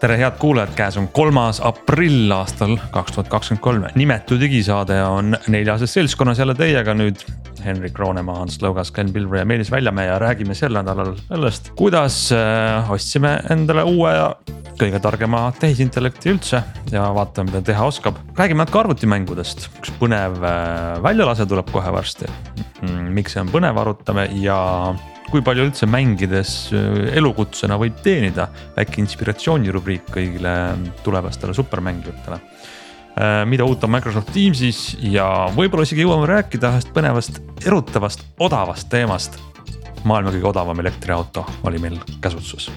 tere, 0.00 0.16
head 0.20 0.36
kuulajad, 0.38 0.74
käes 0.78 0.96
on 1.00 1.08
kolmas 1.14 1.58
aprill 1.64 2.30
aastal 2.34 2.76
kaks 2.94 3.16
tuhat 3.16 3.30
kakskümmend 3.32 3.62
kolm. 3.62 3.86
nimetu 3.98 4.38
digisaade 4.40 4.98
on 5.02 5.36
neljases 5.50 5.94
seltskonnas 5.94 6.38
jälle 6.38 6.54
teiega 6.54 6.94
nüüd. 6.94 7.24
Henrik 7.58 7.98
Roonemaa, 7.98 8.36
Hans 8.38 8.60
Lõugas, 8.62 8.92
Glen 8.94 9.10
Pilvre 9.12 9.40
ja 9.40 9.46
Meelis 9.48 9.70
Väljamäe 9.74 10.06
ja 10.06 10.18
räägime 10.22 10.54
sel 10.54 10.76
nädalal 10.76 11.16
sellest, 11.26 11.72
kuidas 11.76 12.28
äh, 12.32 12.90
ostsime 12.94 13.34
endale 13.50 13.82
uue 13.82 14.12
ja 14.14 14.28
kõige 14.78 15.00
targema 15.02 15.48
tehisintellekti 15.58 16.30
üldse 16.30 16.62
ja 16.94 17.08
vaatame, 17.14 17.50
mida 17.50 17.64
teha 17.66 17.90
oskab. 17.90 18.22
räägime 18.38 18.62
natuke 18.62 18.84
arvutimängudest, 18.84 19.66
üks 19.80 19.90
põnev 19.98 20.38
äh, 20.38 21.02
väljalase 21.02 21.48
tuleb 21.50 21.74
kohe 21.74 21.92
varsti. 21.92 22.30
Mm, 22.86 23.10
miks 23.18 23.34
see 23.34 23.42
on 23.42 23.50
põnev, 23.50 23.82
arutame 23.82 24.28
ja 24.38 24.62
kui 25.32 25.42
palju 25.44 25.68
üldse 25.68 25.88
mängides 25.90 26.54
äh, 26.72 27.12
elukutsena 27.18 27.78
võib 27.80 28.00
teenida, 28.04 28.48
väike 28.76 29.02
inspiratsioonirubriik 29.04 30.08
kõigile 30.14 30.54
tulevastele 31.04 31.56
supermängijatele. 31.56 32.40
Äh, 33.18 33.42
mida 33.50 33.66
uut 33.68 33.84
on 33.84 33.94
Microsoft 33.94 34.32
Teamsis 34.34 34.82
ja 35.04 35.28
võib-olla 35.56 35.86
isegi 35.88 36.06
jõuame 36.06 36.28
rääkida 36.30 36.74
ühest 36.76 36.92
põnevast, 36.96 37.42
erutavast, 37.66 38.26
odavast 38.38 38.90
teemast. 38.92 39.40
maailma 40.04 40.30
kõige 40.30 40.46
odavam 40.46 40.78
elektriauto 40.80 41.44
oli 41.66 41.78
meil 41.82 41.98
käsutuses 42.22 42.70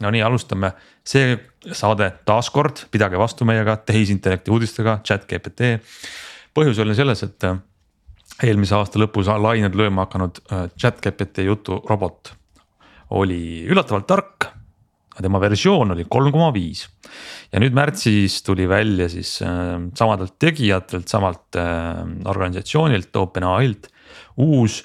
no 0.00 0.10
nii, 0.12 0.22
alustame, 0.24 0.72
see 1.04 1.36
saade 1.76 2.08
taaskord, 2.28 2.86
pidage 2.92 3.18
vastu 3.20 3.46
meiega 3.48 3.76
tehisintellekti 3.86 4.52
uudistega, 4.54 5.00
chat 5.04 5.26
GPT. 5.30 5.76
põhjus 6.56 6.80
oli 6.82 6.96
selles, 6.98 7.22
et 7.26 7.48
äh, 7.48 7.58
eelmise 8.48 8.76
aasta 8.78 9.00
lõpus 9.00 9.28
lained 9.28 9.76
lööma 9.76 10.06
hakanud 10.06 10.40
äh, 10.48 10.68
chat 10.80 11.00
GPT 11.04 11.46
juturobot 11.48 12.34
oli 13.10 13.66
üllatavalt 13.66 14.06
tark. 14.06 14.48
tema 15.20 15.40
versioon 15.40 15.90
oli 15.92 16.06
kolm 16.08 16.32
koma 16.32 16.48
viis 16.54 16.86
ja 17.52 17.60
nüüd 17.60 17.74
märtsis 17.76 18.38
tuli 18.42 18.68
välja 18.68 19.08
siis 19.08 19.42
äh, 19.42 19.76
samadelt 19.94 20.38
tegijatelt, 20.38 21.08
samalt 21.08 21.56
äh, 21.60 22.00
organisatsioonilt, 22.24 23.16
OpenAI-lt 23.16 23.90
uus 24.40 24.82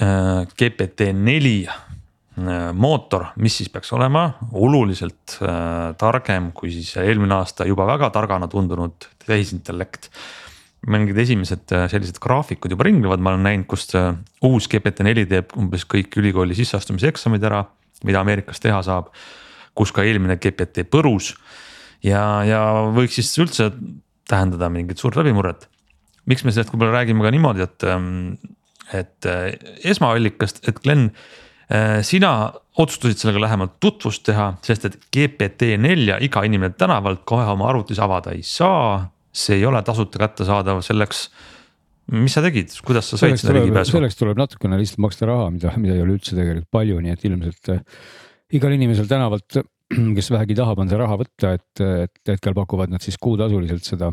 äh, 0.00 0.46
GPT 0.56 1.12
neli 1.12 1.66
mootor, 2.34 3.28
mis 3.38 3.60
siis 3.60 3.70
peaks 3.70 3.92
olema 3.94 4.24
oluliselt 4.58 5.36
äh, 5.38 5.92
targem 5.98 6.50
kui 6.56 6.72
siis 6.74 6.96
eelmine 6.98 7.36
aasta 7.36 7.66
juba 7.68 7.86
väga 7.86 8.10
targana 8.14 8.48
tundunud 8.50 9.06
tehisintellekt. 9.26 10.10
mingid 10.86 11.16
esimesed 11.16 11.70
äh, 11.72 11.86
sellised 11.88 12.18
graafikud 12.20 12.74
juba 12.74 12.84
ringlevad, 12.84 13.22
ma 13.22 13.32
olen 13.32 13.46
näinud, 13.46 13.66
kus 13.70 13.86
äh, 13.94 14.10
uus 14.42 14.66
GPT-4 14.68 15.28
teeb 15.30 15.54
umbes 15.56 15.86
kõik 15.86 16.18
ülikooli 16.20 16.56
sisseastumise 16.58 17.08
eksamid 17.08 17.44
ära, 17.46 17.62
mida 18.04 18.20
Ameerikas 18.20 18.60
teha 18.60 18.82
saab. 18.82 19.14
kus 19.74 19.90
ka 19.90 20.02
eelmine 20.06 20.36
GPT 20.38 20.84
põrus 20.86 21.32
ja, 22.02 22.42
ja 22.46 22.60
võiks 22.94 23.16
siis 23.18 23.32
üldse 23.42 23.72
tähendada 24.28 24.68
mingit 24.70 24.98
suurt 24.98 25.16
läbimurret. 25.16 25.68
miks 26.26 26.44
me 26.44 26.50
sellest 26.50 26.74
võib-olla 26.74 26.98
räägime 26.98 27.22
ka 27.22 27.30
niimoodi, 27.30 27.62
et, 27.62 27.84
ähm, 27.84 28.34
et 28.92 29.26
äh, 29.26 29.54
esmaallikast, 29.84 30.66
et 30.68 30.82
Glen 30.82 31.12
Äh, 31.12 31.43
sina 32.04 32.30
otsustasid 32.80 33.20
sellega 33.22 33.44
lähemalt 33.44 33.78
tutvust 33.82 34.24
teha, 34.26 34.50
sest 34.64 34.88
et 34.88 34.96
GPT-4 35.14 36.18
iga 36.26 36.42
inimene 36.46 36.74
tänavalt 36.78 37.22
kohe 37.28 37.46
oma 37.52 37.68
arvutis 37.70 38.00
avada 38.02 38.34
ei 38.34 38.42
saa. 38.46 39.10
see 39.34 39.56
ei 39.56 39.64
ole 39.66 39.80
tasuta 39.82 40.18
kättesaadav, 40.22 40.78
selleks, 40.86 41.24
mis 42.14 42.36
sa 42.36 42.42
tegid, 42.44 42.70
kuidas 42.86 43.08
sa 43.10 43.18
said 43.18 43.34
seda 43.40 43.56
ligipääsu? 43.56 43.96
selleks 43.96 44.14
tuleb 44.20 44.38
natukene 44.38 44.78
lihtsalt 44.78 45.00
maksta 45.02 45.26
raha, 45.26 45.48
mida, 45.50 45.72
mida 45.74 45.96
ei 45.96 46.04
ole 46.04 46.14
üldse 46.14 46.36
tegelikult 46.36 46.68
palju, 46.70 47.00
nii 47.02 47.14
et 47.16 47.24
ilmselt 47.26 47.72
äh, 47.74 47.80
igal 48.54 48.76
inimesel 48.76 49.08
tänavalt, 49.10 49.58
kes 50.18 50.30
vähegi 50.30 50.58
tahab, 50.60 50.84
on 50.84 50.92
see 50.92 51.00
raha 51.00 51.18
võtta, 51.18 51.56
et, 51.58 51.82
et 52.06 52.34
hetkel 52.36 52.54
pakuvad 52.54 52.94
nad 52.94 53.02
siis 53.02 53.18
kuutasuliselt 53.18 53.90
seda 53.90 54.12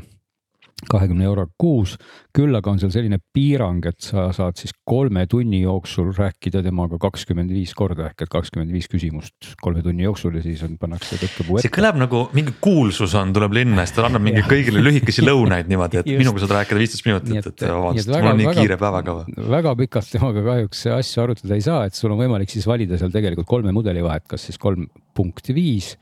kahekümne 0.90 1.26
euroga 1.28 1.52
kuus. 1.60 1.98
küll 2.32 2.56
aga 2.56 2.72
on 2.72 2.80
seal 2.80 2.94
selline 2.94 3.18
piirang, 3.36 3.84
et 3.90 4.00
sa 4.00 4.30
saad 4.36 4.56
siis 4.60 4.72
kolme 4.88 5.26
tunni 5.30 5.62
jooksul 5.62 6.14
rääkida 6.16 6.62
temaga 6.64 7.00
kakskümmend 7.02 7.52
viis 7.52 7.74
korda 7.78 8.08
ehk 8.10 8.24
et 8.26 8.32
kakskümmend 8.32 8.72
viis 8.72 8.88
küsimust 8.92 9.52
kolme 9.62 9.84
tunni 9.84 10.06
jooksul 10.08 10.38
ja 10.40 10.44
siis 10.46 10.64
on, 10.64 10.78
pannakse 10.80 11.20
tõkkepuu 11.20 11.60
ette. 11.60 11.68
see 11.68 11.76
kõlab 11.76 12.00
nagu 12.00 12.24
mingi 12.38 12.56
kuulsus 12.64 13.16
on, 13.20 13.34
tuleb 13.36 13.58
linna, 13.60 13.86
siis 13.86 13.98
ta 13.98 14.08
annab 14.08 14.26
mingi 14.26 14.46
kõigile 14.48 14.84
lühikesi 14.86 15.26
lõunaid 15.30 15.70
niimoodi, 15.72 16.02
et 16.02 16.12
Just. 16.12 16.24
minuga 16.24 16.44
saad 16.46 16.56
rääkida 16.60 16.84
viisteist 16.86 17.08
minutit, 17.10 17.52
et 17.52 17.68
vabandust, 17.68 18.12
mul 18.16 18.32
on 18.32 18.42
nii 18.42 18.50
väga, 18.50 18.58
kiire 18.62 18.80
päevakava. 18.82 19.48
väga 19.58 19.76
pikalt 19.84 20.12
temaga 20.16 20.46
kahjuks 20.48 20.86
asju 20.98 21.26
arutada 21.26 21.60
ei 21.60 21.68
saa, 21.68 21.86
et 21.90 22.00
sul 22.00 22.16
on 22.16 22.22
võimalik 22.24 22.54
siis 22.54 22.68
valida 22.70 23.00
seal 23.02 23.14
tegelikult 23.14 23.50
kolme 23.50 23.76
mudeli 23.76 24.04
vahet, 24.06 24.28
kas 24.32 24.48
siis 24.50 24.62
kolm 24.62 24.88
punkt 25.18 25.52
viis 25.52 25.96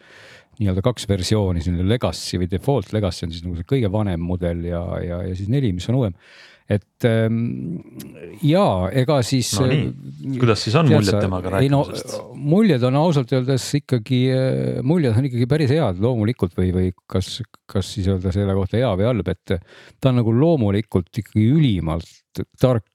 nii-öelda 0.60 0.84
kaks 0.84 1.08
versiooni, 1.10 1.64
selline 1.64 1.88
legacy 1.88 2.40
või 2.42 2.50
default 2.52 2.94
legacy 2.96 3.26
on 3.26 3.34
siis 3.34 3.46
nagu 3.46 3.58
see 3.58 3.68
kõige 3.68 3.92
vanem 3.94 4.22
mudel 4.24 4.64
ja, 4.68 4.84
ja, 5.04 5.20
ja 5.30 5.36
siis 5.38 5.52
neli, 5.52 5.72
mis 5.76 5.88
on 5.92 6.00
uuem. 6.02 6.16
et 6.70 7.06
ähm, 7.08 7.38
ja 8.46 8.66
ega 8.94 9.22
siis 9.26 9.50
no,. 9.58 9.70
kuidas 10.38 10.66
siis 10.66 10.76
on 10.78 10.92
muljed 10.92 11.16
temaga 11.16 11.56
rääkimisest 11.56 12.14
no,? 12.14 12.28
muljed 12.54 12.86
on 12.90 13.00
ausalt 13.00 13.34
öeldes 13.34 13.66
ikkagi, 13.80 14.22
äh, 14.36 14.84
muljed 14.84 15.18
on 15.18 15.30
ikkagi 15.32 15.50
päris 15.50 15.74
head 15.74 16.04
loomulikult 16.04 16.56
või, 16.60 16.74
või 16.76 16.94
kas, 17.10 17.40
kas 17.70 17.96
siis 17.96 18.12
öelda 18.12 18.36
selle 18.36 18.58
kohta 18.58 18.78
hea 18.82 18.92
või 19.00 19.10
halb, 19.10 19.32
et 19.32 19.58
ta 20.00 20.12
on 20.12 20.20
nagu 20.22 20.36
loomulikult 20.36 21.24
ikkagi 21.24 21.50
ülimalt 21.56 22.44
tark 22.60 22.86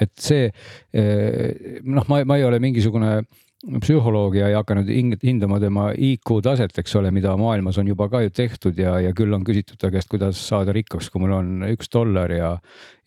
et 0.00 0.12
see 0.20 0.50
äh, 0.50 1.80
noh, 1.82 2.04
ma, 2.10 2.20
ma 2.28 2.38
ei 2.38 2.46
ole 2.46 2.60
mingisugune 2.62 3.16
psühholoog 3.64 4.34
ja 4.36 4.48
ei 4.50 4.56
hakanud 4.56 4.88
hindama 5.24 5.58
tema 5.62 5.86
IQ 5.92 6.38
taset, 6.44 6.74
eks 6.80 6.96
ole, 7.00 7.10
mida 7.14 7.32
maailmas 7.40 7.78
on 7.80 7.88
juba 7.88 8.08
ka 8.12 8.20
ju 8.24 8.32
tehtud 8.34 8.78
ja, 8.78 8.96
ja 9.00 9.12
küll 9.16 9.32
on 9.34 9.44
küsitud 9.46 9.78
ta 9.80 9.90
käest, 9.92 10.10
kuidas 10.12 10.40
saada 10.48 10.74
rikkaks, 10.76 11.08
kui 11.12 11.22
mul 11.22 11.32
on 11.36 11.64
üks 11.70 11.88
dollar 11.92 12.32
ja, 12.34 12.50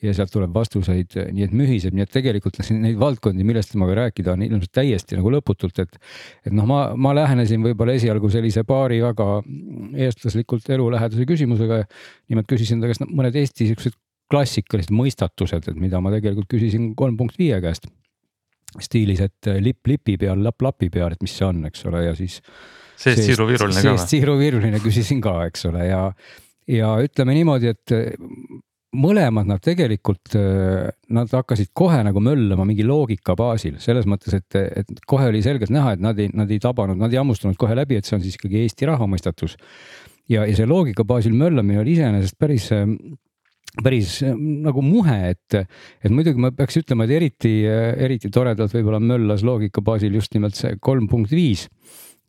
ja 0.04 0.16
sealt 0.18 0.34
tuleb 0.34 0.56
vastuseid, 0.56 1.14
nii 1.36 1.46
et 1.46 1.54
mühiseb, 1.58 1.94
nii 1.98 2.08
et 2.08 2.14
tegelikult 2.14 2.58
neid 2.86 2.98
valdkondi, 3.02 3.46
millest 3.48 3.76
temaga 3.76 4.00
rääkida 4.02 4.34
on 4.34 4.48
ilmselt 4.48 4.74
täiesti 4.80 5.20
nagu 5.20 5.34
lõputult, 5.38 5.84
et. 5.84 6.02
et 6.48 6.56
noh, 6.56 6.66
ma, 6.70 6.82
ma 6.98 7.14
lähenesin 7.18 7.62
võib-olla 7.66 7.98
esialgu 8.00 8.32
sellise 8.34 8.66
paari 8.68 9.00
väga 9.04 9.30
eestlaslikult 10.08 10.70
elulähedase 10.74 11.30
küsimusega. 11.30 11.84
nimelt 12.34 12.50
küsisin 12.50 12.82
ta 12.82 12.90
käest 12.90 13.06
mõned 13.06 13.38
Eesti 13.38 13.70
siuksed 13.70 13.96
klassikalised 14.32 14.92
mõistatused, 14.92 15.70
et 15.70 15.78
mida 15.80 16.02
ma 16.04 16.12
tegelikult 16.12 16.50
küsisin 16.52 16.92
kolm 16.98 17.16
punkt 17.20 17.38
viie 17.40 17.62
käest 17.64 17.88
stiilis, 18.84 19.22
et 19.24 19.52
lipp 19.64 19.88
lipi 19.88 20.18
peal, 20.20 20.42
lapp 20.44 20.62
lapi 20.66 20.92
peal, 20.94 21.16
et 21.16 21.24
mis 21.24 21.34
see 21.34 21.48
on, 21.48 21.64
eks 21.70 21.86
ole, 21.90 22.04
ja 22.10 22.16
siis. 22.18 22.40
seest 23.00 23.24
siiruviiruline 23.24 23.80
ka 23.80 23.90
või? 23.90 23.98
seest 23.98 24.16
siiruviiruline 24.16 24.82
küsisin 24.84 25.24
ka, 25.24 25.40
eks 25.50 25.68
ole, 25.72 25.88
ja, 25.88 26.02
ja 26.72 26.96
ütleme 27.04 27.38
niimoodi, 27.38 27.74
et 27.74 27.96
mõlemad 28.98 29.48
nad 29.50 29.62
tegelikult, 29.64 30.36
nad 31.14 31.34
hakkasid 31.34 31.72
kohe 31.78 32.00
nagu 32.08 32.22
möllama 32.24 32.66
mingi 32.68 32.86
loogika 32.88 33.36
baasil, 33.38 33.78
selles 33.84 34.08
mõttes, 34.10 34.38
et, 34.38 34.58
et 34.82 35.02
kohe 35.10 35.28
oli 35.32 35.44
selgelt 35.46 35.74
näha, 35.74 35.96
et 35.96 36.04
nad 36.04 36.20
ei, 36.20 36.32
nad 36.34 36.52
ei 36.52 36.60
tabanud, 36.64 37.00
nad 37.00 37.14
ei 37.14 37.20
hammustanud 37.22 37.60
kohe 37.60 37.76
läbi, 37.78 38.00
et 38.00 38.08
see 38.08 38.18
on 38.18 38.24
siis 38.24 38.40
ikkagi 38.40 38.64
Eesti 38.64 38.90
rahvamõistatus. 38.90 39.58
ja, 40.32 40.46
ja 40.48 40.56
see 40.56 40.68
loogika 40.68 41.06
baasil 41.08 41.36
möllamine 41.38 41.82
oli 41.84 41.98
iseenesest 41.98 42.40
päris 42.40 42.72
päris 43.84 44.20
äh, 44.26 44.36
nagu 44.38 44.82
muhe, 44.86 45.18
et, 45.34 45.58
et 46.02 46.14
muidugi 46.14 46.42
ma 46.42 46.52
peaks 46.56 46.80
ütlema, 46.82 47.06
et 47.06 47.16
eriti, 47.18 47.54
äh, 47.70 47.94
eriti 48.08 48.32
toredalt 48.34 48.74
võib-olla 48.76 49.02
möllas 49.04 49.46
loogika 49.46 49.84
baasil 49.86 50.16
just 50.18 50.34
nimelt 50.38 50.58
see 50.58 50.78
kolm 50.82 51.10
punkt 51.12 51.34
viis, 51.36 51.68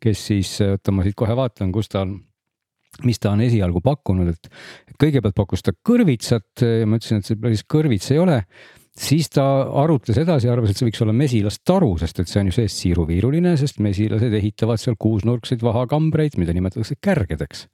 kes 0.01 0.25
siis, 0.31 0.55
äh, 0.63 0.75
oota 0.77 0.95
ma 0.95 1.05
siit 1.05 1.17
kohe 1.19 1.35
vaatan, 1.37 1.73
kus 1.75 1.91
ta 1.91 2.03
on, 2.05 2.17
mis 3.05 3.21
ta 3.21 3.33
on 3.33 3.43
esialgu 3.45 3.81
pakkunud, 3.85 4.33
et 4.33 4.51
kõigepealt 4.99 5.37
pakkus 5.37 5.63
ta 5.65 5.73
kõrvitsat 5.73 6.65
ja 6.65 6.89
ma 6.89 6.99
ütlesin, 6.99 7.21
et 7.21 7.29
see 7.29 7.39
päris 7.39 7.63
kõrvits 7.69 8.11
ei 8.13 8.21
ole 8.21 8.41
siis 8.99 9.29
ta 9.31 9.45
arutles 9.81 10.17
edasi, 10.19 10.49
arvas, 10.51 10.73
et 10.73 10.79
see 10.79 10.89
võiks 10.89 11.01
olla 11.03 11.15
mesilastaru, 11.15 11.93
sest 12.01 12.21
et 12.21 12.31
see 12.31 12.41
on 12.41 12.49
ju 12.49 12.55
seest 12.57 12.81
siiruviiruline, 12.83 13.55
sest 13.59 13.79
mesilased 13.83 14.35
ehitavad 14.39 14.81
seal 14.81 14.97
kuusnurkseid 14.99 15.63
vahakambreid, 15.65 16.37
mida 16.41 16.55
nimetatakse 16.55 16.99
kärgedeks. 17.01 17.67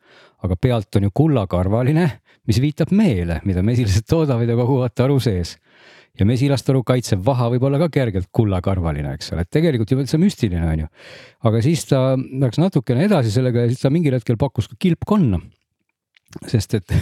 aga 0.46 0.56
pealt 0.62 0.96
on 0.96 1.08
ju 1.08 1.12
kullakarvaline, 1.14 2.06
mis 2.46 2.62
viitab 2.62 2.92
meele, 2.94 3.40
mida 3.46 3.64
mesilased 3.66 4.06
toodavad 4.10 4.50
ja 4.50 4.58
koguvad 4.58 4.94
taru 4.96 5.20
sees. 5.20 5.58
ja 6.20 6.26
mesilastaru 6.26 6.84
kaitsev 6.84 7.26
vaha 7.26 7.50
võib 7.52 7.64
olla 7.68 7.80
ka 7.80 7.90
kergelt 7.92 8.30
kullakarvaline, 8.32 9.18
eks 9.18 9.34
ole, 9.34 9.42
et 9.42 9.50
tegelikult 9.52 9.92
juba 9.92 10.06
üldse 10.06 10.18
müstiline 10.22 10.64
on 10.64 10.86
ju. 10.86 10.88
aga 11.44 11.62
siis 11.62 11.86
ta 11.90 12.16
läks 12.16 12.62
natukene 12.62 13.10
edasi 13.10 13.32
sellega 13.32 13.66
ja 13.66 13.68
siis 13.68 13.82
ta 13.82 13.90
mingil 13.90 14.14
hetkel 14.14 14.38
pakkus 14.38 14.70
ka 14.72 14.78
kilpkonna 14.80 15.42
sest 16.50 16.76
et, 16.78 16.94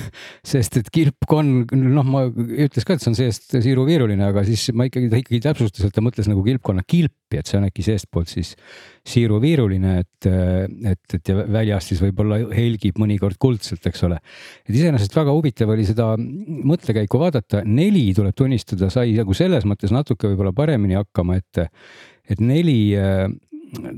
sest 0.45 0.77
et 0.79 0.89
kilpkonn, 0.93 1.65
noh, 1.73 2.05
ma 2.05 2.23
ütles 2.27 2.85
ka, 2.85 2.95
et 2.95 3.03
see 3.03 3.11
on 3.11 3.17
seest 3.17 3.55
siiruviiruline, 3.55 4.23
aga 4.29 4.43
siis 4.47 4.67
ma 4.77 4.87
ikkagi, 4.87 5.09
ta 5.11 5.19
ikkagi 5.19 5.41
täpsustas, 5.43 5.87
et 5.87 5.95
ta 5.95 6.03
mõtles 6.05 6.29
nagu 6.29 6.43
kilpkonna 6.45 6.85
kilpi, 6.85 7.39
et 7.39 7.49
see 7.49 7.57
on 7.59 7.67
äkki 7.67 7.85
seestpoolt 7.87 8.29
siis 8.31 8.53
siiruviiruline, 9.09 9.95
et, 10.03 10.29
et, 10.93 11.17
et 11.17 11.31
ja 11.31 11.45
väljas 11.57 11.89
siis 11.89 12.03
võib-olla 12.05 12.39
helgib 12.53 12.99
mõnikord 13.01 13.39
kuldselt, 13.41 13.85
eks 13.89 14.05
ole. 14.07 14.19
et 14.67 14.75
iseenesest 14.75 15.17
väga 15.17 15.33
huvitav 15.35 15.73
oli 15.73 15.87
seda 15.87 16.13
mõttekäiku 16.17 17.21
vaadata, 17.21 17.63
neli 17.65 18.11
tuleb 18.15 18.37
tunnistada, 18.37 18.91
sai 18.93 19.15
nagu 19.17 19.35
selles 19.37 19.65
mõttes 19.69 19.93
natuke 19.95 20.29
võib-olla 20.31 20.53
paremini 20.55 20.99
hakkama, 20.99 21.41
et, 21.41 21.65
et 22.29 22.43
neli 22.43 22.93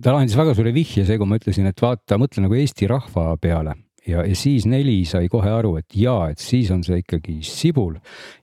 ta 0.02 0.16
andis 0.16 0.38
väga 0.40 0.56
suure 0.56 0.72
vihje, 0.76 1.04
see, 1.04 1.20
kui 1.20 1.28
ma 1.28 1.40
ütlesin, 1.42 1.68
et 1.68 1.82
vaata, 1.84 2.20
mõtle 2.22 2.46
nagu 2.46 2.56
Eesti 2.56 2.88
rahva 2.88 3.34
peale 3.42 3.76
ja, 4.08 4.24
ja 4.26 4.38
siis 4.38 4.66
neli 4.70 5.00
sai 5.10 5.30
kohe 5.32 5.52
aru, 5.52 5.76
et 5.82 5.98
jaa, 5.98 6.30
et 6.34 6.42
siis 6.42 6.70
on 6.74 6.84
see 6.86 7.02
ikkagi 7.02 7.40
sibul. 7.46 7.96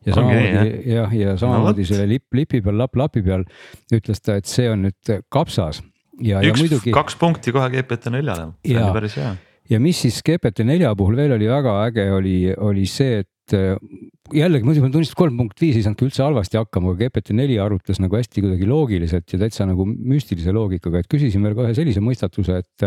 ja 0.07 0.17
samamoodi 0.17 0.95
jah, 0.95 1.17
ja 1.17 1.37
samamoodi 1.41 1.87
no, 1.87 1.91
selle 1.93 2.09
lipp, 2.11 2.29
lipi 2.37 2.63
peal, 2.65 2.79
lapp 2.81 2.99
lapi 2.99 3.25
peal 3.27 3.47
ütles 3.95 4.23
ta, 4.23 4.39
et 4.41 4.51
see 4.51 4.69
on 4.71 4.87
nüüd 4.89 5.15
kapsas. 5.33 5.83
ja, 6.21 6.43
ja 6.45 6.55
muidugi. 6.59 6.95
kaks 6.95 7.19
punkti 7.21 7.55
kohe 7.55 7.71
GPT 7.75 8.15
neljale, 8.15 8.53
see 8.65 8.77
ja, 8.77 8.89
oli 8.89 8.99
päris 8.99 9.19
hea. 9.21 9.37
ja 9.71 9.83
mis 9.83 10.03
siis 10.07 10.23
GPT 10.27 10.67
nelja 10.69 10.95
puhul 10.99 11.21
veel 11.21 11.37
oli 11.39 11.51
väga 11.51 11.79
äge, 11.87 12.09
oli, 12.17 12.37
oli 12.59 12.89
see, 12.91 13.23
et 13.23 13.57
äh, 13.57 13.79
jällegi 14.35 14.67
muidugi 14.67 14.87
ma 14.87 14.93
tunnistan, 14.97 15.21
kolm 15.23 15.39
punkt 15.45 15.63
viis 15.63 15.79
ei 15.79 15.87
saanudki 15.87 16.09
üldse 16.09 16.27
halvasti 16.27 16.59
hakkama, 16.59 16.97
aga 16.97 17.07
GPT 17.07 17.39
neli 17.39 17.61
arvutas 17.63 18.03
nagu 18.03 18.19
hästi 18.19 18.45
kuidagi 18.45 18.69
loogiliselt 18.69 19.31
ja 19.31 19.41
täitsa 19.47 19.69
nagu 19.69 19.87
müstilise 19.87 20.55
loogikaga, 20.55 21.03
et 21.03 21.11
küsisin 21.11 21.45
veel 21.47 21.57
kohe 21.59 21.73
sellise 21.77 22.03
mõistatuse, 22.05 22.63
et 22.65 22.87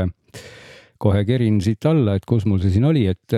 kohe 1.01 1.23
kerin 1.27 1.59
siit 1.63 1.85
alla, 1.89 2.15
et 2.17 2.25
kus 2.27 2.45
mul 2.49 2.61
see 2.63 2.73
siin 2.75 2.87
oli, 2.87 3.05
et, 3.11 3.37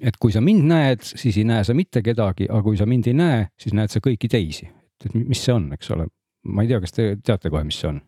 et 0.00 0.18
kui 0.20 0.34
sa 0.34 0.42
mind 0.44 0.66
näed, 0.70 1.04
siis 1.06 1.38
ei 1.40 1.46
näe 1.48 1.64
sa 1.66 1.76
mitte 1.76 2.02
kedagi, 2.04 2.48
aga 2.50 2.64
kui 2.66 2.80
sa 2.80 2.88
mind 2.88 3.08
ei 3.10 3.16
näe, 3.18 3.46
siis 3.60 3.76
näed 3.76 3.92
sa 3.92 4.02
kõiki 4.04 4.30
teisi. 4.30 4.68
et 5.04 5.14
mis 5.14 5.40
see 5.44 5.52
on, 5.52 5.66
eks 5.76 5.90
ole, 5.92 6.06
ma 6.48 6.64
ei 6.64 6.70
tea, 6.70 6.80
kas 6.80 6.94
te 6.96 7.08
teate 7.20 7.50
kohe, 7.52 7.64
mis 7.66 7.76
see 7.80 7.90
on? 7.90 7.98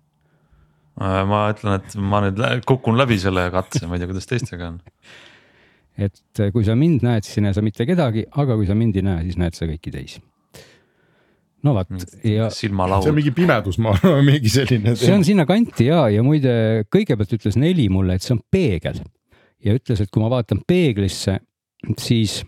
Äh, 0.96 1.22
ma 1.28 1.42
ütlen, 1.52 1.80
et 1.80 1.96
ma 2.00 2.22
nüüd 2.24 2.68
kukun 2.68 2.96
läbi 2.96 3.18
selle 3.20 3.50
katse, 3.52 3.84
ma 3.84 3.96
ei 3.96 4.04
tea, 4.04 4.12
kuidas 4.12 4.30
teistega 4.30 4.70
on. 4.70 4.78
et 6.06 6.44
kui 6.54 6.64
sa 6.64 6.76
mind 6.78 7.04
näed, 7.04 7.26
siis 7.26 7.40
ei 7.40 7.48
näe 7.48 7.56
sa 7.56 7.64
mitte 7.64 7.88
kedagi, 7.88 8.24
aga 8.32 8.56
kui 8.56 8.68
sa 8.68 8.78
mind 8.78 8.96
ei 8.96 9.04
näe, 9.04 9.26
siis 9.28 9.40
näed 9.40 9.58
sa 9.58 9.68
kõiki 9.68 9.92
teisi 9.92 10.24
no 11.66 11.74
vot 11.76 11.92
ja. 12.26 12.48
silmalaud. 12.54 13.04
see 13.04 13.12
on 13.12 13.18
mingi 13.18 13.34
pimedus, 13.36 13.80
ma 13.82 13.94
arvan, 13.96 14.24
mingi 14.30 14.52
selline. 14.52 14.96
see 14.98 15.14
on 15.14 15.26
sinnakanti 15.26 15.90
ja, 15.90 16.06
ja 16.12 16.24
muide 16.26 16.86
kõigepealt 16.92 17.36
ütles 17.38 17.58
Neli 17.60 17.88
mulle, 17.92 18.16
et 18.16 18.26
see 18.26 18.36
on 18.36 18.42
peegel 18.52 19.02
ja 19.64 19.74
ütles, 19.76 20.02
et 20.02 20.12
kui 20.12 20.22
ma 20.22 20.30
vaatan 20.32 20.62
peeglisse, 20.68 21.40
siis 22.00 22.40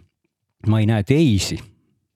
ma 0.69 0.83
ei 0.83 0.89
näe 0.91 1.05
teisi 1.07 1.59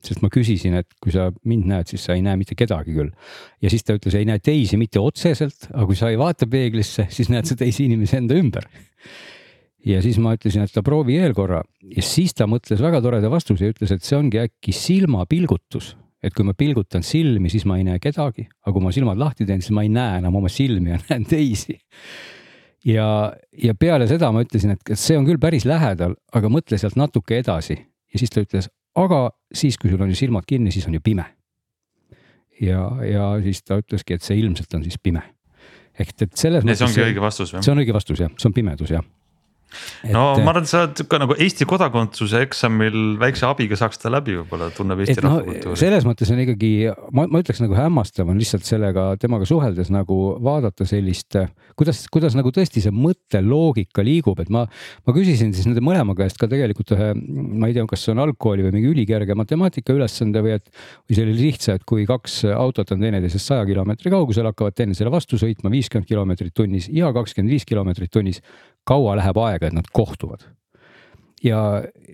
sest 0.02 0.22
ma 0.22 0.30
küsisin, 0.32 0.74
et 0.80 0.88
kui 1.02 1.12
sa 1.14 1.28
mind 1.46 1.68
näed, 1.70 1.90
siis 1.92 2.06
sa 2.06 2.16
ei 2.16 2.24
näe 2.24 2.34
mitte 2.40 2.56
kedagi 2.58 2.94
küll. 2.96 3.12
ja 3.62 3.70
siis 3.70 3.86
ta 3.86 3.94
ütles, 3.96 4.16
ei 4.18 4.26
näe 4.28 4.42
teisi 4.42 4.78
mitte 4.80 4.98
otseselt, 5.02 5.68
aga 5.70 5.86
kui 5.88 5.98
sa 5.98 6.10
ei 6.10 6.18
vaata 6.18 6.48
peeglisse, 6.50 7.06
siis 7.12 7.30
näed 7.30 7.46
sa 7.48 7.56
teisi 7.58 7.86
inimesi 7.86 8.18
enda 8.18 8.38
ümber. 8.38 8.66
ja 9.86 10.02
siis 10.02 10.18
ma 10.22 10.34
ütlesin, 10.36 10.66
et 10.66 10.74
ta 10.74 10.82
proovi 10.86 11.20
veel 11.22 11.34
korra 11.38 11.62
ja 11.82 12.02
siis 12.06 12.34
ta 12.34 12.48
mõtles 12.50 12.82
väga 12.82 13.02
toreda 13.04 13.30
vastuse 13.30 13.66
ja 13.66 13.74
ütles, 13.74 13.94
et 13.94 14.06
see 14.06 14.18
ongi 14.18 14.42
äkki 14.42 14.74
silmapilgutus 14.74 15.94
et 16.22 16.34
kui 16.34 16.46
ma 16.46 16.54
pilgutan 16.54 17.02
silmi, 17.06 17.50
siis 17.50 17.64
ma 17.68 17.78
ei 17.80 17.86
näe 17.86 18.00
kedagi, 18.02 18.46
aga 18.62 18.74
kui 18.74 18.84
ma 18.84 18.92
silmad 18.94 19.18
lahti 19.20 19.46
teen, 19.48 19.62
siis 19.62 19.74
ma 19.74 19.84
ei 19.84 19.90
näe 19.92 20.20
enam 20.22 20.38
oma 20.38 20.50
silmi 20.52 20.94
ja 20.94 21.00
näen 21.10 21.26
teisi. 21.28 21.78
ja, 22.86 23.06
ja 23.64 23.74
peale 23.78 24.06
seda 24.10 24.30
ma 24.34 24.44
ütlesin, 24.44 24.76
et 24.76 24.94
see 24.98 25.18
on 25.18 25.26
küll 25.28 25.42
päris 25.42 25.66
lähedal, 25.68 26.16
aga 26.32 26.52
mõtle 26.52 26.78
sealt 26.78 26.98
natuke 27.00 27.40
edasi 27.42 27.76
ja 27.76 28.20
siis 28.20 28.32
ta 28.32 28.44
ütles, 28.44 28.70
aga 28.98 29.22
siis, 29.54 29.78
kui 29.80 29.90
sul 29.90 30.02
on 30.02 30.12
ju 30.12 30.18
silmad 30.18 30.46
kinni, 30.48 30.72
siis 30.74 30.86
on 30.88 30.98
ju 30.98 31.02
pime. 31.04 31.26
ja, 32.60 32.84
ja 33.06 33.30
siis 33.42 33.62
ta 33.66 33.80
ütleski, 33.82 34.14
et 34.14 34.22
see 34.22 34.38
ilmselt 34.38 34.74
on 34.78 34.84
siis 34.86 34.98
pime. 35.02 35.24
ehk 35.98 36.14
et 36.22 36.38
selles 36.38 36.64
mõttes. 36.64 36.78
see 36.78 36.88
ongi 36.88 37.10
õige 37.10 37.24
vastus 37.24 37.52
või? 37.52 37.64
see 37.64 37.74
on 37.74 37.82
õige 37.82 37.98
vastus 37.98 38.22
jah, 38.22 38.30
see 38.38 38.48
on 38.48 38.56
pimedus 38.56 38.94
jah 38.94 39.04
Et, 40.02 40.12
no 40.12 40.24
ma 40.42 40.52
arvan, 40.52 40.66
et 40.66 40.70
sa 40.70 40.84
oled 40.86 41.02
ka 41.08 41.20
nagu 41.22 41.36
Eesti 41.38 41.66
kodakondsuse 41.68 42.42
eksamil 42.46 43.16
väikse 43.20 43.46
abiga 43.48 43.78
saaks 43.78 44.00
ta 44.02 44.10
läbi, 44.12 44.36
võib-olla 44.40 44.70
tunneb 44.74 45.02
Eesti 45.04 45.22
rahvakultuuri 45.24 45.72
no,. 45.72 45.78
selles 45.78 46.06
mõttes 46.08 46.32
on 46.34 46.42
ikkagi, 46.42 46.72
ma, 47.14 47.26
ma 47.30 47.42
ütleks 47.42 47.62
nagu 47.62 47.76
hämmastav 47.76 48.30
on 48.32 48.40
lihtsalt 48.40 48.66
sellega 48.68 49.06
temaga 49.22 49.48
suheldes 49.48 49.92
nagu 49.94 50.18
vaadata 50.42 50.86
sellist, 50.88 51.38
kuidas, 51.78 52.04
kuidas 52.12 52.36
nagu 52.38 52.52
tõesti 52.54 52.82
see 52.84 52.94
mõtteloogika 52.94 54.04
liigub, 54.06 54.40
et 54.42 54.52
ma, 54.52 54.64
ma 55.06 55.16
küsisin 55.16 55.54
siis 55.56 55.68
nende 55.68 55.84
mõlema 55.84 56.16
käest 56.18 56.40
ka 56.40 56.48
tegelikult 56.50 56.94
ühe, 56.96 57.12
ma 57.14 57.70
ei 57.70 57.76
tea, 57.76 57.86
kas 57.90 58.04
see 58.06 58.14
on 58.14 58.22
algkooli 58.24 58.66
või 58.66 58.76
mingi 58.78 58.92
ülikerge 58.92 59.36
matemaatika 59.38 59.96
ülesande 59.96 60.42
või 60.44 60.56
et, 60.58 60.68
või 61.06 61.18
see 61.18 61.26
oli 61.26 61.38
lihtsa, 61.38 61.78
et 61.78 61.86
kui 61.88 62.06
kaks 62.08 62.42
autot 62.52 62.94
on 62.94 63.02
teineteisest 63.02 63.52
saja 63.52 63.66
kilomeetri 63.68 64.12
kaugusel, 64.12 64.48
hakkavad 64.50 64.76
teineteisele 64.78 65.12
vastu 65.12 65.40
sõitma 65.40 65.72
viiskümmend 65.72 66.08
kilomeetrit 66.08 66.54
tunnis 66.56 66.88
ja 66.92 67.12
kakskümmend 67.14 67.54
viis 67.54 67.66
kilomeetrit 67.68 68.12
tunnis 68.12 68.42
kaua 68.84 69.16
läheb 69.16 69.38
aega, 69.38 69.66
et 69.66 69.76
nad 69.76 69.88
kohtuvad 69.92 70.46
ja, 71.42 71.60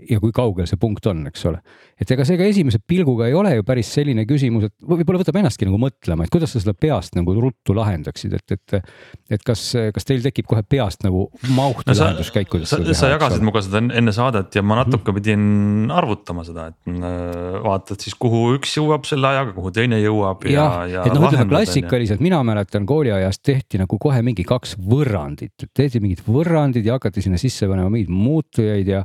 ja 0.09 0.19
kui 0.23 0.33
kaugel 0.35 0.69
see 0.69 0.79
punkt 0.81 1.07
on, 1.11 1.27
eks 1.29 1.45
ole. 1.49 1.61
et 2.01 2.11
ega 2.15 2.25
see 2.27 2.39
ka 2.41 2.47
esimese 2.49 2.81
pilguga 2.81 3.29
ei 3.29 3.37
ole 3.37 3.53
ju 3.59 3.65
päris 3.67 3.91
selline 3.93 4.25
küsimus, 4.29 4.69
et 4.69 4.75
võib-olla 4.89 5.21
võtab 5.23 5.39
ennastki 5.41 5.69
nagu 5.69 5.81
mõtlema, 5.83 6.25
et 6.25 6.33
kuidas 6.33 6.55
sa 6.55 6.63
seda 6.63 6.75
peast 6.79 7.17
nagu 7.19 7.35
ruttu 7.37 7.77
lahendaksid, 7.77 8.37
et, 8.39 8.57
et. 8.57 8.93
et 9.39 9.45
kas, 9.45 9.63
kas 9.95 10.09
teil 10.09 10.23
tekib 10.25 10.49
kohe 10.49 10.63
peast 10.65 11.05
nagu 11.07 11.27
mahtu 11.57 11.91
no, 11.91 11.97
lahenduskäik, 11.99 12.51
kuidas 12.53 12.73
sa, 12.73 12.81
sa 12.97 13.13
jagasid 13.13 13.45
minuga 13.45 13.63
seda 13.65 13.83
enne 13.83 14.15
saadet 14.15 14.59
ja 14.59 14.65
ma 14.65 14.81
natuke 14.81 15.13
mm 15.13 15.17
-hmm. 15.17 15.21
pidin 15.21 15.93
arvutama 15.95 16.45
seda, 16.47 16.69
et 16.73 16.93
äh, 16.93 17.59
vaatad 17.65 18.01
siis, 18.01 18.17
kuhu 18.19 18.55
üks 18.57 18.77
jõuab 18.79 19.07
selle 19.09 19.29
ajaga, 19.29 19.53
kuhu 19.57 19.73
teine 19.75 20.01
jõuab 20.01 20.47
ja, 20.49 20.69
ja. 20.87 20.89
ja 20.99 21.07
et 21.07 21.15
noh, 21.15 21.29
ütleme 21.29 21.51
klassikaliselt, 21.53 22.25
mina 22.25 22.41
mäletan 22.47 22.87
kooliajast 22.87 23.43
tehti 23.45 23.83
nagu 23.83 23.99
kohe 23.99 24.23
mingi 24.23 24.45
kaks 24.49 24.77
võrrandit, 24.79 25.69
tehti 25.75 26.01
mingid 26.01 26.25
võrrandid 26.27 26.87
ja 26.87 26.97
hakati 26.99 27.23
sinna 27.25 27.39
sisse 27.41 27.69
panema 27.69 27.91
mingeid 27.93 28.13
muutujaid 28.13 28.89
ja 28.89 29.05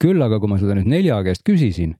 küll 0.00 0.22
aga, 0.22 0.38
kui 0.40 0.50
ma 0.50 0.60
seda 0.60 0.76
nüüd 0.78 0.88
nelja 0.90 1.20
käest 1.26 1.44
küsisin, 1.46 1.96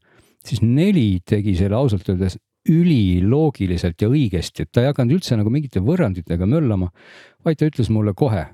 siis 0.47 0.63
neli 0.65 1.21
tegi 1.27 1.55
selle 1.59 1.77
ausalt 1.77 2.09
öeldes 2.09 2.39
üliloogiliselt 2.69 4.03
ja 4.03 4.09
õigesti, 4.11 4.65
et 4.65 4.73
ta 4.73 4.83
ei 4.83 4.91
hakanud 4.91 5.17
üldse 5.17 5.37
nagu 5.39 5.53
mingite 5.53 5.81
võrranditega 5.85 6.49
möllama, 6.49 6.91
vaid 7.45 7.61
ta 7.61 7.69
ütles 7.71 7.89
mulle 7.93 8.13
kohe, 8.17 8.45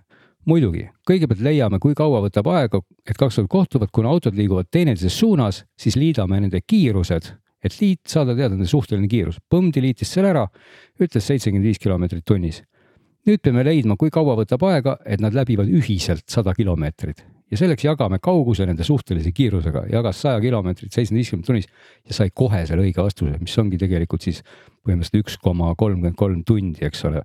muidugi, 0.46 0.86
kõigepealt 1.08 1.42
leiame, 1.42 1.80
kui 1.82 1.96
kaua 1.98 2.22
võtab 2.24 2.50
aega, 2.54 2.80
et 3.06 3.18
kaks 3.18 3.40
autod 3.40 3.50
kohtuvad, 3.50 3.90
kuna 3.94 4.12
autod 4.14 4.38
liiguvad 4.38 4.70
teineteises 4.70 5.18
suunas, 5.18 5.64
siis 5.78 5.98
liidame 5.98 6.40
nende 6.40 6.62
kiirused, 6.62 7.32
et 7.66 7.78
liit, 7.80 8.04
saada 8.06 8.36
teada 8.36 8.54
nende 8.54 8.70
suhteline 8.70 9.10
kiirus. 9.10 9.40
Põmdi 9.50 9.82
liitis 9.82 10.12
selle 10.14 10.30
ära, 10.30 10.46
ütles 11.02 11.26
seitsekümmend 11.26 11.66
viis 11.66 11.82
kilomeetrit 11.82 12.24
tunnis. 12.24 12.62
nüüd 13.26 13.40
peame 13.42 13.64
leidma, 13.66 13.96
kui 13.98 14.06
kaua 14.14 14.36
võtab 14.38 14.62
aega, 14.68 15.00
et 15.02 15.18
nad 15.20 15.34
läbivad 15.34 15.66
ühiselt 15.66 16.30
sada 16.30 16.54
kilomeetrit 16.54 17.24
ja 17.50 17.58
selleks 17.60 17.84
jagame 17.86 18.18
kauguse 18.22 18.66
nende 18.66 18.84
suhtelise 18.86 19.32
kiirusega, 19.34 19.86
jagas 19.92 20.20
saja 20.24 20.40
kilomeetrit 20.42 20.90
seitsmeteist 20.90 21.16
viiskümmend 21.16 21.46
tunnis 21.46 21.68
ja 22.08 22.16
sai 22.16 22.32
kohe 22.34 22.64
selle 22.66 22.82
õige 22.86 23.04
vastuse, 23.04 23.38
mis 23.40 23.56
ongi 23.62 23.78
tegelikult 23.80 24.26
siis 24.26 24.42
põhimõtteliselt 24.86 25.22
üks 25.22 25.38
koma 25.42 25.72
kolmkümmend 25.78 26.18
kolm 26.18 26.42
tundi, 26.46 26.82
eks 26.86 27.04
ole 27.10 27.22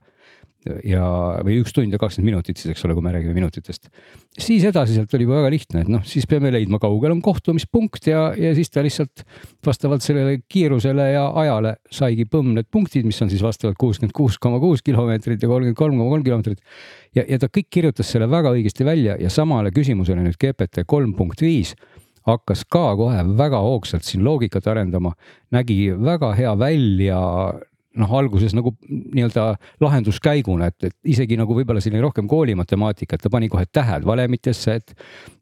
ja, 0.66 1.06
või 1.46 1.58
üks 1.62 1.74
tund 1.76 1.94
ja 1.94 2.00
kakskümmend 2.02 2.32
minutit 2.32 2.60
siis, 2.60 2.74
eks 2.74 2.86
ole, 2.86 2.96
kui 2.98 3.06
me 3.06 3.14
räägime 3.16 3.34
minutitest. 3.34 3.90
siis 4.38 4.66
edasi 4.68 4.96
sealt 4.98 5.14
oli 5.18 5.26
juba 5.26 5.40
väga 5.40 5.52
lihtne, 5.54 5.84
et 5.86 5.92
noh, 5.92 6.04
siis 6.08 6.28
peame 6.30 6.52
leidma, 6.54 6.80
kaugel 6.82 7.16
on 7.16 7.22
kohtumispunkt 7.26 8.08
ja, 8.12 8.28
ja 8.38 8.54
siis 8.58 8.70
ta 8.70 8.84
lihtsalt 8.86 9.24
vastavalt 9.66 10.06
sellele 10.06 10.42
kiirusele 10.52 11.08
ja 11.14 11.26
ajale 11.44 11.76
saigi 11.92 12.28
põmm 12.30 12.54
need 12.58 12.70
punktid, 12.72 13.08
mis 13.10 13.22
on 13.26 13.32
siis 13.34 13.42
vastavalt 13.46 13.80
kuuskümmend 13.82 14.14
kuus 14.16 14.38
koma 14.42 14.62
kuus 14.62 14.86
kilomeetrit 14.86 15.42
ja 15.42 15.50
kolmkümmend 15.50 15.80
kolm 15.80 15.98
koma 15.98 16.14
kolm 16.16 16.28
kilomeetrit. 16.28 16.62
ja, 17.16 17.26
ja 17.26 17.42
ta 17.42 17.50
kõik 17.50 17.72
kirjutas 17.74 18.14
selle 18.14 18.30
väga 18.30 18.54
õigesti 18.54 18.86
välja 18.86 19.18
ja 19.20 19.34
samale 19.34 19.74
küsimusele 19.74 20.22
nüüd 20.22 20.38
GPT 20.42 20.86
kolm 20.86 21.16
punkt 21.18 21.42
viis 21.42 21.74
hakkas 22.28 22.64
ka 22.70 22.92
kohe 23.00 23.24
väga 23.38 23.60
hoogsalt 23.66 24.06
siin 24.06 24.24
loogikat 24.26 24.68
arendama, 24.70 25.16
nägi 25.54 25.90
väga 25.98 26.34
hea 26.38 26.54
välja 26.60 27.20
noh, 28.00 28.12
alguses 28.16 28.54
nagu 28.56 28.74
nii-öelda 28.88 29.46
lahenduskäiguna, 29.84 30.70
et, 30.72 30.92
et 30.92 31.12
isegi 31.14 31.38
nagu 31.40 31.56
võib-olla 31.56 31.82
selline 31.84 32.04
rohkem 32.06 32.30
koolimatemaatika, 32.32 33.18
et 33.18 33.26
ta 33.26 33.32
pani 33.34 33.50
kohe 33.52 33.66
tähed 33.68 34.06
valemitesse, 34.08 34.78
et 34.80 34.94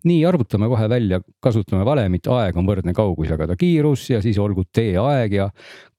nii 0.10 0.24
arvutame 0.26 0.70
kohe 0.72 0.88
välja, 0.90 1.22
kasutame 1.44 1.86
valemit, 1.86 2.30
aeg 2.34 2.58
on 2.58 2.70
võrdne 2.70 2.96
kaugus 2.98 3.30
jagada 3.30 3.58
kiirus 3.60 4.08
ja 4.14 4.24
siis 4.26 4.40
olgu 4.42 4.66
teeaeg 4.74 5.38
ja 5.38 5.50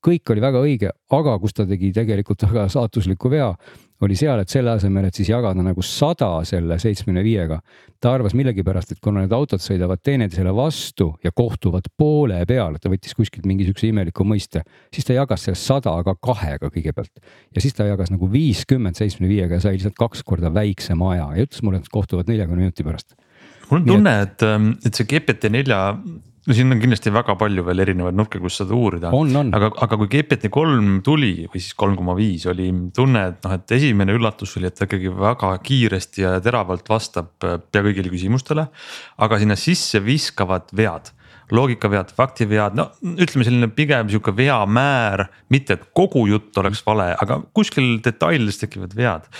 kõik 0.04 0.32
oli 0.32 0.42
väga 0.42 0.64
õige, 0.64 0.90
aga 1.12 1.36
kus 1.38 1.54
ta 1.54 1.68
tegi 1.68 1.92
tegelikult 1.94 2.48
väga 2.48 2.66
saatusliku 2.72 3.30
vea, 3.30 3.52
oli 4.04 4.16
seal, 4.16 4.40
et 4.40 4.52
selle 4.52 4.72
asemel, 4.72 5.08
et 5.08 5.16
siis 5.16 5.28
jagada 5.30 5.62
nagu 5.64 5.82
sada 5.84 6.30
selle 6.48 6.78
seitsmekümne 6.80 7.22
viiega, 7.24 7.60
ta 8.00 8.14
arvas 8.16 8.34
millegipärast, 8.38 8.94
et 8.94 9.00
kuna 9.04 9.24
need 9.24 9.34
autod 9.36 9.62
sõidavad 9.62 10.00
teineteisele 10.04 10.54
vastu 10.56 11.10
ja 11.24 11.32
kohtuvad 11.36 11.90
poole 12.00 12.40
peal, 12.48 12.78
ta 12.80 12.92
võttis 12.92 13.16
kuskilt 13.16 13.48
mingi 13.48 13.66
siukse 13.68 13.90
imeliku 13.90 14.24
mõiste, 14.24 14.64
siis 14.94 15.08
ta 15.08 15.18
jagas 15.18 15.44
selle 15.46 15.60
sada 15.60 15.94
aga 16.00 16.16
kahega 16.16 16.72
kõigepealt. 16.72 17.12
Ja 17.54 17.64
siis 17.64 17.76
ta 17.76 17.88
jagas 17.88 18.12
nagu 18.14 18.30
viiskümmend 18.32 18.96
seitsmekümne 18.96 19.34
viiega 19.34 19.58
ja 19.58 19.66
sai 19.66 19.76
lihtsalt 19.76 19.98
kaks 20.00 20.24
korda 20.24 20.52
väiksema 20.54 21.14
aja. 21.14 21.28
Ja 21.36 21.48
ütles 21.48 21.64
mulle, 21.66 21.82
et 21.82 21.92
kohtuvad 21.92 22.30
neljakümne 22.30 22.64
minuti 22.64 22.86
pärast. 22.86 23.14
Mul 23.70 23.82
on 23.82 23.86
tunne, 23.86 24.16
et, 24.24 24.42
ähm, 24.42 24.72
et 24.84 24.96
see 24.96 25.06
GPT 25.06 25.52
nelja 25.52 25.80
no 26.50 26.56
siin 26.56 26.74
on 26.74 26.80
kindlasti 26.82 27.12
väga 27.14 27.36
palju 27.38 27.62
veel 27.66 27.84
erinevaid 27.84 28.16
nurke, 28.18 28.40
kus 28.42 28.58
seda 28.60 28.74
uurida. 28.74 29.12
aga, 29.54 29.70
aga 29.86 29.98
kui 30.00 30.10
GPT 30.10 30.50
kolm 30.52 30.98
tuli 31.06 31.46
või 31.46 31.62
siis 31.62 31.76
kolm 31.78 31.94
koma 31.98 32.16
viis 32.18 32.48
oli 32.50 32.66
tunne, 32.96 33.22
et 33.30 33.46
noh, 33.46 33.54
et 33.54 33.76
esimene 33.76 34.16
üllatus 34.18 34.56
oli, 34.58 34.66
et 34.66 34.78
ta 34.78 34.88
ikkagi 34.88 35.12
väga 35.14 35.52
kiiresti 35.66 36.26
ja 36.26 36.34
teravalt 36.42 36.90
vastab 36.90 37.46
äh, 37.46 37.60
pea 37.62 37.86
kõigile 37.86 38.10
küsimustele. 38.10 38.66
aga 39.22 39.38
sinna 39.38 39.56
sisse 39.60 40.02
viskavad 40.02 40.74
vead 40.74 41.12
loogikavead, 41.54 42.12
faktivead, 42.14 42.76
no 42.78 42.86
ütleme 43.02 43.46
selline 43.46 43.68
pigem 43.74 44.10
sihuke 44.10 44.34
veamäär, 44.36 45.24
mitte 45.50 45.74
et 45.74 45.88
kogu 45.96 46.22
jutt 46.30 46.58
oleks 46.62 46.82
vale, 46.86 47.08
aga 47.18 47.40
kuskil 47.56 47.96
detailides 48.04 48.60
tekivad 48.62 48.94
vead. 48.98 49.30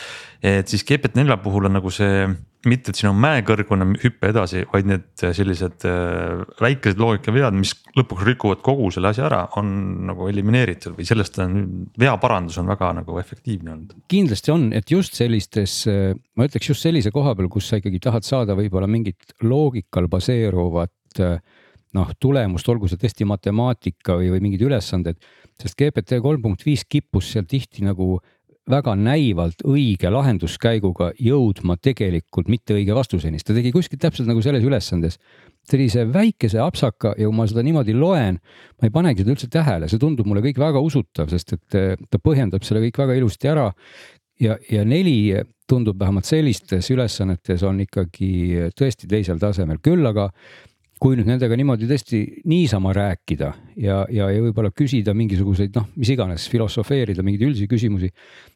et 0.43 0.69
siis 0.69 0.87
GPT4 0.87 1.37
puhul 1.43 1.69
on 1.69 1.79
nagu 1.79 1.91
see 1.95 2.27
mitte, 2.69 2.93
et 2.93 2.99
siin 2.99 3.11
on 3.11 3.21
mäekõrgune 3.21 3.87
hüpe 4.03 4.31
edasi, 4.33 4.65
vaid 4.73 4.89
need 4.89 5.07
sellised 5.23 5.87
äh, 5.89 6.43
väikesed 6.61 7.01
loogikavead, 7.01 7.57
mis 7.57 7.73
lõpuks 7.97 8.27
rikuvad 8.29 8.61
kogu 8.65 8.91
selle 8.93 9.13
asja 9.13 9.27
ära, 9.31 9.41
on 9.61 9.71
nagu 10.11 10.29
elimineeritud 10.29 10.97
või 10.99 11.07
sellest 11.09 11.41
on 11.41 11.57
veaparandus 12.01 12.59
on 12.61 12.69
väga 12.71 12.93
nagu 13.01 13.17
efektiivne 13.23 13.73
olnud. 13.75 13.97
kindlasti 14.13 14.53
on, 14.53 14.69
et 14.77 14.93
just 14.93 15.17
sellistes, 15.17 15.81
äh, 15.91 16.13
ma 16.37 16.49
ütleks 16.51 16.73
just 16.73 16.85
sellise 16.85 17.13
koha 17.15 17.33
peal, 17.39 17.49
kus 17.53 17.71
sa 17.71 17.81
ikkagi 17.81 18.03
tahad 18.03 18.29
saada 18.29 18.59
võib-olla 18.59 18.91
mingit 18.91 19.35
loogikal 19.47 20.11
baseeruvat 20.13 21.25
äh, 21.25 21.41
noh, 21.97 22.13
tulemust, 22.21 22.69
olgu 22.71 22.91
see 22.91 23.01
tõesti 23.01 23.27
matemaatika 23.29 24.19
või, 24.21 24.31
või 24.35 24.45
mingid 24.49 24.67
ülesanded, 24.69 25.19
sest 25.61 25.79
GPT 25.79 26.21
kolm 26.23 26.45
punkt 26.45 26.65
viis 26.67 26.85
kippus 26.89 27.33
seal 27.33 27.49
tihti 27.49 27.85
nagu 27.87 28.19
väga 28.71 28.95
näivalt 28.99 29.65
õige 29.67 30.11
lahenduskäiguga 30.13 31.11
jõudma 31.21 31.77
tegelikult 31.83 32.51
mitte 32.53 32.77
õige 32.77 32.95
vastuseni, 32.97 33.41
sest 33.41 33.51
ta 33.51 33.57
tegi 33.57 33.73
kuskil 33.75 34.01
täpselt 34.01 34.31
nagu 34.31 34.43
selles 34.45 34.65
ülesandes. 34.67 35.19
Sellise 35.71 36.07
väikese 36.11 36.59
apsaka 36.63 37.13
ja 37.19 37.29
kui 37.29 37.37
ma 37.37 37.47
seda 37.51 37.63
niimoodi 37.67 37.95
loen, 37.95 38.41
ma 38.81 38.89
ei 38.89 38.95
panegi 38.95 39.23
seda 39.23 39.35
üldse 39.35 39.51
tähele, 39.53 39.91
see 39.91 40.01
tundub 40.01 40.27
mulle 40.31 40.43
kõik 40.45 40.59
väga 40.59 40.81
usutav, 40.83 41.29
sest 41.31 41.55
et 41.59 41.79
eh, 41.79 41.93
ta 42.11 42.23
põhjendab 42.23 42.65
selle 42.67 42.83
kõik 42.87 43.03
väga 43.03 43.19
ilusti 43.21 43.51
ära. 43.51 43.71
ja, 44.41 44.57
ja 44.71 44.85
neli 44.89 45.37
tundub 45.69 46.01
vähemalt 46.01 46.27
sellistes 46.27 46.89
ülesannetes 46.91 47.63
on 47.63 47.83
ikkagi 47.85 48.71
tõesti 48.75 49.07
teisel 49.11 49.39
tasemel, 49.39 49.79
küll 49.85 50.07
aga 50.07 50.31
kui 51.01 51.17
nüüd 51.17 51.31
nendega 51.31 51.57
niimoodi 51.57 51.89
tõesti 51.89 52.19
niisama 52.51 52.93
rääkida 52.97 53.49
ja, 53.81 54.03
ja, 54.13 54.27
ja 54.29 54.43
võib-olla 54.45 54.69
küsida 54.77 55.15
mingisuguseid 55.17 55.79
noh, 55.79 55.87
mis 55.97 56.11
iganes, 56.13 56.45
filosofeerida 56.53 57.25
mingeid 57.25 57.47
üldisi 57.49 57.69
küsimusi, 57.71 58.11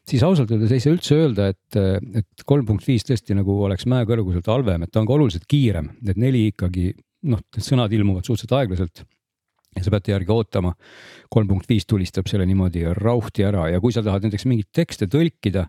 siis 0.05 0.23
ausalt 0.27 0.53
öeldes 0.53 0.75
ei 0.75 0.83
saa 0.83 0.93
üldse 0.93 1.17
öelda, 1.17 1.49
et, 1.55 1.79
et 2.21 2.45
kolm 2.45 2.67
punkt 2.69 2.85
viis 2.85 3.07
tõesti 3.07 3.37
nagu 3.37 3.57
oleks 3.65 3.87
mäekõrguselt 3.89 4.47
halvem, 4.53 4.85
et 4.85 4.93
ta 4.93 5.01
on 5.01 5.09
ka 5.09 5.17
oluliselt 5.17 5.49
kiirem, 5.49 5.89
need 6.05 6.21
neli 6.21 6.45
ikkagi 6.51 6.91
noh, 7.31 7.41
sõnad 7.57 7.93
ilmuvad 7.97 8.27
suhteliselt 8.27 8.57
aeglaselt 8.59 9.05
ja 9.75 9.83
sa 9.83 9.91
pead 9.95 10.13
järgi 10.13 10.31
ootama. 10.31 10.73
kolm 11.29 11.49
punkt 11.49 11.69
viis 11.69 11.85
tulistab 11.89 12.29
selle 12.31 12.45
niimoodi 12.47 12.85
rauhti 12.95 13.43
ära 13.43 13.67
ja 13.73 13.81
kui 13.83 13.91
sa 13.91 14.03
tahad 14.05 14.23
näiteks 14.23 14.45
mingeid 14.47 14.69
tekste 14.71 15.09
tõlkida, 15.11 15.65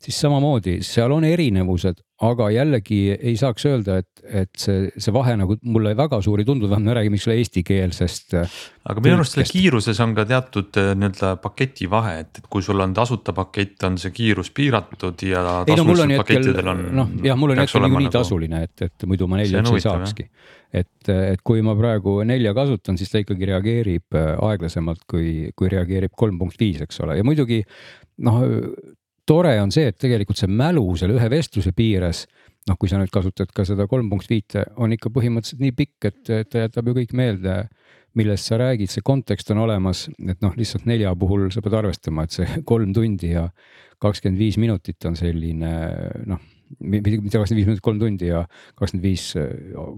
siis 0.00 0.18
samamoodi 0.20 0.80
seal 0.82 1.12
on 1.12 1.24
erinevused, 1.24 2.00
aga 2.24 2.48
jällegi 2.54 2.98
ei 3.14 3.34
saaks 3.38 3.66
öelda, 3.68 3.98
et, 4.02 4.22
et 4.24 4.50
see, 4.58 4.88
see 5.00 5.12
vahe 5.14 5.34
nagu 5.38 5.56
mulle 5.66 5.94
väga 5.98 6.20
suur 6.24 6.40
ei 6.40 6.46
tundunud, 6.48 6.70
vähemalt 6.70 6.90
me 6.90 6.96
räägime, 6.98 7.18
eks 7.18 7.28
ole, 7.28 7.36
eestikeelsest. 7.42 8.36
Äh, 8.40 8.56
aga 8.90 9.04
minu 9.04 9.18
arust 9.18 9.36
selle 9.36 9.46
kiiruses 9.50 10.00
on 10.04 10.14
ka 10.16 10.26
teatud 10.28 10.80
äh, 10.80 10.92
nii-öelda 10.98 11.34
paketi 11.42 11.88
vahe, 11.90 12.16
et, 12.24 12.40
et 12.40 12.48
kui 12.50 12.64
sul 12.64 12.80
on 12.84 12.94
tasuta 12.96 13.34
pakett, 13.36 13.76
on 13.88 13.98
see 14.00 14.14
kiirus 14.14 14.52
piiratud 14.56 15.26
ja. 15.28 15.44
ei 15.66 15.78
no 15.78 15.86
mul 15.88 16.04
on 16.04 16.16
noh 17.00 17.14
jah, 17.24 17.38
mul 17.40 17.54
on 17.54 17.62
hetkel 17.64 17.86
niikuinii 17.86 18.10
nagu... 18.10 18.16
tasuline, 18.18 18.64
et, 18.68 18.88
et 18.88 19.08
muidu 19.10 19.28
ma 19.30 19.40
nelja 19.42 19.62
üldse 19.62 19.78
ei 19.80 19.86
saakski. 19.86 20.28
et, 20.74 21.12
et 21.14 21.46
kui 21.46 21.62
ma 21.66 21.76
praegu 21.78 22.18
nelja 22.26 22.54
kasutan, 22.56 22.98
siis 23.00 23.12
ta 23.12 23.22
ikkagi 23.22 23.52
reageerib 23.52 24.18
äh, 24.18 24.34
aeglasemalt, 24.50 25.06
kui, 25.10 25.54
kui 25.56 25.72
reageerib 25.72 26.14
kolm 26.16 26.40
punkt 26.40 26.60
viis, 26.60 26.82
eks 26.84 27.02
ole, 27.04 27.18
ja 27.20 27.26
muidugi 27.26 27.62
noh 28.24 28.44
tore 29.26 29.54
on 29.60 29.72
see, 29.74 29.88
et 29.90 29.98
tegelikult 30.00 30.40
see 30.40 30.50
mälu 30.50 30.84
selle 31.00 31.16
ühe 31.18 31.28
vestluse 31.32 31.72
piires, 31.76 32.24
noh, 32.68 32.78
kui 32.80 32.90
sa 32.90 33.00
nüüd 33.00 33.12
kasutad 33.12 33.50
ka 33.54 33.66
seda 33.68 33.88
kolm 33.90 34.08
punkt 34.12 34.30
viite, 34.30 34.64
on 34.80 34.94
ikka 34.94 35.12
põhimõtteliselt 35.12 35.62
nii 35.64 35.74
pikk, 35.76 36.08
et 36.10 36.32
ta 36.50 36.64
jätab 36.64 36.88
ju 36.88 36.96
kõik 37.00 37.12
meelde, 37.16 37.58
millest 38.18 38.48
sa 38.48 38.58
räägid, 38.60 38.92
see 38.92 39.04
kontekst 39.04 39.50
on 39.52 39.64
olemas, 39.64 40.06
et 40.22 40.40
noh, 40.44 40.54
lihtsalt 40.56 40.86
nelja 40.88 41.12
puhul 41.18 41.48
sa 41.52 41.62
pead 41.64 41.76
arvestama, 41.80 42.24
et 42.24 42.36
see 42.36 42.60
kolm 42.70 42.94
tundi 42.96 43.34
ja 43.34 43.48
kakskümmend 44.02 44.40
viis 44.40 44.58
minutit 44.60 45.08
on 45.08 45.16
selline 45.18 45.72
noh, 46.30 46.42
mitte 46.80 47.10
kakskümmend 47.10 47.58
viis 47.58 47.68
minutit, 47.68 47.84
kolm 47.84 48.00
tundi 48.02 48.30
ja 48.30 48.44
kakskümmend 48.78 49.04
viis 49.04 49.28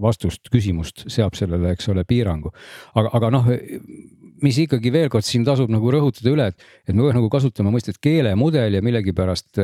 vastust, 0.03 0.49
küsimust 0.53 1.07
seab 1.13 1.37
sellele, 1.37 1.75
eks 1.75 1.91
ole, 1.93 2.03
piirangu. 2.09 2.53
aga, 2.97 3.13
aga 3.19 3.31
noh, 3.37 3.51
mis 4.43 4.57
ikkagi 4.63 4.91
veel 4.93 5.11
kord 5.13 5.25
siin 5.27 5.45
tasub 5.47 5.71
nagu 5.73 5.93
rõhutada 5.93 6.33
üle, 6.33 6.49
et, 6.51 6.67
et 6.87 6.97
me 6.97 7.09
nagu 7.09 7.29
kasutame 7.33 7.73
mõistet 7.73 8.01
keelemudel 8.03 8.77
ja 8.77 8.83
millegipärast 8.85 9.61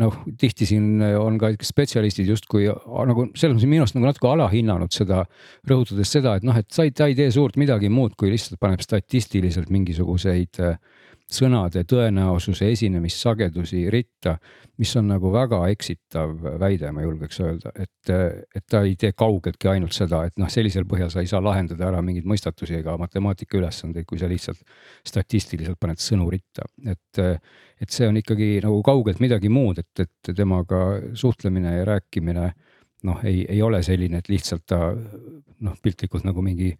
noh, 0.00 0.14
tihti 0.40 0.66
siin 0.68 1.02
on 1.18 1.36
ka 1.40 1.50
spetsialistid 1.60 2.30
justkui 2.30 2.70
nagu 2.70 3.26
selles 3.36 3.56
mõttes 3.56 3.68
minu 3.68 3.84
arust 3.84 3.96
nagu 3.98 4.08
natuke 4.08 4.30
alahinnanud 4.30 4.94
seda, 4.94 5.26
rõhutades 5.68 6.12
seda, 6.14 6.38
et 6.38 6.46
noh, 6.46 6.56
et 6.56 6.70
sa 6.72 6.86
ei, 6.86 6.94
ta 6.96 7.10
ei 7.10 7.16
tee 7.18 7.28
suurt 7.34 7.58
midagi 7.60 7.92
muud, 7.92 8.16
kui 8.16 8.32
lihtsalt 8.32 8.60
paneb 8.62 8.80
statistiliselt 8.84 9.72
mingisuguseid 9.72 10.62
äh, 10.64 10.78
sõnade 11.32 11.82
tõenäosuse 11.88 12.68
esinemissagedusi 12.72 13.82
ritta, 13.90 14.36
mis 14.80 14.92
on 14.98 15.08
nagu 15.10 15.30
väga 15.32 15.60
eksitav 15.72 16.34
väide, 16.60 16.90
ma 16.94 17.04
julgeks 17.04 17.40
öelda, 17.44 17.72
et, 17.74 18.12
et 18.54 18.64
ta 18.68 18.82
ei 18.86 18.94
tee 19.00 19.12
kaugeltki 19.16 19.70
ainult 19.72 19.96
seda, 19.96 20.24
et 20.28 20.38
noh, 20.40 20.50
sellisel 20.52 20.86
põhjal 20.88 21.12
sa 21.12 21.22
ei 21.24 21.30
saa 21.30 21.42
lahendada 21.44 21.88
ära 21.88 22.02
mingeid 22.04 22.28
mõistatusi 22.28 22.78
ega 22.80 22.96
matemaatika 23.00 23.58
ülesandeid, 23.60 24.06
kui 24.08 24.20
sa 24.20 24.30
lihtsalt 24.30 24.60
statistiliselt 25.08 25.80
paned 25.80 26.02
sõnu 26.02 26.28
ritta, 26.32 26.66
et, 26.86 27.22
et 27.82 27.90
see 27.90 28.08
on 28.08 28.20
ikkagi 28.20 28.54
nagu 28.64 28.82
kaugelt 28.86 29.22
midagi 29.22 29.52
muud, 29.52 29.82
et, 29.82 30.06
et 30.06 30.34
temaga 30.36 30.84
suhtlemine 31.18 31.78
ja 31.78 31.88
rääkimine 31.94 32.48
noh, 33.02 33.22
ei, 33.26 33.44
ei 33.48 33.62
ole 33.62 33.82
selline, 33.82 34.22
et 34.22 34.30
lihtsalt 34.30 34.66
ta 34.68 34.92
noh, 34.92 35.76
piltlikult 35.82 36.26
nagu 36.28 36.42
mingi 36.44 36.72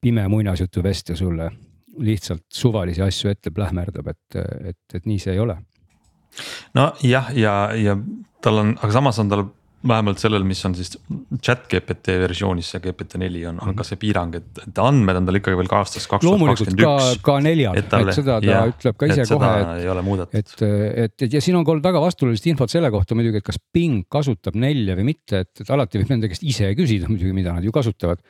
pime 0.00 0.26
muinasjutuvestja 0.30 1.16
sulle 1.18 1.50
lihtsalt 1.98 2.44
suvalisi 2.52 3.02
asju 3.04 3.30
ette 3.32 3.52
plähmerdab, 3.54 4.08
et, 4.12 4.40
et, 4.72 4.80
et 4.94 5.06
nii 5.06 5.18
see 5.22 5.34
ei 5.34 5.42
ole. 5.42 5.58
nojah, 6.74 6.98
ja, 7.04 7.24
ja, 7.34 7.54
ja 7.76 7.96
tal 8.44 8.62
on, 8.62 8.74
aga 8.78 8.92
samas 8.94 9.18
on 9.18 9.32
tal 9.32 9.46
vähemalt 9.86 10.18
sellel, 10.18 10.42
mis 10.46 10.60
on 10.66 10.74
siis 10.74 10.96
chat 11.44 11.68
GPT 11.70 12.16
versioonis, 12.18 12.72
see 12.74 12.82
GPT 12.82 13.20
neli 13.22 13.44
on, 13.46 13.60
on 13.62 13.76
ka 13.78 13.86
see 13.86 13.98
piirang, 14.00 14.34
et, 14.34 14.48
et 14.64 14.80
andmed 14.82 15.20
on 15.20 15.28
tal 15.28 15.38
ikkagi 15.38 15.58
veel 15.60 15.70
ka 15.70 15.82
aastast 15.84 16.10
kaks 16.10 16.26
tuhat 16.26 16.44
kakskümmend 16.50 16.82
üks. 16.82 17.22
ka 17.28 17.36
neljal, 17.44 17.78
et 17.78 18.14
seda 18.16 18.38
ta 18.42 18.50
ja, 18.50 18.62
ütleb 18.72 18.98
ka 18.98 19.10
ise 19.12 19.26
kohe, 19.30 19.52
et, 19.78 20.38
et, 20.40 20.54
et, 21.04 21.26
et 21.28 21.38
ja 21.38 21.42
siin 21.44 21.60
on 21.60 21.66
ka 21.66 21.76
olnud 21.76 21.86
väga 21.86 22.02
vastuolulist 22.02 22.48
infot 22.50 22.74
selle 22.74 22.90
kohta 22.94 23.18
muidugi, 23.18 23.42
et 23.42 23.46
kas 23.46 23.60
Bing 23.74 24.08
kasutab 24.10 24.58
nelja 24.58 24.98
või 24.98 25.12
mitte, 25.12 25.44
et, 25.46 25.52
et 25.62 25.74
alati 25.74 26.02
võib 26.02 26.16
nende 26.16 26.32
käest 26.32 26.46
ise 26.46 26.72
küsida 26.78 27.10
muidugi, 27.10 27.36
mida 27.36 27.54
nad 27.54 27.66
ju 27.66 27.74
kasutavad 27.74 28.24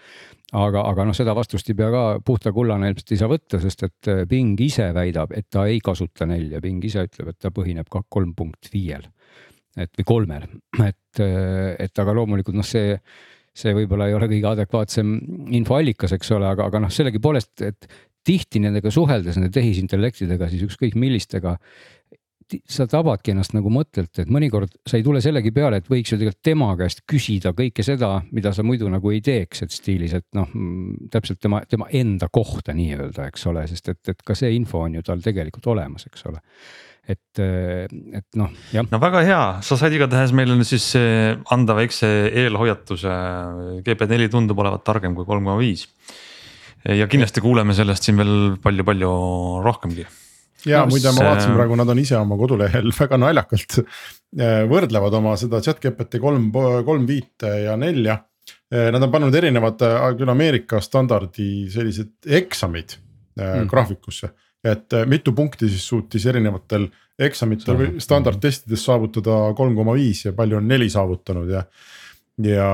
aga, 0.56 0.82
aga 0.88 1.04
noh, 1.08 1.16
seda 1.16 1.34
vastust 1.36 1.68
ei 1.68 1.76
pea 1.78 1.90
ka 1.92 2.02
puhta 2.24 2.52
kullana 2.56 2.88
ilmselt 2.90 3.12
ei 3.12 3.20
saa 3.20 3.30
võtta, 3.30 3.60
sest 3.62 3.84
et 3.88 4.10
Bing 4.28 4.60
ise 4.64 4.90
väidab, 4.96 5.32
et 5.36 5.48
ta 5.52 5.66
ei 5.68 5.80
kasuta 5.84 6.28
nelja, 6.28 6.62
Bing 6.64 6.84
ise 6.84 7.04
ütleb, 7.08 7.32
et 7.32 7.40
ta 7.40 7.52
põhineb 7.54 7.88
ka 7.92 8.04
kolm 8.08 8.34
punkt 8.36 8.70
viiel. 8.72 9.08
Et 9.78 9.92
või 10.00 10.08
kolmel, 10.08 10.46
et, 10.84 11.22
et 11.22 12.02
aga 12.02 12.14
loomulikult 12.16 12.58
noh, 12.58 12.66
see, 12.66 12.96
see 13.56 13.74
võib-olla 13.76 14.08
ei 14.08 14.16
ole 14.18 14.30
kõige 14.30 14.52
adekvaatsem 14.52 15.14
infoallikas, 15.58 16.14
eks 16.16 16.34
ole, 16.36 16.48
aga, 16.50 16.68
aga 16.70 16.82
noh, 16.84 16.92
sellegipoolest, 16.94 17.54
et 17.66 17.88
tihti 18.28 18.60
nendega 18.60 18.90
suheldes, 18.92 19.38
nende 19.38 19.54
tehisintellektidega, 19.54 20.50
siis 20.50 20.66
ükskõik 20.66 20.98
millistega 21.00 21.56
sa 22.68 22.86
tabadki 22.88 23.34
ennast 23.34 23.52
nagu 23.52 23.68
mõttelt, 23.72 24.14
et 24.22 24.30
mõnikord 24.32 24.72
sa 24.88 24.96
ei 24.96 25.04
tule 25.04 25.20
sellegi 25.20 25.50
peale, 25.52 25.80
et 25.80 25.88
võiks 25.90 26.12
ju 26.12 26.16
tegelikult 26.16 26.44
tema 26.48 26.70
käest 26.80 27.02
küsida 27.08 27.52
kõike 27.56 27.84
seda, 27.84 28.22
mida 28.32 28.54
sa 28.56 28.64
muidu 28.64 28.88
nagu 28.88 29.12
ei 29.12 29.20
teeks, 29.24 29.66
et 29.66 29.74
stiilis, 29.74 30.14
et 30.16 30.26
noh, 30.36 30.48
täpselt 31.12 31.42
tema, 31.44 31.60
tema 31.68 31.90
enda 31.92 32.30
kohta 32.32 32.72
nii-öelda, 32.76 33.28
eks 33.28 33.44
ole, 33.52 33.66
sest 33.68 33.92
et, 33.92 34.00
et 34.14 34.24
ka 34.24 34.36
see 34.38 34.54
info 34.56 34.80
on 34.86 34.96
ju 34.96 35.04
tal 35.04 35.20
tegelikult 35.24 35.68
olemas, 35.74 36.08
eks 36.08 36.24
ole 36.30 36.40
et, 37.08 37.40
et 37.40 38.38
noh, 38.38 38.52
jah. 38.74 38.86
no 38.92 39.00
väga 39.00 39.24
hea, 39.24 39.42
sa 39.64 39.78
said 39.80 39.96
igatahes 39.96 40.34
meile 40.36 40.58
nüüd 40.58 40.68
siis 40.68 40.90
anda 41.54 41.76
väikse 41.78 42.08
eelhoiatuse. 42.44 43.18
GP4 43.86 44.30
tundub 44.32 44.60
olevat 44.60 44.84
targem 44.84 45.16
kui 45.16 45.28
kolm 45.28 45.48
koma 45.48 45.58
viis. 45.60 45.88
ja 46.84 47.08
kindlasti 47.10 47.42
kuuleme 47.42 47.74
sellest 47.74 48.06
siin 48.06 48.20
veel 48.20 48.56
palju-palju 48.62 49.12
rohkemgi 49.64 50.06
ja 50.66 50.82
no, 50.82 50.92
muide, 50.92 51.10
ma 51.14 51.26
vaatasin 51.30 51.54
praegu, 51.56 51.76
nad 51.78 51.92
on 51.92 52.00
ise 52.02 52.16
oma 52.18 52.38
kodulehel 52.38 52.90
väga 52.96 53.18
naljakalt 53.20 53.78
äh, 53.80 54.64
võrdlevad 54.70 55.18
oma 55.20 55.36
seda 55.40 55.60
chat 55.64 55.80
GPT 55.82 56.20
kolm, 56.22 56.50
kolm 56.86 57.06
viite 57.08 57.52
ja 57.64 57.76
nelja. 57.80 58.18
Äh, 58.72 58.88
nad 58.94 59.04
on 59.04 59.12
pannud 59.12 59.38
erinevad 59.38 59.84
äh, 59.86 60.08
küll 60.18 60.32
Ameerika 60.32 60.82
standardi 60.84 61.68
sellised 61.72 62.30
eksamid 62.40 62.98
mm. 63.38 63.68
graafikusse. 63.70 64.32
Et 64.64 64.94
mitu 65.06 65.32
punkti 65.32 65.68
siis 65.68 65.84
suutis 65.88 66.26
erinevatel 66.26 66.88
eksamitel 67.18 67.78
või 67.78 68.02
standardtestides 68.02 68.84
saavutada 68.84 69.38
kolm 69.58 69.76
koma 69.78 69.94
viis 69.96 70.24
ja 70.26 70.32
palju 70.36 70.58
on 70.58 70.68
neli 70.70 70.88
saavutanud 70.90 71.50
ja. 71.50 71.64
ja 72.46 72.70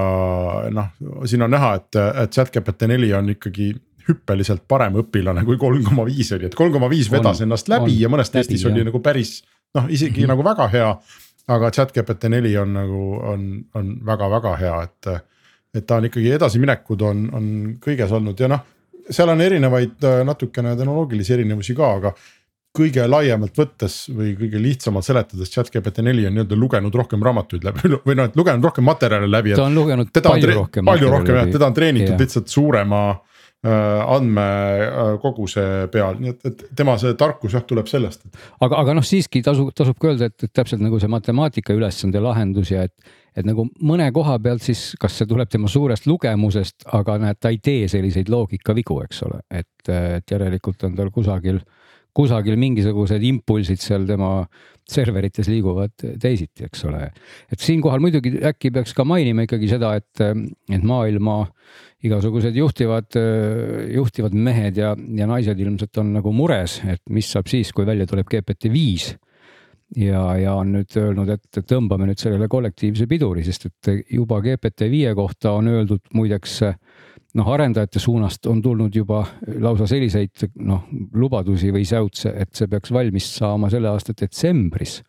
noh, 0.75 0.93
siin 1.29 1.45
on 1.45 1.53
näha, 1.53 1.75
et, 1.81 2.01
et 2.25 2.37
chatGPT 2.37 2.89
neli 2.91 3.13
on 3.17 3.33
ikkagi 3.35 3.73
hüppeliselt 4.09 4.67
parem 4.69 4.99
õpilane 5.01 5.45
kui 5.49 5.57
kolm 5.61 5.85
koma 5.85 6.05
viis 6.09 6.33
oli, 6.37 6.49
et 6.49 6.57
kolm 6.57 6.73
koma 6.77 6.91
viis 6.93 7.09
vedas 7.13 7.41
on, 7.41 7.49
ennast 7.49 7.71
läbi 7.73 7.93
on, 7.93 8.01
ja 8.03 8.13
mõnes 8.13 8.33
testis 8.33 8.65
läbi, 8.65 8.73
oli 8.73 8.85
jah. 8.85 8.91
nagu 8.91 9.01
päris 9.05 9.39
noh, 9.75 9.89
isegi 9.89 10.21
mm 10.21 10.25
-hmm. 10.25 10.35
nagu 10.35 10.45
väga 10.45 10.69
hea. 10.73 10.91
aga 11.49 11.71
chatGPT 11.71 12.29
neli 12.33 12.57
on 12.57 12.73
nagu 12.73 13.21
on, 13.33 13.65
on 13.75 13.97
väga-väga 14.07 14.57
hea, 14.57 14.83
et, 14.83 15.25
et 15.75 15.87
ta 15.87 15.97
on 15.97 16.05
ikkagi 16.05 16.31
edasiminekud 16.33 17.03
on, 17.03 17.29
on 17.33 17.77
kõiges 17.81 18.13
olnud 18.13 18.41
ja 18.41 18.49
noh 18.49 18.61
seal 19.11 19.29
on 19.33 19.41
erinevaid 19.45 20.09
natukene 20.25 20.77
tehnoloogilisi 20.79 21.35
erinevusi 21.37 21.77
ka, 21.77 21.91
aga 21.99 22.15
kõige 22.75 23.05
laiemalt 23.07 23.59
võttes 23.59 24.01
või 24.11 24.33
kõige 24.39 24.59
lihtsamalt 24.59 25.07
seletades 25.07 25.53
chatGPT 25.53 26.03
neli 26.03 26.25
on 26.27 26.35
nii-öelda 26.35 26.59
lugenud 26.59 26.97
rohkem 26.99 27.23
raamatuid 27.23 27.67
läbi 27.67 27.93
või 28.09 28.19
noh, 28.19 28.31
et 28.31 28.39
lugenud 28.39 28.67
rohkem 28.67 28.89
materjale 28.89 29.31
läbi. 29.31 29.55
ta 29.55 29.69
on 29.69 29.79
lugenud 29.79 30.11
palju 30.15 30.57
rohkem. 30.57 30.91
palju 30.91 31.13
rohkem 31.13 31.39
jah, 31.39 31.53
teda 31.55 31.71
on 31.71 31.77
treenitud 31.77 32.15
yeah. 32.17 32.25
lihtsalt 32.25 32.51
suurema 32.51 33.05
äh, 33.13 33.34
andmekoguse 33.65 35.63
peal, 35.93 36.19
nii 36.21 36.33
et, 36.35 36.47
et 36.51 36.65
tema 36.77 36.99
see 37.01 37.15
tarkus 37.17 37.55
jah, 37.57 37.65
tuleb 37.65 37.89
sellest. 37.89 38.27
aga, 38.61 38.77
aga 38.83 38.97
noh, 38.99 39.05
siiski 39.07 39.41
tasub, 39.45 39.71
tasub 39.77 39.97
ka 40.01 40.11
öelda, 40.11 40.29
et, 40.29 40.49
täpselt 40.53 40.83
nagu 40.85 41.01
see 41.01 41.09
matemaatika 41.13 41.77
ülesande 41.77 42.21
lahendus 42.21 42.75
ja 42.75 42.85
et, 42.85 43.15
et 43.37 43.47
nagu 43.49 43.65
mõne 43.81 44.11
koha 44.13 44.37
pealt 44.45 44.65
siis, 44.65 44.91
kas 45.01 45.17
see 45.19 45.31
tuleb 45.31 45.49
tema 45.53 45.71
suurest 45.71 46.09
lugemusest, 46.11 46.85
aga 46.99 47.17
näed, 47.23 47.41
ta 47.41 47.55
ei 47.55 47.61
tee 47.65 47.89
selliseid 47.89 48.29
loogikavigu, 48.33 49.01
eks 49.07 49.25
ole, 49.29 49.41
et, 49.49 49.89
et 49.89 50.37
järelikult 50.37 50.85
on 50.89 51.01
tal 51.01 51.11
kusagil 51.15 51.63
kusagil 52.15 52.59
mingisugused 52.61 53.23
impulsid 53.27 53.83
seal 53.83 54.07
tema 54.09 54.45
serverites 54.85 55.49
liiguvad 55.49 55.95
teisiti, 56.21 56.67
eks 56.69 56.85
ole. 56.89 57.09
et 57.51 57.61
siinkohal 57.61 58.03
muidugi 58.05 58.37
äkki 58.45 58.71
peaks 58.75 58.93
ka 58.97 59.07
mainima 59.09 59.47
ikkagi 59.47 59.71
seda, 59.71 59.95
et, 59.97 60.21
et 60.21 60.85
maailma 60.85 61.41
igasugused 62.05 62.57
juhtivad, 62.57 63.17
juhtivad 63.95 64.35
mehed 64.37 64.77
ja, 64.77 64.93
ja 64.93 65.29
naised 65.31 65.61
ilmselt 65.61 66.03
on 66.03 66.13
nagu 66.19 66.35
mures, 66.37 66.83
et 66.85 67.01
mis 67.09 67.31
saab 67.33 67.49
siis, 67.49 67.73
kui 67.73 67.89
välja 67.89 68.07
tuleb 68.11 68.29
GPT 68.29 68.69
viis 68.73 69.15
ja, 69.97 70.23
ja 70.39 70.55
on 70.59 70.75
nüüd 70.75 70.97
öelnud, 70.99 71.31
et 71.35 71.61
tõmbame 71.69 72.09
nüüd 72.09 72.21
sellele 72.21 72.49
kollektiivse 72.51 73.07
piduri, 73.11 73.45
sest 73.47 73.69
et 73.71 73.91
juba 74.13 74.41
GPT 74.45 74.89
viie 74.93 75.15
kohta 75.17 75.55
on 75.59 75.71
öeldud 75.73 76.13
muideks 76.17 76.61
äh, 76.69 76.77
noh, 77.35 77.49
arendajate 77.51 78.03
suunast 78.03 78.47
on 78.47 78.63
tulnud 78.63 78.95
juba 78.95 79.25
lausa 79.61 79.89
selliseid 79.91 80.47
noh, 80.63 80.87
lubadusi 81.15 81.73
või 81.75 81.87
säutse, 81.89 82.35
et 82.37 82.55
see 82.55 82.71
peaks 82.71 82.93
valmis 82.95 83.29
saama 83.39 83.71
selle 83.73 83.91
aasta 83.91 84.15
detsembris 84.21 85.01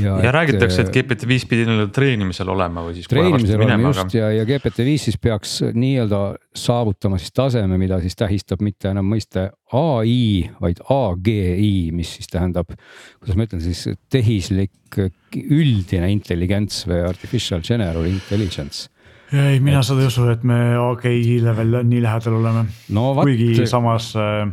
ja, 0.00 0.16
ja 0.20 0.28
et, 0.28 0.34
räägitakse, 0.34 0.84
et 0.84 0.92
GPT 0.92 1.28
viis 1.28 1.46
pidi 1.48 1.64
nii-öelda 1.66 1.88
treenimisel 1.94 2.50
olema 2.52 2.84
või 2.86 2.96
siis. 2.98 3.08
treenimisel 3.10 3.62
olema 3.64 3.90
just 3.90 4.02
aga... 4.04 4.18
ja, 4.18 4.30
ja 4.38 4.46
GPT 4.48 4.86
viis 4.86 5.06
siis 5.08 5.18
peaks 5.22 5.54
nii-öelda 5.72 6.22
saavutama 6.56 7.20
siis 7.20 7.32
taseme, 7.36 7.78
mida 7.80 8.00
siis 8.04 8.18
tähistab 8.18 8.64
mitte 8.64 8.90
enam 8.92 9.08
mõiste 9.12 9.48
ai, 9.76 10.18
vaid 10.60 10.82
AGI, 10.92 11.72
mis 11.96 12.16
siis 12.18 12.30
tähendab, 12.32 12.74
kuidas 13.20 13.38
ma 13.38 13.48
ütlen 13.48 13.64
siis 13.64 13.86
tehislik 14.12 15.00
üldine 15.36 16.10
intelligents 16.12 16.84
või 16.88 17.02
artificial 17.06 17.64
general 17.64 18.06
intelligence 18.08 18.90
ei, 19.32 19.58
mina 19.60 19.80
et... 19.80 19.88
seda 19.88 20.04
ei 20.04 20.10
usu, 20.10 20.28
et 20.32 20.44
me 20.46 20.58
AGI-le 20.78 21.56
veel 21.56 21.80
nii 21.88 22.02
lähedal 22.04 22.38
oleme 22.38 22.66
no,. 22.94 23.08
kuigi 23.18 23.66
samas 23.68 24.12
äh, 24.20 24.46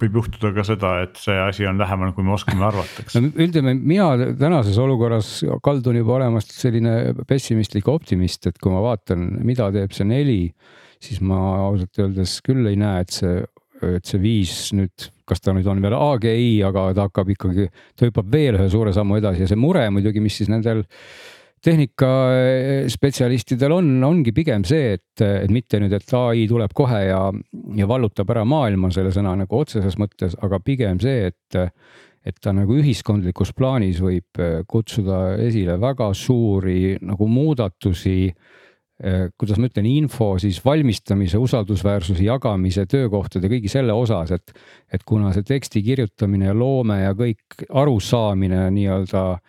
võib 0.00 0.20
juhtuda 0.20 0.52
ka 0.56 0.64
seda, 0.66 0.92
et 1.06 1.18
see 1.20 1.36
asi 1.40 1.66
on 1.68 1.80
lähemal, 1.80 2.12
kui 2.16 2.26
me 2.26 2.34
oskame 2.36 2.64
arvata, 2.70 3.04
eks 3.04 3.18
no,. 3.18 3.32
ütleme, 3.46 3.76
mina 3.78 4.30
tänases 4.38 4.78
olukorras 4.82 5.32
kaldun 5.64 6.00
juba 6.00 6.18
olema 6.20 6.42
selline 6.44 6.96
pessimistlik 7.28 7.88
optimist, 7.92 8.48
et 8.50 8.58
kui 8.62 8.74
ma 8.74 8.82
vaatan, 8.84 9.28
mida 9.46 9.70
teeb 9.74 9.94
see 9.96 10.08
neli, 10.08 10.40
siis 11.02 11.20
ma 11.24 11.42
ausalt 11.68 12.02
öeldes 12.02 12.40
küll 12.46 12.66
ei 12.70 12.80
näe, 12.80 13.04
et 13.04 13.14
see, 13.14 13.38
et 13.96 14.08
see 14.08 14.22
viis 14.22 14.56
nüüd 14.76 15.12
kas 15.26 15.42
ta 15.42 15.50
nüüd 15.50 15.66
on 15.66 15.80
veel 15.82 15.94
AGI, 15.96 16.60
aga 16.62 16.84
ta 16.94 17.08
hakkab 17.08 17.32
ikkagi, 17.34 17.64
ta 17.98 18.06
hüppab 18.06 18.28
veel 18.30 18.60
ühe 18.60 18.68
suure 18.70 18.92
sammu 18.94 19.16
edasi 19.18 19.42
ja 19.42 19.48
see 19.50 19.58
mure 19.58 19.82
muidugi, 19.90 20.22
mis 20.22 20.36
siis 20.38 20.50
nendel 20.52 20.84
äh, 20.84 21.00
tehnikaspetsialistidel 21.66 23.72
on, 23.74 23.88
ongi 24.06 24.30
pigem 24.34 24.64
see, 24.66 24.92
et, 24.96 25.22
et 25.24 25.50
mitte 25.52 25.78
nüüd, 25.82 25.92
et 25.96 26.14
ai 26.18 26.46
tuleb 26.50 26.72
kohe 26.76 27.00
ja, 27.08 27.20
ja 27.78 27.86
vallutab 27.90 28.30
ära 28.34 28.44
maailma 28.48 28.90
selle 28.94 29.12
sõna 29.14 29.32
nagu 29.42 29.58
otseses 29.58 29.96
mõttes, 30.00 30.32
aga 30.46 30.56
pigem 30.62 30.96
see, 31.02 31.18
et, 31.32 31.46
et 32.26 32.36
ta 32.42 32.50
nagu 32.54 32.72
ühiskondlikus 32.78 33.50
plaanis 33.56 33.98
võib 34.02 34.30
kutsuda 34.70 35.16
esile 35.42 35.74
väga 35.82 36.08
suuri 36.14 36.96
nagu 37.02 37.24
muudatusi 37.30 38.18
kuidas 38.96 39.58
ma 39.60 39.68
ütlen, 39.68 39.86
info 39.90 40.38
siis 40.40 40.56
valmistamise, 40.64 41.36
usaldusväärsuse 41.36 42.24
jagamise, 42.24 42.86
töökohtade, 42.88 43.44
kõigi 43.52 43.68
selle 43.68 43.92
osas, 43.92 44.32
et, 44.32 44.54
et 44.88 45.04
kuna 45.04 45.34
see 45.36 45.44
teksti 45.44 45.82
kirjutamine 45.84 46.48
ja 46.48 46.54
loome 46.56 47.02
ja 47.02 47.12
kõik 47.18 47.66
arusaamine 47.76 48.70
nii-öelda 48.72 49.24
äh, 49.34 49.40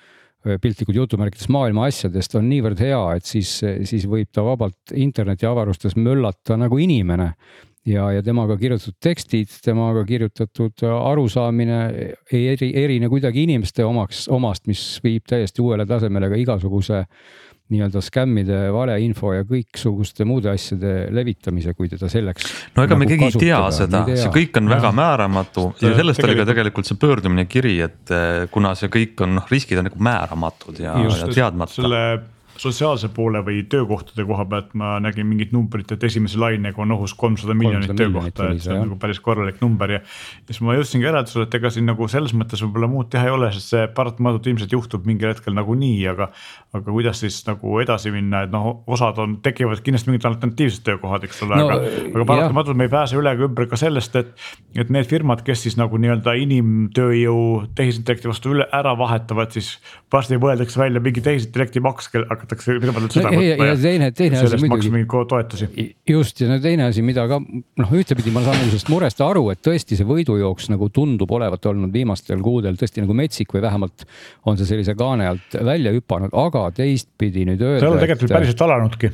piltlikult 0.62 0.98
jutumärkides 0.98 1.50
maailma 1.54 1.88
asjadest 1.90 2.36
on 2.40 2.48
niivõrd 2.50 2.82
hea, 2.84 3.00
et 3.18 3.26
siis, 3.28 3.58
siis 3.90 4.06
võib 4.10 4.30
ta 4.34 4.46
vabalt 4.46 4.94
internetiavarustes 4.96 5.98
möllata 6.00 6.58
nagu 6.60 6.80
inimene. 6.82 7.34
ja, 7.88 8.10
ja 8.12 8.24
temaga 8.24 8.58
kirjutatud 8.60 8.98
tekstid, 9.00 9.52
temaga 9.64 10.04
kirjutatud 10.06 10.84
arusaamine 10.92 11.78
ei 12.32 12.48
eri, 12.52 12.72
erine 12.76 13.10
kuidagi 13.10 13.44
inimeste 13.48 13.86
omaks, 13.86 14.28
omast, 14.28 14.68
mis 14.68 15.00
viib 15.04 15.24
täiesti 15.28 15.62
uuele 15.64 15.86
tasemele 15.86 16.30
ka 16.30 16.36
igasuguse 16.36 17.06
nii-öelda 17.74 18.02
skämmide, 18.04 18.60
valeinfo 18.74 19.34
ja 19.36 19.46
kõiksuguste 19.48 20.28
muude 20.28 20.52
asjade 20.54 20.94
levitamise, 21.16 21.74
kui 21.78 21.90
teda 21.92 22.10
selleks. 22.12 22.48
no 22.76 22.86
ega 22.86 22.96
nagu 22.96 23.02
me 23.04 23.10
keegi 23.10 23.28
ei 23.28 23.42
tea 23.48 23.60
seda, 23.76 24.06
see 24.14 24.32
kõik 24.34 24.62
on 24.62 24.70
ja. 24.70 24.76
väga 24.78 24.94
määramatu 24.96 25.68
ja 25.84 25.92
sellest 26.00 26.24
oli 26.24 26.38
ka 26.40 26.48
tegelikult 26.48 26.90
see 26.90 27.02
pöördumine 27.02 27.48
kiri, 27.50 27.76
et 27.88 28.16
eh, 28.16 28.48
kuna 28.54 28.74
see 28.80 28.92
kõik 28.94 29.26
on 29.26 29.38
noh, 29.42 29.52
riskid 29.52 29.82
on 29.82 29.90
nagu 29.90 30.00
määramatud 30.10 30.80
ja, 30.84 30.96
ja 31.04 31.30
teadmata. 31.34 31.80
selle 31.82 32.02
sotsiaalse 32.62 33.10
poole 33.14 33.42
või 33.46 33.62
töökohtade 33.70 34.26
koha 34.28 34.46
pealt 34.50 34.74
ma 34.78 34.96
nägin 35.04 35.28
mingit 35.30 35.54
numbrit, 35.56 35.92
et 35.94 36.04
esimese 36.04 36.40
lainega 36.42 36.82
on 36.84 36.94
ohus 36.96 37.14
kolmsada 37.18 37.56
miljonit 37.58 37.94
töökohta, 37.98 38.52
et 38.52 38.64
see 38.64 38.74
on 38.74 38.88
nagu 38.88 38.98
päris 39.02 39.20
korralik 39.24 39.62
number 39.62 39.98
ja. 39.98 40.00
ja 40.02 40.52
siis 40.52 40.62
ma 40.66 40.76
jõudsingi 40.78 41.08
järeldusele, 41.08 41.48
et 41.48 41.58
ega 41.60 41.72
siin 41.74 41.88
nagu 41.90 42.08
selles 42.12 42.34
mõttes 42.38 42.64
võib-olla 42.66 42.90
muud 42.92 43.12
teha 43.14 43.30
ei 43.30 43.34
ole, 43.34 43.52
sest 43.56 43.74
see 43.74 43.86
paratamatult 43.98 44.50
ilmselt 44.52 44.74
juhtub 44.76 45.08
mingil 45.10 45.32
hetkel 45.32 45.56
nagunii, 45.58 46.00
aga. 46.12 46.30
aga 46.78 46.92
kuidas 46.92 47.22
siis 47.24 47.40
nagu 47.48 47.80
edasi 47.82 48.12
minna, 48.14 48.44
et 48.46 48.54
noh, 48.54 48.82
osad 48.88 49.20
on, 49.24 49.38
tekivad 49.46 49.82
kindlasti 49.86 50.12
mingid 50.12 50.28
alternatiivsed 50.30 50.86
töökohad, 50.88 51.28
eks 51.28 51.44
ole 51.46 51.62
no,, 51.62 51.70
aga, 51.72 51.94
aga 52.12 52.28
paratamatult 52.34 52.80
me 52.80 52.88
ei 52.90 52.94
pääse 52.94 53.18
üle 53.20 53.34
ega 53.38 53.48
ümber 53.48 53.70
ka 53.70 53.80
sellest, 53.80 54.18
et. 54.20 54.34
et 54.78 54.92
need 54.94 55.08
firmad, 55.10 55.42
kes 55.46 55.64
siis 55.66 55.78
nagu 55.80 55.98
nii-öelda 56.02 56.34
inimtööjõu 56.44 57.68
tehisintellekti 57.78 58.30
vastu 58.30 58.54
üle 58.56 58.68
ära 58.76 58.94
vahetavad, 59.00 59.54
siis 59.56 59.76
varsti 60.14 60.40
võetakse 60.42 60.80
välja 60.80 61.02
mingi 61.04 61.24
tehisintellekti 61.26 61.82
maks, 61.84 62.12
hakatakse, 62.48 62.78
mida 62.80 62.94
nad 62.96 63.12
seda 63.12 63.28
no, 63.28 63.34
võtma 63.36 63.68
ja, 63.68 63.70
ja 63.70 63.76
teine, 63.82 64.10
teine 64.16 64.42
asi 64.42 64.60
muidugi. 64.64 65.04
toetusi. 65.30 65.70
just 66.08 66.42
ja 66.42 66.50
no 66.50 66.58
teine 66.64 66.88
asi, 66.88 67.04
mida 67.06 67.28
ka 67.30 67.40
noh, 67.44 67.94
ühtepidi 68.00 68.34
ma 68.36 68.44
saan 68.46 68.60
sellest 68.64 68.92
murest 68.94 69.22
aru, 69.24 69.48
et 69.54 69.62
tõesti 69.66 70.00
see 70.00 70.08
võidujooks 70.08 70.72
nagu 70.74 70.90
tundub 70.94 71.32
olevat 71.36 71.66
olnud 71.70 71.94
viimastel 71.94 72.42
kuudel 72.44 72.80
tõesti 72.80 73.04
nagu 73.04 73.18
metsik 73.18 73.54
või 73.56 73.64
vähemalt 73.68 74.08
on 74.48 74.60
see 74.60 74.70
sellise 74.70 74.96
kaane 74.98 75.28
alt 75.34 75.62
välja 75.68 75.94
hüpanud, 75.96 76.34
aga 76.34 76.70
teistpidi 76.78 77.48
nüüd 77.50 77.64
öelda. 77.64 77.84
see 77.84 77.96
on 77.96 78.06
tegelikult 78.06 78.32
et... 78.32 78.38
päriselt 78.40 78.68
alanudki 78.68 79.14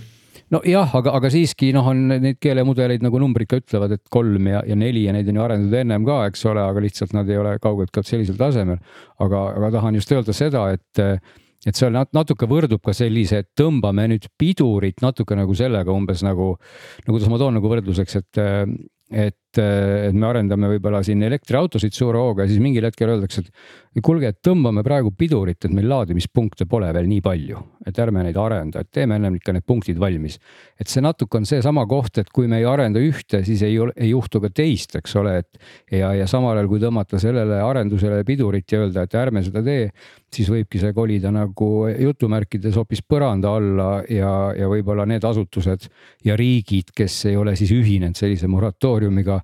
nojah, 0.54 0.96
aga, 1.00 1.14
aga 1.18 1.30
siiski 1.34 1.72
noh, 1.76 1.88
on 1.90 2.08
neid 2.12 2.40
keelemudeleid 2.44 3.04
nagu 3.06 3.22
numbrid 3.22 3.50
ka 3.50 3.60
ütlevad, 3.62 3.96
et 3.96 4.04
kolm 4.14 4.50
ja, 4.52 4.62
ja 4.68 4.78
neli 4.78 5.06
ja 5.08 5.14
neid 5.16 5.30
on 5.32 5.40
ju 5.40 5.46
arendatud 5.46 5.80
ennem 5.80 6.06
ka, 6.08 6.20
eks 6.30 6.44
ole, 6.52 6.62
aga 6.62 6.84
lihtsalt 6.84 7.16
nad 7.18 7.30
ei 7.32 7.40
ole 7.42 7.56
kaugeltki 7.64 8.04
sellisel 8.06 8.38
tasemel. 8.38 8.82
aga, 9.24 9.46
aga 9.58 9.72
tahan 9.78 9.98
just 9.98 10.12
öelda 10.14 10.36
seda, 10.36 10.68
et 10.76 11.02
et 11.68 11.78
seal 11.78 11.94
natuke 11.96 12.48
võrdub 12.50 12.82
ka 12.84 12.96
sellise, 12.96 13.44
et 13.44 13.50
tõmbame 13.60 14.08
nüüd 14.12 14.28
pidurit 14.40 15.04
natuke 15.04 15.38
nagu 15.38 15.56
sellega 15.58 15.94
umbes 15.94 16.24
nagu, 16.26 16.54
no 17.06 17.16
kuidas 17.16 17.30
ma 17.32 17.40
toon 17.42 17.60
nagu 17.60 17.72
võrdluseks, 17.72 18.20
et, 18.20 18.44
et, 19.12 19.38
et 19.62 20.16
me 20.16 20.28
arendame 20.30 20.70
võib-olla 20.76 21.04
siin 21.06 21.24
elektriautosid 21.24 21.94
suure 21.94 22.22
hooga 22.22 22.46
ja 22.46 22.52
siis 22.52 22.62
mingil 22.64 22.88
hetkel 22.88 23.14
öeldakse, 23.14 23.44
et 23.44 24.02
kuulge, 24.02 24.32
et 24.34 24.40
tõmbame 24.44 24.82
praegu 24.86 25.12
pidurit, 25.16 25.60
et 25.66 25.74
meil 25.74 25.90
laadimispunkte 25.92 26.66
pole 26.70 26.90
veel 26.96 27.10
nii 27.10 27.22
palju, 27.26 27.62
et 27.86 28.00
ärme 28.00 28.24
neid 28.26 28.38
arenda, 28.40 28.82
et 28.82 28.90
teeme 28.94 29.20
ennem 29.20 29.38
ikka 29.38 29.54
need 29.54 29.66
punktid 29.68 30.00
valmis. 30.02 30.40
et 30.80 30.90
see 30.90 31.02
natuke 31.02 31.38
on 31.38 31.46
seesama 31.46 31.86
koht, 31.88 32.18
et 32.18 32.30
kui 32.34 32.48
me 32.48 32.58
ei 32.60 32.66
arenda 32.68 33.00
ühte, 33.00 33.44
siis 33.46 33.62
ei 33.62 33.78
ei 33.96 34.10
juhtu 34.10 34.42
ka 34.42 34.50
teist, 34.50 34.96
eks 34.96 35.16
ole, 35.20 35.38
et 35.44 35.60
ja, 35.92 36.14
ja 36.14 36.28
samal 36.28 36.58
ajal, 36.58 36.68
kui 36.72 36.82
tõmmata 36.82 37.20
sellele 37.22 37.62
arendusele 37.62 38.24
pidurit 38.28 38.72
ja 38.72 38.84
öelda, 38.84 39.06
et 39.06 39.16
ärme 39.16 39.44
seda 39.46 39.64
tee, 39.66 39.90
siis 40.34 40.50
võibki 40.50 40.82
see 40.82 40.94
kolida 40.96 41.32
nagu 41.34 41.70
jutumärkides 41.92 42.78
hoopis 42.80 43.04
põranda 43.06 43.54
alla 43.58 43.90
ja, 44.10 44.32
ja 44.58 44.70
võib-olla 44.72 45.06
need 45.10 45.24
asutused 45.28 45.88
ja 46.26 46.38
riigid, 46.40 46.94
kes 46.96 47.20
ei 47.30 47.38
ole 47.38 47.56
siis 47.60 47.74
ühinenud 47.76 48.18
sellise 48.18 48.50
moratooriumiga 48.52 49.43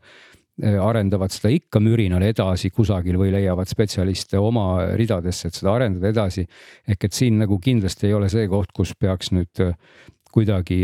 arendavad 0.60 1.32
seda 1.32 1.52
ikka 1.56 1.80
mürinal 1.80 2.24
edasi 2.28 2.68
kusagil 2.76 3.16
või 3.16 3.32
leiavad 3.32 3.70
spetsialiste 3.70 4.40
oma 4.44 4.92
ridadesse, 5.00 5.48
et 5.48 5.56
seda 5.56 5.72
arendada 5.72 6.10
edasi. 6.12 6.44
ehk 6.88 7.06
et 7.06 7.14
siin 7.14 7.38
nagu 7.40 7.60
kindlasti 7.64 8.08
ei 8.08 8.14
ole 8.14 8.30
see 8.30 8.48
koht, 8.52 8.74
kus 8.76 8.92
peaks 9.00 9.32
nüüd 9.32 9.62
äh, 9.64 9.72
kuidagi 10.34 10.80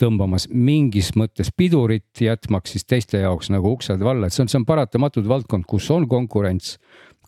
tõmbamas 0.00 0.48
mingis 0.52 1.12
mõttes 1.18 1.50
pidurit, 1.56 2.08
jätmaks 2.20 2.76
siis 2.76 2.86
teiste 2.88 3.20
jaoks 3.20 3.50
nagu 3.52 3.74
uksed 3.76 4.00
valla, 4.00 4.28
et 4.28 4.36
see 4.36 4.46
on, 4.46 4.52
see 4.52 4.60
on 4.60 4.68
paratamatult 4.68 5.28
valdkond, 5.28 5.66
kus 5.68 5.90
on 5.92 6.08
konkurents, 6.08 6.76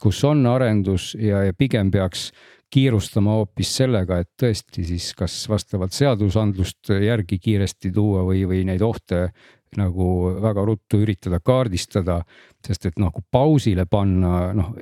kus 0.01 0.23
on 0.25 0.47
arendus 0.49 1.13
ja, 1.19 1.45
ja 1.49 1.57
pigem 1.57 1.93
peaks 1.93 2.31
kiirustama 2.73 3.39
hoopis 3.39 3.71
sellega, 3.81 4.21
et 4.21 4.31
tõesti 4.41 4.85
siis 4.85 5.13
kas 5.17 5.37
vastavalt 5.49 5.95
seadusandlust 5.97 6.93
järgi 7.01 7.39
kiiresti 7.41 7.93
tuua 7.95 8.25
või, 8.27 8.43
või 8.49 8.65
neid 8.69 8.85
ohte 8.85 9.29
nagu 9.77 10.35
väga 10.43 10.65
ruttu 10.65 11.03
üritada 11.05 11.41
kaardistada. 11.45 12.23
sest 12.67 12.87
et 12.87 12.99
noh, 12.99 13.13
kui 13.13 13.23
pausile 13.31 13.87
panna, 13.87 14.53
noh 14.55 14.73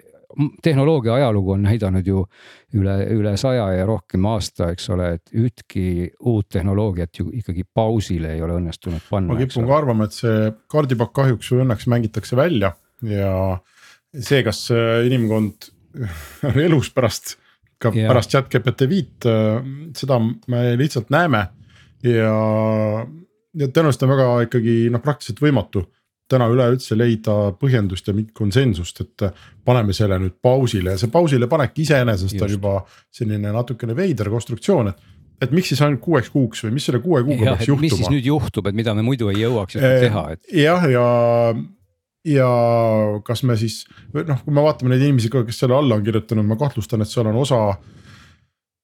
tehnoloogia 0.62 1.14
ajalugu 1.14 1.52
on 1.54 1.62
näidanud 1.64 2.06
ju 2.06 2.24
üle, 2.76 2.96
üle 3.14 3.36
saja 3.40 3.70
ja 3.72 3.86
rohkem 3.88 4.26
aasta, 4.28 4.68
eks 4.74 4.90
ole, 4.92 5.06
et 5.16 5.32
ühtki 5.32 6.10
uut 6.20 6.48
tehnoloogiat 6.52 7.20
ju 7.20 7.30
ikkagi 7.32 7.64
pausile 7.74 8.34
ei 8.34 8.42
ole 8.44 8.58
õnnestunud 8.58 9.06
panna. 9.08 9.32
ma 9.32 9.40
kipun 9.40 9.68
ka 9.68 9.78
arvama, 9.78 10.08
et 10.08 10.18
see 10.18 10.50
kaardipakk 10.72 11.14
kahjuks 11.16 11.52
või 11.52 11.64
õnneks 11.64 11.88
mängitakse 11.88 12.36
välja 12.36 12.74
ja 13.06 13.32
see, 14.12 14.42
kas 14.44 14.66
inimkond 15.08 15.70
on 16.44 16.62
elus 16.68 16.92
pärast 16.92 17.38
ka 17.80 17.92
ja. 17.94 18.08
pärast 18.10 18.32
chat 18.32 18.50
GPT 18.52 18.88
viit, 18.90 19.28
äh, 19.28 19.60
seda 19.96 20.18
me 20.20 20.62
lihtsalt 20.80 21.12
näeme 21.12 21.46
ja, 22.04 22.32
ja 23.56 23.68
tõenäoliselt 23.68 24.06
on 24.06 24.12
väga 24.14 24.28
ikkagi 24.46 24.76
noh, 24.92 25.02
praktiliselt 25.04 25.42
võimatu 25.42 25.86
täna 26.30 26.48
üleüldse 26.50 26.96
leida 26.98 27.34
põhjendust 27.60 28.08
ja 28.10 28.14
konsensust, 28.34 29.04
et 29.04 29.26
paneme 29.64 29.94
selle 29.94 30.18
nüüd 30.18 30.34
pausile 30.42 30.96
ja 30.96 31.00
see 31.00 31.12
pausile 31.12 31.46
panek 31.50 31.76
iseenesest 31.84 32.40
on 32.42 32.50
juba 32.56 32.80
selline 33.14 33.52
natukene 33.54 33.94
veider 33.96 34.32
konstruktsioon, 34.32 34.90
et 34.90 35.12
et 35.36 35.50
miks 35.52 35.68
siis 35.68 35.82
ainult 35.84 36.00
kuueks 36.00 36.30
kuuks 36.32 36.62
või 36.64 36.78
mis 36.78 36.86
selle 36.88 37.02
kuue 37.04 37.20
kuuga 37.20 37.52
peaks 37.52 37.68
juhtuma? 37.68 37.84
mis 37.84 37.98
siis 38.00 38.12
nüüd 38.12 38.26
juhtub, 38.26 38.66
et 38.70 38.76
mida 38.76 38.94
me 38.96 39.04
muidu 39.04 39.28
ei 39.28 39.42
jõuaks 39.42 39.76
teha, 39.76 40.22
et. 40.32 40.46
jah, 40.56 40.86
ja, 40.90 41.02
ja 41.52 41.64
ja 42.26 42.48
kas 43.26 43.44
me 43.46 43.56
siis 43.58 43.84
noh, 44.14 44.40
kui 44.42 44.54
me 44.54 44.64
vaatame 44.64 44.92
neid 44.92 45.04
inimesi, 45.06 45.30
kes 45.30 45.62
selle 45.62 45.76
alla 45.76 45.98
on 45.98 46.04
kirjutanud, 46.06 46.46
ma 46.48 46.58
kahtlustan, 46.58 47.04
et 47.04 47.10
seal 47.10 47.28
on 47.30 47.38
osa. 47.38 47.60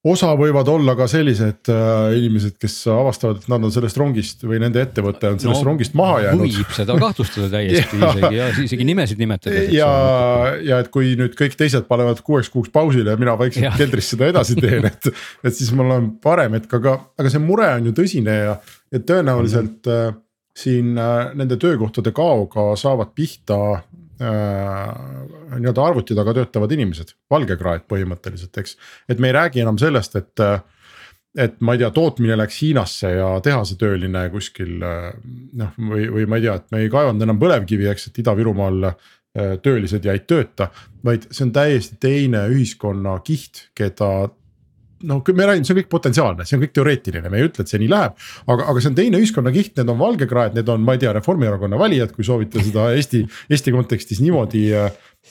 Osa 0.03 0.33
võivad 0.39 0.67
olla 0.71 0.95
ka 0.99 1.07
sellised 1.11 1.71
äh, 1.71 2.15
inimesed, 2.19 2.57
kes 2.61 2.75
avastavad, 2.91 3.39
et 3.39 3.51
nad 3.53 3.63
on 3.63 3.73
sellest 3.75 3.99
rongist 4.01 4.43
või 4.43 4.59
nende 4.63 4.83
ettevõte 4.83 5.31
on 5.31 5.39
sellest 5.43 5.63
no, 5.63 5.69
rongist 5.69 5.95
maha 5.99 6.17
jäänud. 6.25 6.43
võib 6.43 6.75
seda 6.75 6.97
kahtlustada 6.99 7.51
täiesti 7.53 8.01
ja, 8.03 8.11
isegi 8.11 8.41
ja 8.41 8.49
isegi 8.65 8.89
nimesid 8.89 9.23
nimetades. 9.23 9.71
ja, 9.77 9.93
ja 10.67 10.81
et 10.83 10.91
kui 10.95 11.15
nüüd 11.19 11.37
kõik 11.39 11.55
teised 11.59 11.87
panevad 11.91 12.25
kuueks 12.27 12.51
kuuks 12.51 12.73
pausile 12.75 13.15
ja 13.15 13.21
mina 13.21 13.37
vaikselt 13.39 13.79
keldris 13.79 14.11
seda 14.15 14.33
edasi 14.33 14.59
teen, 14.59 14.91
et. 14.91 15.13
et 15.47 15.55
siis 15.55 15.71
mul 15.77 15.95
on 15.95 16.11
parem 16.23 16.59
hetk, 16.59 16.75
aga, 16.81 16.99
aga 17.21 17.31
see 17.31 17.43
mure 17.43 17.71
on 17.79 17.89
ju 17.91 17.97
tõsine 18.03 18.37
ja, 18.41 18.59
ja 18.91 19.07
tõenäoliselt 19.07 19.87
mm. 19.87 19.97
-hmm 20.11 20.21
siin 20.53 20.99
äh, 21.01 21.31
nende 21.33 21.57
töökohtade 21.57 22.11
kaoga 22.13 22.75
saavad 22.77 23.15
pihta 23.17 23.57
äh, 23.73 23.85
nii-öelda 24.21 25.85
arvuti 25.85 26.15
taga 26.15 26.35
töötavad 26.37 26.73
inimesed, 26.75 27.15
valgekraed 27.33 27.87
põhimõtteliselt, 27.91 28.59
eks. 28.61 28.77
et 29.11 29.23
me 29.23 29.31
ei 29.31 29.37
räägi 29.39 29.65
enam 29.65 29.79
sellest, 29.81 30.15
et, 30.21 30.43
et 31.39 31.57
ma 31.65 31.75
ei 31.75 31.83
tea, 31.83 31.91
tootmine 31.95 32.37
läks 32.39 32.61
Hiinasse 32.63 33.15
ja 33.17 33.33
tehasetööline 33.45 34.27
kuskil 34.35 34.77
noh, 34.83 35.73
või, 35.79 36.07
või 36.13 36.29
ma 36.29 36.39
ei 36.39 36.47
tea, 36.47 36.59
et 36.61 36.71
me 36.75 36.85
ei 36.85 36.93
kaevanud 36.93 37.27
enam 37.27 37.41
põlevkivi, 37.43 37.89
eks, 37.91 38.11
et 38.11 38.23
Ida-Virumaal 38.23 38.93
äh, 38.93 39.11
töölised 39.65 40.07
jäid 40.07 40.29
tööta. 40.31 40.71
vaid 41.05 41.27
see 41.31 41.49
on 41.49 41.57
täiesti 41.57 41.99
teine 42.01 42.47
ühiskonnakiht, 42.53 43.69
keda 43.75 44.13
no 45.09 45.21
me 45.35 45.47
räägime, 45.49 45.67
see 45.67 45.75
on 45.75 45.81
kõik 45.81 45.91
potentsiaalne, 45.93 46.47
see 46.47 46.57
on 46.59 46.65
kõik 46.65 46.75
teoreetiline, 46.77 47.31
me 47.33 47.41
ei 47.41 47.49
ütle, 47.49 47.65
et 47.65 47.73
see 47.73 47.81
nii 47.83 47.91
läheb. 47.93 48.19
aga, 48.47 48.67
aga 48.71 48.83
see 48.83 48.91
on 48.93 48.99
teine 48.99 49.21
ühiskonnakiht, 49.23 49.75
need 49.79 49.93
on 49.93 50.01
valgekraed, 50.01 50.57
need 50.59 50.73
on, 50.73 50.85
ma 50.87 50.97
ei 50.97 51.03
tea, 51.03 51.15
Reformierakonna 51.17 51.81
valijad, 51.81 52.15
kui 52.17 52.27
soovite 52.27 52.63
seda 52.65 52.91
Eesti, 52.97 53.25
Eesti 53.53 53.75
kontekstis 53.75 54.23
niimoodi 54.23 54.65
äh, 54.79 54.89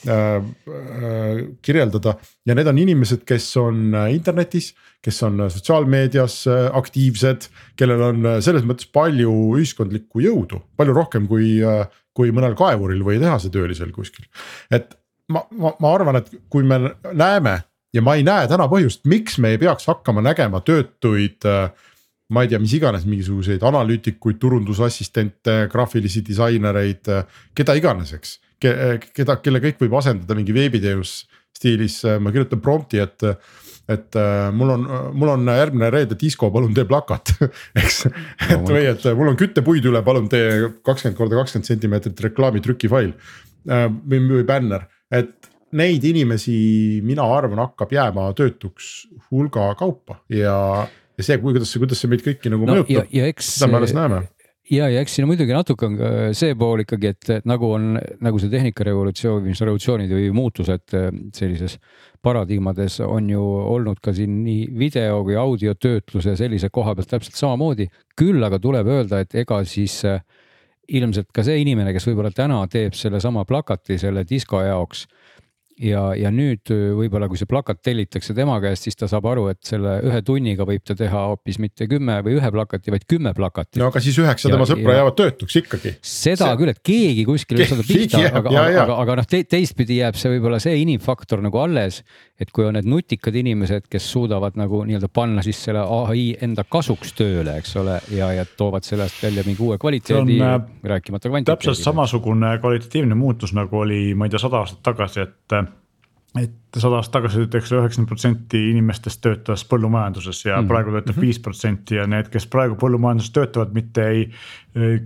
äh, 0.08 1.42
kirjeldada. 1.62 2.16
ja 2.46 2.56
need 2.58 2.70
on 2.70 2.78
inimesed, 2.82 3.24
kes 3.28 3.48
on 3.60 3.94
äh, 3.94 4.12
internetis, 4.14 4.72
kes 5.02 5.22
on 5.28 5.44
sotsiaalmeedias 5.50 6.38
äh, 6.46 6.68
aktiivsed, 6.78 7.48
kellel 7.76 8.06
on 8.10 8.26
äh, 8.26 8.38
selles 8.44 8.66
mõttes 8.68 8.88
palju 8.92 9.32
ühiskondlikku 9.58 10.24
jõudu, 10.24 10.62
palju 10.76 10.96
rohkem 10.96 11.28
kui, 11.30 11.58
kui 12.12 12.32
mõnel 12.34 12.56
kaevuril 12.58 13.04
või 13.06 13.20
tehasetöölisel 13.22 13.92
kuskil. 13.94 14.28
et 14.70 14.94
ma, 15.32 15.44
ma, 15.50 15.74
ma 15.80 15.92
arvan, 15.96 16.20
et 16.20 16.32
kui 16.52 16.64
me 16.66 16.80
näeme 17.12 17.60
ja 17.92 18.02
ma 18.04 18.16
ei 18.16 18.24
näe 18.26 18.48
täna 18.50 18.68
põhjust, 18.72 19.04
miks 19.08 19.38
me 19.42 19.54
ei 19.54 19.60
peaks 19.60 19.88
hakkama 19.90 20.24
nägema 20.24 20.62
töötuid 20.64 21.44
äh, 21.48 21.68
ma 22.32 22.44
ei 22.44 22.50
tea, 22.50 22.60
mis 22.62 22.72
iganes 22.76 23.04
mingisuguseid 23.08 23.64
analüütikuid, 23.66 24.38
turundusassistente, 24.40 25.66
graafilisi 25.72 26.22
disainereid, 26.26 27.10
äh, 27.12 27.42
keda 27.56 27.76
iganes, 27.78 28.14
eks. 28.16 28.38
keda, 28.62 29.36
kelle 29.42 29.60
kõik 29.62 29.80
võib 29.82 29.98
asendada 29.98 30.36
mingi 30.38 30.54
veebiteenus 30.56 31.22
stiilis, 31.56 32.00
äh, 32.08 32.18
ma 32.22 32.32
kirjutan 32.34 32.64
prompt'i, 32.64 33.02
et. 33.02 33.28
et 33.90 34.14
mul 34.54 34.70
on, 34.70 34.84
mul 35.18 35.28
on 35.32 35.48
järgmine 35.50 35.88
reede 35.90 36.14
disko, 36.16 36.52
palun 36.54 36.70
tee 36.72 36.84
plakat 36.88 37.32
eks, 37.82 37.96
et 38.46 38.68
või 38.70 38.84
et 38.86 39.02
mul 39.18 39.32
on 39.32 39.36
küttepuid 39.36 39.88
üle, 39.90 40.00
palun 40.06 40.28
tee 40.30 40.68
kakskümmend 40.86 41.18
korda 41.18 41.40
kakskümmend 41.40 41.66
sentimeetrit 41.66 42.22
reklaamitrükifail. 42.28 43.10
või, 43.66 44.20
või 44.30 44.46
bänner, 44.46 44.86
et 45.10 45.50
neid 45.78 46.04
inimesi, 46.04 46.56
mina 47.04 47.24
arvan, 47.36 47.62
hakkab 47.66 47.94
jääma 47.94 48.28
töötuks 48.36 48.92
hulga 49.30 49.72
kaupa 49.78 50.20
ja, 50.32 50.56
ja 51.16 51.24
see, 51.24 51.38
kuidas 51.42 51.72
see, 51.72 51.82
kuidas 51.82 52.02
see 52.02 52.12
meid 52.12 52.24
kõiki 52.26 52.52
nagu 52.52 52.68
no, 52.68 52.82
mõjutab, 52.82 53.42
seda 53.46 53.70
me 53.72 53.80
alles 53.80 53.96
näeme 53.96 54.24
ja, 54.70 54.88
ja 54.88 55.02
eks 55.02 55.16
siin 55.16 55.26
muidugi 55.28 55.54
natuke 55.54 55.86
on 55.88 55.98
see 56.36 56.54
pool 56.58 56.82
ikkagi, 56.84 57.12
et 57.12 57.48
nagu 57.48 57.72
on 57.76 57.96
nagu 58.24 58.40
see 58.40 58.52
tehnikarevolutsioon, 58.52 59.44
mis 59.46 59.62
revolutsioonid 59.62 60.12
või 60.14 60.28
muutused 60.36 60.96
eh, 60.98 61.08
sellises 61.36 61.78
paradigmades 62.22 63.00
on 63.04 63.30
ju 63.32 63.42
olnud 63.42 64.00
ka 64.02 64.14
siin 64.16 64.42
nii 64.44 64.68
video 64.78 65.22
kui 65.26 65.36
audiotöötluse 65.38 66.36
sellise 66.38 66.70
koha 66.70 66.94
pealt 66.98 67.10
täpselt 67.10 67.38
samamoodi. 67.38 67.88
küll 68.18 68.44
aga 68.44 68.60
tuleb 68.62 68.86
öelda, 68.86 69.22
et 69.22 69.34
ega 69.42 69.62
siis 69.68 69.98
eh, 70.08 70.22
ilmselt 70.88 71.30
ka 71.34 71.44
see 71.46 71.60
inimene, 71.62 71.92
kes 71.94 72.06
võib-olla 72.08 72.32
täna 72.34 72.62
teeb 72.70 72.94
sellesama 72.98 73.44
plakati 73.48 73.98
selle 73.98 74.24
disko 74.28 74.62
jaoks 74.62 75.06
ja, 75.82 76.02
ja 76.18 76.30
nüüd 76.34 76.70
äh, 76.72 76.90
võib-olla, 76.96 77.28
kui 77.30 77.40
see 77.40 77.48
plakat 77.50 77.82
tellitakse 77.84 78.34
tema 78.36 78.58
käest, 78.62 78.86
siis 78.86 78.98
ta 78.98 79.08
saab 79.10 79.26
aru, 79.32 79.48
et 79.52 79.60
selle 79.66 79.98
ühe 80.06 80.20
tunniga 80.26 80.66
võib 80.68 80.84
ta 80.86 80.96
teha 80.98 81.24
hoopis 81.32 81.58
mitte 81.62 81.88
kümme 81.90 82.18
või 82.24 82.36
ühe 82.38 82.50
plakati, 82.54 82.92
vaid 82.94 83.06
kümme 83.10 83.34
plakatit. 83.36 83.80
no 83.82 83.88
aga 83.90 84.02
siis 84.04 84.18
üheksa 84.22 84.52
tema 84.52 84.66
sõpra 84.68 84.96
jäävad 84.98 85.18
töötuks 85.18 85.58
ikkagi. 85.62 85.94
seda 86.00 86.50
see... 86.50 86.60
küll, 86.60 86.72
et 86.74 86.82
keegi 86.86 87.26
kuskil 87.28 87.60
võib 87.60 87.72
saada 87.72 87.86
pihta, 87.90 88.22
aga, 88.30 88.52
aga, 88.52 88.66
aga, 88.84 88.98
aga 89.04 89.18
noh 89.22 89.28
te,, 89.28 89.42
teistpidi 89.48 89.98
jääb 90.00 90.18
see 90.20 90.34
võib-olla 90.36 90.62
see 90.62 90.78
inimfaktor 90.84 91.42
nagu 91.44 91.62
alles. 91.62 92.02
et 92.42 92.50
kui 92.50 92.66
on 92.66 92.74
need 92.74 92.88
nutikad 92.90 93.36
inimesed, 93.38 93.86
kes 93.90 94.06
suudavad 94.14 94.56
nagu 94.58 94.82
nii-öelda 94.86 95.10
panna 95.12 95.44
siis 95.46 95.60
selle 95.62 95.84
ai 95.84 96.32
enda 96.42 96.64
kasuks 96.66 97.14
tööle, 97.18 97.54
eks 97.60 97.76
ole, 97.78 98.00
ja, 98.16 98.32
ja 98.34 98.46
toovad 98.58 98.86
sellest 98.86 99.22
välja 99.22 99.44
mingi 99.46 99.62
uue 99.62 99.78
kvaliteedi, 99.78 100.40
äh, 100.42 100.56
rääkimata 100.94 101.30
kvantiteedist. 101.30 101.68
täpselt 101.68 101.84
samasugune 101.84 102.56
kvalitatiivne 102.58 103.14
muutus 103.18 103.54
nagu 103.54 103.84
oli, 103.84 104.16
ma 104.18 104.26
ei 104.26 104.34
tea, 104.34 104.42
sada 104.42 104.62
aastat 104.64 104.82
tagasi, 104.90 105.28
et 105.28 105.54
et 106.40 106.80
sada 106.80 106.96
aastat 106.96 107.18
tagasi 107.18 107.42
näiteks 107.42 107.74
üheksakümmend 107.76 108.08
protsenti 108.08 108.60
inimestest 108.70 109.20
töötas 109.20 109.66
põllumajanduses 109.68 110.38
ja 110.46 110.56
mm 110.56 110.70
praegu 110.72 110.94
töötab 110.94 111.18
mhm. 111.18 111.24
viis 111.26 111.40
protsenti 111.42 111.98
ja 111.98 112.06
need, 112.08 112.30
kes 112.32 112.46
praegu 112.48 112.78
põllumajanduses 112.80 113.34
töötavad, 113.34 113.74
mitte 113.76 114.06
ei 114.08 114.22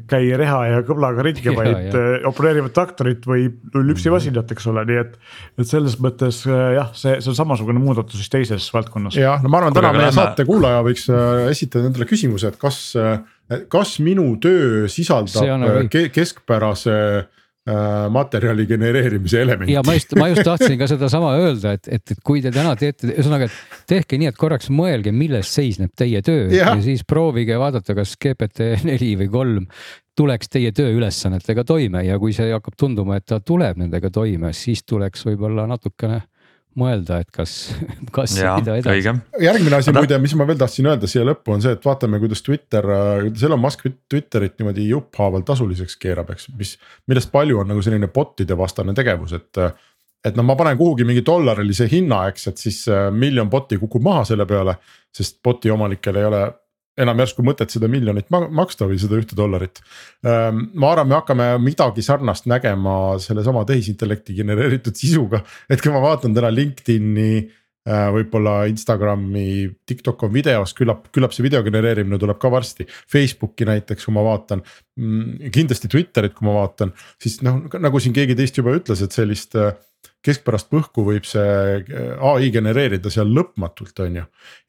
käi 0.07 0.29
reha 0.39 0.61
ja 0.71 0.83
kõblaga 0.87 1.25
ringi, 1.27 1.51
vaid 1.59 1.91
ja. 1.91 2.05
opereerivad 2.31 2.75
traktorit 2.77 3.27
või 3.27 3.49
lüpsimasinat, 3.75 4.53
eks 4.55 4.69
ole, 4.71 4.85
nii 4.87 5.01
et. 5.03 5.17
et 5.59 5.67
selles 5.67 5.99
mõttes 6.03 6.45
jah, 6.47 6.93
see, 6.95 7.17
see 7.19 7.33
on 7.33 7.39
samasugune 7.41 7.83
muudatus 7.83 8.23
siis 8.23 8.31
teises 8.31 8.69
valdkonnas. 8.75 9.19
jah, 9.19 9.43
no 9.43 9.51
ma 9.51 9.65
arvan, 9.65 9.75
täna 9.75 9.91
meie 9.97 10.13
saate 10.15 10.47
kuulaja 10.47 10.85
võiks 10.87 11.09
äh, 11.11 11.49
esitada 11.51 11.91
endale 11.91 12.07
küsimuse, 12.07 12.53
et 12.53 12.61
kas, 12.63 12.79
kas 13.73 13.97
minu 14.05 14.29
töö 14.43 14.87
sisaldab 14.93 15.51
nagu 15.65 16.07
keskpärase 16.15 17.01
materjali 18.13 18.67
genereerimise 18.71 19.41
elementi. 19.43 19.75
ja 19.75 19.83
ma 19.87 19.97
just, 19.97 20.13
ma 20.19 20.29
just 20.31 20.45
tahtsin 20.47 20.77
ka 20.79 20.87
sedasama 20.87 21.33
öelda, 21.41 21.73
et, 21.75 21.89
et, 21.91 22.15
et 22.15 22.21
kui 22.23 22.43
te 22.45 22.53
täna 22.55 22.77
teete, 22.79 23.11
ühesõnaga, 23.11 23.49
et 23.51 23.87
tehke 23.91 24.21
nii, 24.21 24.31
et 24.31 24.39
korraks 24.39 24.71
mõelge, 24.71 25.11
milles 25.11 25.51
seisneb 25.51 25.91
teie 25.99 26.23
töö 26.27 26.47
ja, 26.55 26.71
ja 26.71 26.77
siis 26.85 27.03
proovige 27.09 27.59
vaadata, 27.59 27.97
kas 27.99 28.15
GPT 28.23 28.71
neli 28.87 29.17
või 29.19 29.31
kolm 29.33 29.67
tuleks 30.17 30.49
teie 30.53 30.73
tööülesannetega 30.73 31.65
toime 31.67 32.05
ja 32.07 32.17
kui 32.23 32.33
see 32.37 32.49
hakkab 32.55 32.79
tunduma, 32.79 33.19
et 33.19 33.27
ta 33.29 33.41
tuleb 33.41 33.83
nendega 33.83 34.11
toime, 34.15 34.53
siis 34.57 34.85
tuleks 34.89 35.27
võib-olla 35.29 35.67
natukene 35.69 36.23
mõelda, 36.79 37.21
et 37.25 37.31
kas, 37.35 37.55
kas 38.17 38.37
mida 38.37 38.77
edasi. 38.81 39.15
järgmine 39.43 39.81
asi 39.81 39.95
muide, 39.97 40.19
mis 40.23 40.35
ma 40.39 40.47
veel 40.49 40.61
tahtsin 40.61 40.91
öelda 40.91 41.11
siia 41.11 41.25
lõppu 41.27 41.57
on 41.57 41.65
see, 41.65 41.75
et 41.77 41.85
vaatame, 41.87 42.21
kuidas 42.23 42.45
Twitter, 42.47 42.87
kuidas 43.27 43.47
Elon 43.49 43.63
Musk 43.63 43.87
Twitterit 44.11 44.57
niimoodi 44.61 44.89
jupphaaval 44.91 45.47
tasuliseks 45.47 45.99
keerab, 46.03 46.35
eks, 46.37 46.51
mis, 46.59 46.77
millest 47.11 47.33
palju 47.35 47.63
on 47.63 47.73
nagu 47.73 47.85
selline 47.85 48.11
bot'ide 48.13 48.59
vastane 48.59 48.97
tegevus, 48.97 49.37
et. 49.39 49.67
et 50.27 50.35
noh, 50.35 50.43
ma 50.43 50.57
panen 50.59 50.75
kuhugi 50.75 51.05
mingi 51.07 51.23
dollarilise 51.23 51.87
hinna, 51.87 52.25
eks, 52.33 52.49
et 52.51 52.59
siis 52.59 52.81
äh, 52.91 53.09
miljon 53.15 53.51
bot'i 53.51 53.77
kukub 53.79 54.03
maha 54.03 54.25
selle 54.27 54.47
peale, 54.49 54.75
sest 55.15 55.39
bot'i 55.45 55.71
omanikel 55.71 56.19
ei 56.19 56.27
ole 56.27 56.41
enam 57.01 57.21
järsku 57.23 57.45
mõtet 57.47 57.73
seda 57.73 57.89
miljonit 57.93 58.31
maksta 58.33 58.89
või 58.89 58.99
seda 59.01 59.19
ühte 59.21 59.37
dollarit. 59.39 59.83
Ähm, 60.27 60.67
ma 60.79 60.95
arvan, 60.95 61.11
me 61.11 61.19
hakkame 61.19 61.51
midagi 61.63 62.05
sarnast 62.05 62.49
nägema 62.51 63.17
sellesama 63.23 63.67
tehisintellekti 63.69 64.37
genereeritud 64.39 64.97
sisuga, 64.97 65.43
et 65.71 65.83
kui 65.85 65.93
ma 65.95 66.03
vaatan 66.05 66.37
täna 66.37 66.51
LinkedIn'i 66.55 67.31
äh, 67.43 68.07
võib-olla 68.17 68.59
Instagrami, 68.71 69.67
TikTok 69.89 70.27
on 70.29 70.33
videos, 70.35 70.73
küllap, 70.79 71.11
küllap 71.15 71.37
see 71.37 71.47
video 71.47 71.63
genereerimine 71.67 72.21
tuleb 72.23 72.41
ka 72.43 72.51
varsti. 72.53 72.89
Facebooki 73.13 73.69
näiteks, 73.69 74.09
kui 74.09 74.17
ma 74.17 74.25
vaatan, 74.27 74.65
mm, 75.01 75.53
kindlasti 75.55 75.93
Twitterit, 75.93 76.37
kui 76.37 76.49
ma 76.49 76.57
vaatan, 76.63 76.95
siis 77.23 77.43
noh, 77.47 77.65
nagu 77.83 78.03
siin 78.03 78.17
keegi 78.17 78.39
teist 78.39 78.63
juba 78.63 78.77
ütles, 78.79 79.05
et 79.05 79.17
sellist 79.17 79.59
äh, 79.61 79.75
keskpärast 80.25 80.71
põhku 80.73 81.05
võib 81.07 81.27
see 81.29 81.83
äh, 81.83 82.15
ai 82.31 82.51
genereerida 82.55 83.13
seal 83.13 83.31
lõpmatult, 83.35 83.95
on 84.05 84.23
ju. 84.23 84.25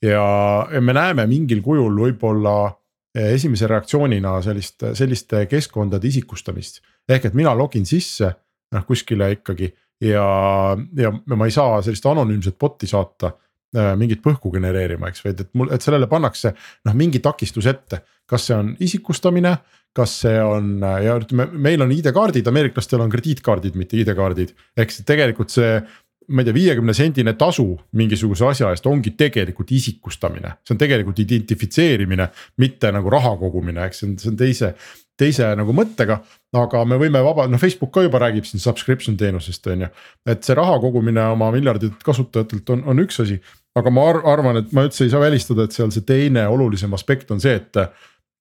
ja 0.10 0.82
me 0.82 0.98
näeme 0.98 1.28
mingil 1.30 1.64
kujul 1.66 2.04
võib-olla 2.06 2.58
äh, 2.68 3.34
esimese 3.34 3.70
reaktsioonina 3.72 4.38
sellist, 4.46 4.84
selliste 4.94 5.46
keskkondade 5.52 6.08
isikustamist. 6.08 6.82
ehk 7.10 7.30
et 7.30 7.38
mina 7.38 7.56
login 7.56 7.86
sisse 7.86 8.34
noh 8.74 8.84
kuskile 8.88 9.32
ikkagi 9.38 9.72
ja, 10.02 10.78
ja 10.96 11.12
ma 11.36 11.48
ei 11.48 11.54
saa 11.54 11.82
sellist 11.86 12.06
anonüümset 12.06 12.58
bot'i 12.60 12.90
saata 12.90 13.32
äh, 13.76 13.94
mingit 14.00 14.22
põhku 14.26 14.52
genereerima, 14.54 15.10
eks, 15.12 15.24
vaid 15.26 15.44
et 15.46 15.52
mul, 15.58 15.72
et 15.74 15.84
sellele 15.84 16.10
pannakse 16.12 16.54
noh, 16.54 16.98
mingi 16.98 17.22
takistus 17.24 17.70
ette. 17.70 18.04
Kas 18.30 18.50
see 18.50 18.58
on 18.58 18.74
isikustamine, 18.84 19.54
kas 19.98 20.18
see 20.24 20.42
on 20.44 20.76
ja 21.04 21.16
ütleme, 21.18 21.48
meil 21.68 21.82
on 21.86 21.94
ID-kaardid, 21.96 22.50
ameeriklastel 22.52 23.02
on 23.02 23.14
krediitkaardid, 23.14 23.80
mitte 23.80 23.98
ID-kaardid. 23.98 24.54
ehk 24.78 24.94
siis 24.94 25.08
tegelikult 25.08 25.54
see, 25.54 25.80
ma 26.28 26.44
ei 26.44 26.50
tea, 26.50 26.58
viiekümne 26.58 26.94
sendine 26.94 27.34
tasu 27.40 27.70
mingisuguse 27.98 28.46
asja 28.50 28.70
eest 28.76 28.88
ongi 28.90 29.16
tegelikult 29.18 29.72
isikustamine, 29.74 30.58
see 30.68 30.76
on 30.76 30.84
tegelikult 30.84 31.20
identifitseerimine, 31.24 32.30
mitte 32.62 32.92
nagu 32.94 33.12
raha 33.14 33.36
kogumine, 33.40 33.88
eks 33.88 34.04
see 34.04 34.10
on, 34.12 34.18
see 34.22 34.34
on 34.34 34.40
teise 34.44 34.74
teise 35.18 35.48
nagu 35.58 35.74
mõttega, 35.76 36.20
aga 36.58 36.84
me 36.86 36.98
võime 37.02 37.22
vaba, 37.26 37.48
noh, 37.50 37.62
Facebook 37.62 37.90
ka 37.96 38.04
juba 38.06 38.22
räägib 38.22 38.46
siin 38.48 38.62
subscription 38.62 39.18
teenusest, 39.18 39.66
on 39.74 39.88
ju. 39.88 39.90
et 40.30 40.44
see 40.46 40.58
raha 40.58 40.78
kogumine 40.84 41.24
oma 41.34 41.50
miljardit 41.56 42.04
kasutajatelt 42.06 42.70
on, 42.76 42.84
on 42.92 43.02
üks 43.02 43.18
asi, 43.24 43.40
aga 43.78 43.94
ma 43.94 44.06
arvan, 44.14 44.62
et 44.62 44.76
ma 44.78 44.86
üldse 44.88 45.06
ei 45.06 45.14
saa 45.14 45.24
välistada, 45.24 45.66
et 45.66 45.76
seal 45.76 45.92
see 45.94 46.06
teine 46.08 46.46
olulisem 46.52 46.94
aspekt 46.98 47.34
on 47.34 47.42
see, 47.44 47.58
et 47.58 47.82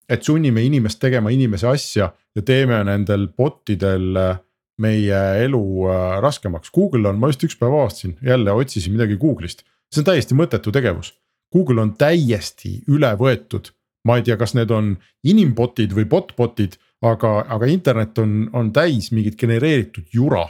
et 0.08 0.22
sunnime 0.22 0.62
inimest 0.64 1.00
tegema 1.02 1.30
inimese 1.34 1.68
asja 1.70 2.10
ja 2.12 2.42
teeme 2.46 2.78
nendel 2.86 3.28
bot 3.36 3.70
idel 3.72 4.16
äh, 4.20 4.38
meie 4.82 5.20
elu 5.44 5.62
äh, 5.90 6.18
raskemaks. 6.22 6.70
Google 6.74 7.08
on, 7.10 7.20
ma 7.20 7.30
just 7.32 7.46
üks 7.46 7.56
päev 7.58 7.74
avastasin, 7.74 8.16
jälle 8.24 8.52
otsisin 8.52 8.96
midagi 8.96 9.18
Google'ist, 9.20 9.64
see 9.92 10.02
on 10.02 10.10
täiesti 10.10 10.36
mõttetu 10.38 10.72
tegevus. 10.74 11.14
Google 11.52 11.82
on 11.82 11.94
täiesti 11.98 12.80
üle 12.92 13.12
võetud, 13.18 13.70
ma 14.06 14.18
ei 14.18 14.26
tea, 14.26 14.36
kas 14.38 14.54
need 14.58 14.72
on 14.74 14.94
inimbot'id 15.26 15.94
või 15.96 16.06
bot-bot'id, 16.10 16.76
aga, 17.06 17.38
aga 17.52 17.68
internet 17.70 18.18
on, 18.18 18.46
on 18.56 18.72
täis 18.74 19.12
mingit 19.14 19.38
genereeritud 19.40 20.12
jura 20.12 20.46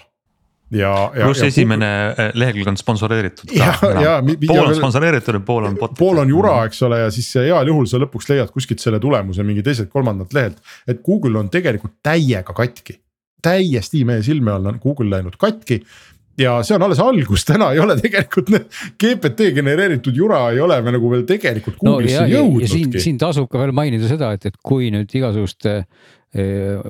ja, 0.70 1.12
ja. 1.14 1.24
pluss 1.24 1.42
esimene 1.46 1.90
Google... 2.16 2.30
lehekülg 2.34 2.70
on 2.72 2.78
sponsoreeritud 2.80 3.52
ka. 3.54 3.74
pool 4.46 4.64
on 4.64 4.74
sponsoreeritud 4.78 5.38
ja 5.38 5.42
pool 5.46 5.68
on 5.68 5.78
bot. 5.78 5.94
pool 5.98 6.18
on 6.22 6.32
jura, 6.32 6.56
eks 6.66 6.82
ole, 6.88 7.00
ja 7.04 7.12
siis 7.14 7.30
heal 7.38 7.70
juhul 7.70 7.86
sa 7.90 8.00
lõpuks 8.02 8.30
leiad 8.32 8.50
kuskilt 8.54 8.82
selle 8.82 9.00
tulemuse 9.02 9.46
mingi 9.46 9.64
teiselt 9.66 9.92
kolmandalt 9.92 10.34
lehelt. 10.36 10.58
et 10.88 11.02
Google 11.06 11.38
on 11.38 11.50
tegelikult 11.52 11.98
täiega 12.02 12.56
katki, 12.56 12.98
täiesti 13.42 14.04
meie 14.08 14.26
silme 14.26 14.56
all 14.56 14.72
on 14.72 14.82
Google 14.82 15.10
läinud 15.12 15.38
katki 15.38 15.82
ja 16.40 16.58
see 16.66 16.76
on 16.76 16.84
alles 16.86 17.00
algus, 17.00 17.44
täna 17.48 17.70
ei 17.72 17.80
ole 17.80 17.96
tegelikult 18.00 18.50
GPT 19.00 19.52
genereeritud 19.56 20.16
jura 20.16 20.42
ei 20.52 20.60
ole 20.60 20.80
me 20.84 20.92
nagu 20.96 21.10
veel 21.12 21.24
tegelikult 21.28 21.78
Google'isse 21.80 22.26
no, 22.26 22.32
jõudnudki. 22.34 22.72
siin, 22.72 22.98
siin 23.08 23.22
tasub 23.22 23.48
ka 23.52 23.62
veel 23.62 23.74
mainida 23.76 24.10
seda, 24.10 24.34
et, 24.36 24.50
et 24.50 24.60
kui 24.62 24.90
nüüd 24.94 25.14
igasuguste 25.16 25.78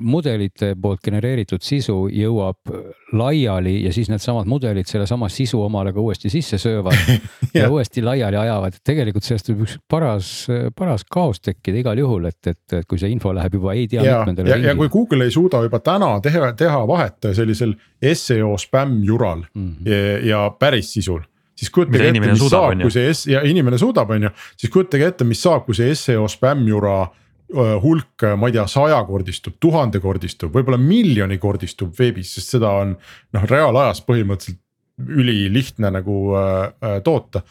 mudelite 0.00 0.72
poolt 0.82 1.02
genereeritud 1.04 1.62
sisu 1.62 2.06
jõuab 2.10 2.72
laiali 3.14 3.76
ja 3.84 3.92
siis 3.94 4.08
needsamad 4.10 4.48
mudelid 4.50 4.88
sellesama 4.90 5.28
sisu 5.30 5.60
omale 5.62 5.92
ka 5.94 6.02
uuesti 6.02 6.30
sisse 6.32 6.58
söövad 6.58 6.96
ja. 7.54 7.60
ja 7.60 7.68
uuesti 7.70 8.02
laiali 8.02 8.40
ajavad, 8.40 8.74
et 8.74 8.82
tegelikult 8.90 9.26
sellest 9.26 9.52
võib 9.52 9.62
üks 9.66 9.76
paras, 9.88 10.30
paras 10.76 11.06
kaos 11.10 11.40
tekkida 11.44 11.84
igal 11.84 12.02
juhul, 12.02 12.26
et, 12.30 12.40
et, 12.46 12.78
et 12.80 12.88
kui 12.88 12.98
see 12.98 13.12
info 13.14 13.34
läheb 13.36 13.54
juba 13.60 13.76
ei 13.76 13.86
tea 13.90 14.02
mitmendale 14.02 14.50
ringile. 14.50 14.72
ja 14.72 14.78
kui 14.80 14.90
Google 14.92 15.28
ei 15.28 15.34
suuda 15.34 15.62
juba 15.66 15.80
täna 15.84 16.10
teha, 16.24 16.50
teha 16.58 16.82
vahet 16.88 17.30
sellisel 17.36 17.76
seo 18.16 18.56
spämm 18.58 19.04
jural 19.04 19.44
mm 19.54 19.70
-hmm. 19.70 19.88
ja, 19.90 20.18
ja 20.26 20.50
päris 20.58 20.92
sisul 20.92 21.22
siis 21.56 21.70
kujutage 21.70 22.08
ette, 22.08 22.20
mis 22.20 22.48
saab, 22.50 22.80
kui 22.80 22.90
see 22.92 23.12
S 23.14 23.26
ja 23.30 23.42
inimene 23.48 23.78
suudab, 23.78 24.10
on 24.10 24.28
ju, 24.28 24.30
siis 24.56 24.72
kujutage 24.72 25.06
ette, 25.06 25.24
mis 25.24 25.42
saab, 25.42 25.64
kui 25.66 25.74
see 25.74 25.94
seo 25.94 26.28
spämm 26.28 26.68
jura 26.68 27.06
hulk, 27.54 28.24
ma 28.36 28.48
ei 28.48 28.56
tea, 28.56 28.64
sajakordistub, 28.70 29.54
tuhandekordistub, 29.62 30.50
võib-olla 30.54 30.80
miljonikordistub 30.82 31.94
veebis, 31.98 32.32
sest 32.34 32.56
seda 32.56 32.72
on 32.82 32.96
noh, 32.96 33.46
reaalajas 33.46 34.02
põhimõtteliselt 34.06 34.62
ülilihtne 34.96 35.90
nagu 35.92 36.18
äh, 36.34 36.98
toota. 37.04 37.42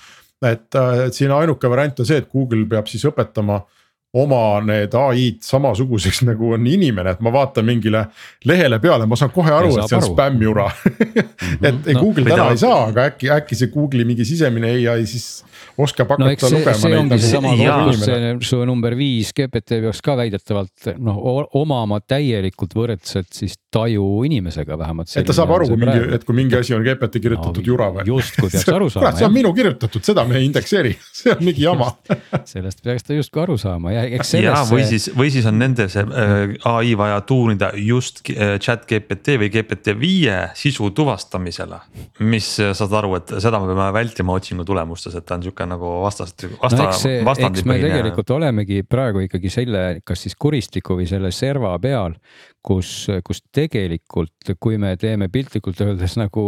et, 0.44 0.68
et 0.76 1.14
siin 1.14 1.32
ainuke 1.32 1.70
variant 1.70 2.00
on 2.02 2.08
see, 2.08 2.18
et 2.20 2.32
Google 2.32 2.66
peab 2.70 2.90
siis 2.92 3.06
õpetama 3.08 3.60
äh, 3.62 3.86
oma 4.16 4.62
need 4.64 4.96
ai-d 4.96 5.44
samasuguseks 5.44 6.24
nagu 6.30 6.54
on 6.56 6.68
inimene, 6.70 7.16
et 7.16 7.24
ma 7.26 7.34
vaatan 7.36 7.68
mingile 7.68 8.06
lehele 8.48 8.80
peale, 8.84 9.08
ma 9.10 9.20
saan 9.20 9.34
kohe 9.36 9.52
aru, 9.54 9.76
et 9.76 9.92
see 9.92 10.00
on 10.00 10.08
spämmjura 10.08 10.70
et 11.68 11.92
no, 11.92 12.00
Google 12.00 12.30
täna 12.30 12.50
ei 12.54 12.62
saa, 12.62 12.86
aga 12.90 13.10
äkki, 13.12 13.32
äkki 13.36 13.60
see 13.60 13.72
Google'i 13.74 14.08
mingi 14.08 14.28
sisemine 14.28 14.72
ai 14.92 15.08
siis 15.10 15.44
oskab 15.78 16.14
hakata 16.14 16.32
no, 16.32 16.50
see, 16.50 16.60
lugema. 16.60 16.78
see 16.80 16.98
ongi 17.00 17.20
seesama 17.20 17.52
kogemus, 17.56 18.04
see 18.06 18.34
su 18.50 18.62
number 18.68 18.96
viis 18.98 19.34
GPT 19.36 19.82
peaks 19.84 20.02
ka 20.06 20.16
väidetavalt 20.20 20.92
noh 21.04 21.20
omama 21.60 22.00
täielikult 22.04 22.76
võrdset 22.78 23.32
siis 23.36 23.58
taju 23.76 24.24
inimesega 24.28 24.78
vähemalt. 24.80 25.12
et 25.16 25.28
ta 25.28 25.36
saab 25.36 25.52
aru, 25.58 25.68
kui 25.74 25.82
mingi, 25.82 26.04
et 26.16 26.28
kui 26.28 26.38
mingi 26.38 26.58
asi 26.60 26.76
on 26.78 26.84
GPT 26.86 27.22
kirjutatud 27.24 27.62
no, 27.62 27.68
jura 27.72 27.90
või? 27.98 28.06
justkui 28.12 28.52
peaks 28.54 28.72
aru 28.78 28.90
saama. 28.94 29.06
kurat, 29.06 29.20
see 29.20 29.28
on 29.28 29.36
minu 29.36 29.52
kirjutatud, 29.58 30.06
seda 30.08 30.26
me 30.30 30.40
ei 30.40 30.48
indekseeri, 30.50 30.94
see 31.20 31.34
on 31.36 31.44
mingi 31.44 31.66
jama 31.66 31.92
sellest 32.54 32.84
peaks 32.86 33.08
ta 33.08 33.18
justkui 33.18 33.44
aru 33.44 33.58
saama 33.62 33.96
ja 33.96 34.06
eks 34.20 34.36
sellest. 34.38 34.48
ja 34.48 34.64
või 34.72 34.88
siis, 34.88 35.10
või 35.18 35.34
siis 35.34 35.50
on 35.50 35.60
nende 35.60 35.90
see 35.92 36.06
äh, 36.06 36.56
ai 36.72 36.96
vaja 37.00 37.20
tuunida 37.28 37.72
just 37.82 38.24
äh, 38.32 38.56
chat 38.64 38.88
GPT 38.90 39.40
või 39.44 39.52
GPT 39.54 39.98
viie 40.00 40.40
sisu 40.56 40.92
tuvastamisele. 40.96 41.82
mis 42.24 42.54
äh, 42.64 42.72
saad 42.78 42.96
aru, 43.02 43.16
et 43.20 43.36
seda 43.44 43.60
me 43.60 43.74
peame 43.74 43.92
vältima 43.96 44.40
otsingu 44.40 44.66
tulemustes, 44.68 45.16
et 45.18 45.26
ta 45.26 45.36
on 45.36 45.44
sihuke 45.46 45.65
nagu 45.70 45.90
vastast, 46.04 46.46
vasta 46.62 46.82
no,. 46.82 46.90
eks, 46.90 47.42
eks 47.48 47.66
me 47.68 47.78
tegelikult 47.82 48.32
olemegi 48.36 48.82
praegu 48.88 49.26
ikkagi 49.26 49.52
selle, 49.54 49.84
kas 50.06 50.26
siis 50.26 50.38
kuristiku 50.40 50.98
või 51.00 51.08
selle 51.10 51.32
serva 51.36 51.74
peal, 51.82 52.18
kus, 52.66 53.08
kus 53.26 53.44
tegelikult, 53.56 54.56
kui 54.60 54.80
me 54.82 54.96
teeme 55.02 55.30
piltlikult 55.34 55.82
öeldes 55.86 56.18
nagu 56.22 56.48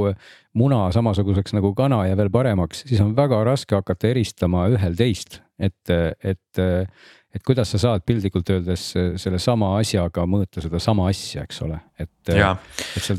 muna 0.58 0.88
samasuguseks 0.96 1.58
nagu 1.58 1.74
kana 1.78 2.04
ja 2.10 2.18
veel 2.18 2.32
paremaks, 2.34 2.86
siis 2.90 3.04
on 3.04 3.14
väga 3.18 3.44
raske 3.48 3.78
hakata 3.78 4.12
eristama 4.14 4.68
ühel 4.74 4.98
teist, 4.98 5.42
et, 5.60 5.94
et 6.24 6.66
et 7.36 7.44
kuidas 7.46 7.70
sa 7.74 7.80
saad 7.82 8.06
piltlikult 8.08 8.50
öeldes 8.54 8.86
sellesama 9.22 9.74
asjaga 9.82 10.24
mõõta 10.30 10.64
sedasama 10.64 11.10
asja, 11.12 11.44
eks 11.48 11.62
ole, 11.66 11.80
et. 12.00 12.12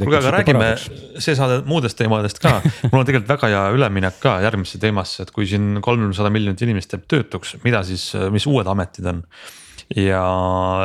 kuulge, 0.01 0.21
aga 0.21 0.33
räägime 0.39 0.73
see 1.21 1.37
saade 1.39 1.61
muudest 1.69 1.99
teemadest 2.01 2.41
ka 2.43 2.59
mul 2.91 3.03
on 3.03 3.09
tegelikult 3.09 3.31
väga 3.37 3.53
hea 3.53 3.63
üleminek 3.77 4.19
ka 4.23 4.39
järgmisse 4.47 4.81
teemasse, 4.83 5.23
et 5.25 5.33
kui 5.35 5.47
siin 5.51 5.83
kolmsada 5.85 6.33
miljonit 6.35 6.67
inimest 6.67 6.97
jääb 6.97 7.07
töötuks, 7.11 7.57
mida 7.65 7.85
siis, 7.87 8.11
mis 8.35 8.49
uued 8.51 8.69
ametid 8.71 9.13
on 9.13 9.25
ja 9.97 10.23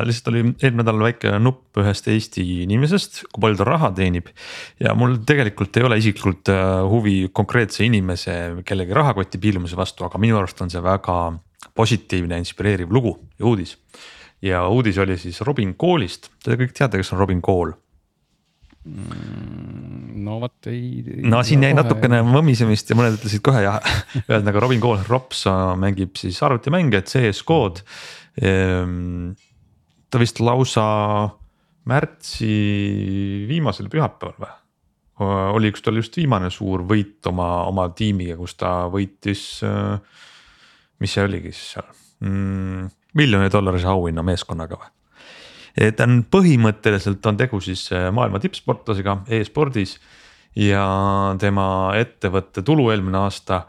lihtsalt 0.05 0.29
oli 0.31 0.43
eelmine 0.63 0.83
nädal 0.83 1.01
väike 1.03 1.33
nupp 1.43 1.79
ühest 1.81 2.07
Eesti 2.11 2.43
inimesest, 2.63 3.23
kui 3.33 3.43
palju 3.43 3.59
ta 3.59 3.67
raha 3.67 3.91
teenib. 3.95 4.29
ja 4.79 4.93
mul 4.95 5.17
tegelikult 5.27 5.77
ei 5.77 5.87
ole 5.87 5.97
isiklikult 5.99 6.51
äh, 6.53 6.83
huvi 6.89 7.29
konkreetse 7.33 7.83
inimese 7.85 8.63
kellegi 8.65 8.95
rahakoti 8.95 9.41
piilumise 9.43 9.79
vastu, 9.79 10.07
aga 10.07 10.21
minu 10.21 10.39
arust 10.39 10.61
on 10.63 10.71
see 10.71 10.83
väga 10.83 11.17
positiivne, 11.75 12.37
inspireeriv 12.41 12.91
lugu 12.93 13.15
ja 13.39 13.45
uudis. 13.49 13.77
ja 14.41 14.67
uudis 14.67 14.97
oli 14.97 15.17
siis 15.17 15.41
Robin 15.41 15.75
Koolist, 15.75 16.29
te 16.43 16.57
kõik 16.59 16.75
teate, 16.77 16.99
kes 17.01 17.13
on 17.13 17.21
Robin 17.23 17.41
Kool 17.41 17.71
mm, 18.85 20.23
no 20.23 20.39
vot 20.43 20.71
ei. 20.71 21.03
no 21.23 21.43
siin 21.43 21.63
jäi 21.63 21.73
kohe... 21.73 21.81
natukene 21.81 22.23
mõmisemist 22.27 22.91
ja 22.91 22.97
mõned 22.99 23.17
ütlesid 23.19 23.43
kohe 23.45 23.63
ja 23.65 23.77
ühesõnaga 24.25 24.65
Robin 24.65 24.83
Kool, 24.83 25.05
Rops 25.09 25.45
mängib 25.81 26.17
siis 26.19 26.41
arvutimänge, 26.45 27.03
CS 27.09 27.45
GO-d. 27.47 27.83
Ehm, 28.41 29.31
ta 30.09 30.21
vist 30.21 30.39
lausa 30.41 30.83
märtsi 31.89 32.51
viimasel 33.49 33.89
pühapäeval 33.91 34.37
või? 34.41 34.59
oli 35.23 35.69
üks 35.69 35.83
tal 35.85 35.99
just 35.99 36.15
viimane 36.17 36.49
suur 36.51 36.81
võit 36.89 37.23
oma, 37.29 37.63
oma 37.69 37.85
tiimiga, 37.95 38.33
kus 38.39 38.55
ta 38.57 38.89
võitis 38.91 39.43
äh, 39.63 39.99
mis 40.99 41.13
see 41.13 41.23
oligi 41.25 41.53
siis 41.53 41.77
seal 41.77 41.87
mm,, 42.25 42.89
miljoni 43.19 43.51
dollarise 43.53 43.89
auhinna 43.91 44.25
meeskonnaga 44.25 44.79
või? 44.81 44.91
ta 45.97 46.05
on 46.05 46.19
põhimõtteliselt 46.29 47.25
on 47.25 47.39
tegu 47.39 47.61
siis 47.63 47.87
äh, 47.95 48.11
maailma 48.13 48.41
tippsportlasega 48.43 49.23
e-spordis 49.39 49.97
ja 50.59 50.83
tema 51.41 51.65
ettevõtte 51.97 52.61
tulu 52.65 52.91
eelmine 52.93 53.23
aasta 53.23 53.63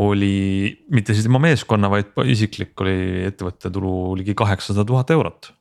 oli 0.00 0.72
mitte 0.88 1.12
siis 1.12 1.26
tema 1.26 1.40
meeskonna, 1.42 1.90
vaid 1.92 2.14
isiklik 2.24 2.80
oli 2.80 3.26
ettevõtte 3.28 3.68
tulu 3.72 4.14
ligi 4.16 4.34
kaheksasada 4.34 4.86
tuhat 4.88 5.10
eurot. 5.12 5.52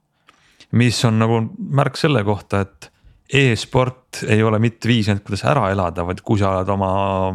mis 0.72 1.04
on 1.04 1.18
nagu 1.20 1.42
märk 1.58 1.98
selle 2.00 2.24
kohta, 2.24 2.62
et 2.62 2.88
e-sport 3.28 4.22
ei 4.28 4.44
ole 4.44 4.60
mitte 4.60 4.88
viis 4.88 5.10
ainult 5.10 5.26
kuidas 5.28 5.44
ära 5.44 5.66
elada, 5.72 6.06
vaid 6.08 6.22
kui 6.24 6.40
sa 6.40 6.54
oled 6.56 6.70
oma 6.72 6.92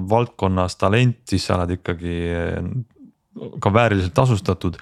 valdkonnas 0.09 0.77
talent, 0.81 1.19
siis 1.29 1.45
sa 1.45 1.59
oled 1.59 1.77
ikkagi 1.77 2.17
ka 3.61 3.73
vääriliselt 3.73 4.15
tasustatud. 4.15 4.79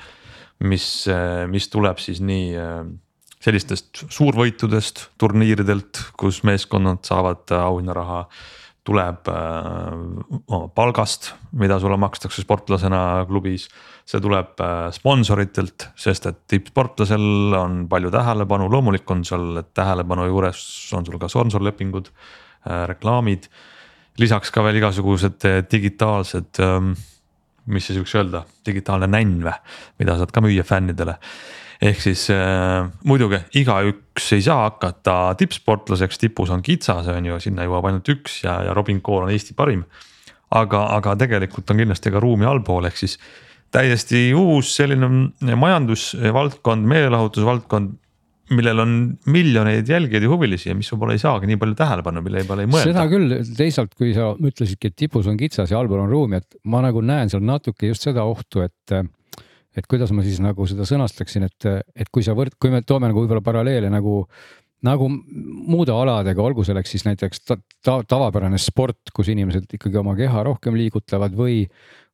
mis, 0.65 1.07
mis 1.51 1.67
tuleb 1.69 1.99
siis 1.99 2.21
nii 2.23 2.55
sellistest 3.43 4.05
suurvõitudest, 4.09 5.09
turniiridelt, 5.19 5.99
kus 6.17 6.43
meeskonnad 6.47 7.03
saavad 7.05 7.51
auhinnaraha 7.59 8.23
tuleb 8.85 9.29
äh, 9.33 10.69
palgast, 10.77 11.31
mida 11.57 11.79
sulle 11.81 11.97
makstakse 12.01 12.45
sportlasena 12.45 13.25
klubis. 13.29 13.69
see 14.05 14.21
tuleb 14.21 14.61
äh, 14.61 14.91
sponsoritelt, 14.93 15.89
sest 15.97 16.27
et 16.29 16.43
tippsportlasel 16.53 17.57
on 17.57 17.87
palju 17.89 18.13
tähelepanu, 18.13 18.69
loomulik 18.71 19.11
on 19.11 19.25
seal 19.25 19.63
tähelepanu 19.75 20.27
juures 20.29 20.61
on 20.93 21.07
sul 21.07 21.17
ka 21.19 21.29
sponsorlepingud 21.33 22.11
äh,, 22.13 22.85
reklaamid. 22.93 23.49
lisaks 24.21 24.53
ka 24.53 24.63
veel 24.63 24.83
igasugused 24.83 25.49
digitaalsed 25.73 26.61
äh,, 26.61 26.93
mis 27.67 27.87
siis 27.89 27.99
võiks 28.01 28.15
öelda, 28.19 28.45
digitaalne 28.67 29.09
nänn 29.11 29.45
või, 29.45 29.55
mida 30.03 30.17
saad 30.19 30.33
ka 30.35 30.43
müüa 30.45 30.65
fännidele 30.67 31.19
ehk 31.85 32.01
siis 32.01 32.27
äh, 32.33 32.87
muidugi 33.09 33.41
igaüks 33.61 34.31
ei 34.37 34.45
saa 34.45 34.69
hakata 34.69 35.35
tippsportlaseks, 35.41 36.21
tipus 36.21 36.53
on 36.55 36.63
kitsas, 36.65 37.09
on 37.13 37.27
ju, 37.29 37.39
sinna 37.43 37.67
jõuab 37.67 37.91
ainult 37.91 38.09
üks 38.15 38.43
ja, 38.45 38.61
ja 38.69 38.77
Robin 38.77 39.01
Kool 39.05 39.27
on 39.27 39.33
Eesti 39.35 39.57
parim. 39.59 39.85
aga, 40.55 40.85
aga 40.95 41.17
tegelikult 41.19 41.71
on 41.71 41.83
kindlasti 41.83 42.13
ka 42.15 42.21
ruumi 42.23 42.47
allpool, 42.47 42.87
ehk 42.87 43.01
siis 43.01 43.19
täiesti 43.75 44.29
uus 44.39 44.71
selline 44.77 45.09
majandusvaldkond, 45.59 46.87
meelelahutusvaldkond 46.93 47.97
millel 48.53 48.83
on 48.83 48.95
miljoneid 49.33 49.89
jälgijaid 49.89 50.27
ja 50.27 50.31
huvilisi 50.31 50.69
ja 50.69 50.77
mis 50.77 50.91
võib-olla 50.93 51.17
ei 51.17 51.23
saagi 51.23 51.49
nii 51.49 51.59
palju 51.61 51.77
tähelepanu, 51.79 52.23
mille 52.25 52.43
peale 52.45 52.67
ei 52.67 52.71
mõelda. 52.71 52.91
seda 52.93 53.05
küll, 53.09 53.37
teisalt, 53.57 53.95
kui 53.97 54.13
sa 54.17 54.33
ütlesidki, 54.37 54.91
et 54.91 54.97
tipus 55.05 55.29
on 55.31 55.39
kitsas 55.41 55.73
ja 55.73 55.81
allpool 55.81 56.03
on 56.05 56.13
ruumi, 56.13 56.43
et 56.43 56.59
ma 56.69 56.83
nagu 56.85 57.01
näen 57.05 57.33
seal 57.33 57.45
natuke 57.47 57.89
just 57.89 58.05
seda 58.05 58.27
ohtu, 58.29 58.65
et 58.67 58.99
et 59.75 59.89
kuidas 59.91 60.13
ma 60.15 60.23
siis 60.23 60.39
nagu 60.43 60.67
seda 60.71 60.87
sõnastaksin, 60.87 61.49
et, 61.49 61.67
et 61.99 62.11
kui 62.15 62.23
sa 62.23 62.37
võrd-, 62.39 62.55
kui 62.63 62.71
me 62.71 62.85
toome 62.87 63.11
nagu 63.11 63.25
võib-olla 63.25 63.43
paralleele 63.43 63.91
nagu, 63.91 64.21
nagu 64.87 65.09
muude 65.11 65.95
aladega, 65.95 66.45
olgu 66.45 66.63
selleks 66.67 66.95
siis 66.95 67.07
näiteks 67.09 67.43
ta, 67.49 67.59
ta, 67.83 67.99
tavapärane 68.07 68.61
sport, 68.63 69.11
kus 69.15 69.33
inimesed 69.35 69.67
ikkagi 69.79 69.99
oma 69.99 70.15
keha 70.19 70.45
rohkem 70.47 70.79
liigutavad 70.79 71.35
või, 71.35 71.65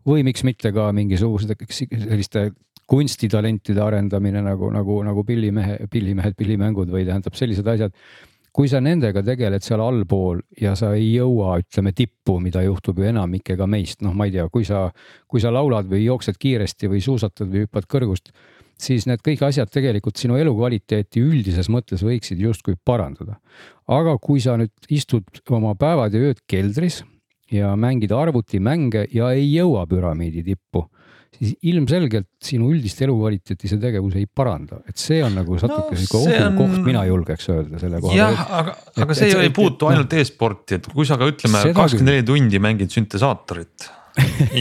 või 0.08 0.24
miks 0.30 0.46
mitte 0.48 0.72
ka 0.72 0.88
mingisugused 0.96 1.52
selliste 1.68 2.50
kunstitalentide 2.90 3.82
arendamine 3.84 4.42
nagu, 4.42 4.70
nagu, 4.74 4.98
nagu 5.06 5.24
pillimehe, 5.24 5.86
pillimehed, 5.90 6.34
pillimängud 6.38 6.90
või 6.90 7.06
tähendab 7.06 7.38
sellised 7.38 7.68
asjad 7.70 7.94
kui 8.54 8.68
sa 8.70 8.80
nendega 8.82 9.22
tegeled 9.24 9.62
seal 9.64 9.82
allpool 9.84 10.40
ja 10.60 10.74
sa 10.78 10.92
ei 10.98 11.12
jõua, 11.14 11.56
ütleme 11.62 11.92
tippu, 11.96 12.38
mida 12.42 12.62
juhtub 12.66 12.98
ju 12.98 13.06
enamikega 13.10 13.66
meist, 13.70 14.00
noh, 14.02 14.14
ma 14.16 14.26
ei 14.26 14.34
tea, 14.34 14.48
kui 14.52 14.66
sa, 14.66 14.88
kui 15.30 15.42
sa 15.42 15.52
laulad 15.54 15.88
või 15.90 16.02
jooksed 16.04 16.38
kiiresti 16.40 16.90
või 16.90 17.02
suusatad 17.04 17.50
või 17.50 17.64
hüppad 17.66 17.86
kõrgust, 17.90 18.32
siis 18.80 19.06
need 19.06 19.22
kõik 19.24 19.44
asjad 19.46 19.70
tegelikult 19.70 20.18
sinu 20.18 20.38
elukvaliteeti 20.40 21.22
üldises 21.22 21.70
mõttes 21.70 22.02
võiksid 22.06 22.40
justkui 22.42 22.74
parandada. 22.84 23.38
aga 23.86 24.16
kui 24.18 24.40
sa 24.40 24.56
nüüd 24.56 24.72
istud 24.88 25.24
oma 25.50 25.74
päevad 25.74 26.14
ja 26.14 26.20
ööd 26.30 26.40
keldris 26.46 27.04
ja 27.50 27.76
mängid 27.76 28.12
arvutimänge 28.12 29.06
ja 29.12 29.30
ei 29.30 29.52
jõua 29.52 29.86
püramiidi 29.86 30.42
tippu 30.42 30.88
siis 31.38 31.54
ilmselgelt 31.70 32.28
sinu 32.42 32.70
üldist 32.72 33.00
elukvaliteeti 33.04 33.70
see 33.70 33.80
tegevus 33.80 34.16
ei 34.18 34.26
paranda, 34.26 34.80
et 34.88 34.98
see 35.00 35.20
on 35.24 35.36
nagu 35.38 35.56
natuke 35.56 35.94
no, 35.94 36.00
sihuke 36.00 36.18
ohukoht 36.20 36.74
on..., 36.80 36.82
mina 36.86 37.04
julgeks 37.08 37.48
öelda 37.52 37.80
selle 37.82 38.02
koha 38.02 38.12
pealt. 38.12 38.20
jah, 38.20 38.58
aga, 38.58 38.76
aga 39.04 39.16
see 39.16 39.30
et, 39.30 39.38
ei 39.38 39.48
et, 39.52 39.56
puutu 39.56 39.88
et, 39.88 39.94
ainult 39.94 40.18
e-sporti, 40.20 40.80
et 40.80 40.90
kui 40.90 41.08
sa 41.08 41.18
ka 41.20 41.30
ütleme 41.30 41.62
kakskümmend 41.70 42.12
neli 42.12 42.26
tundi 42.28 42.62
mängid 42.62 42.92
süntesaatorit 42.94 43.90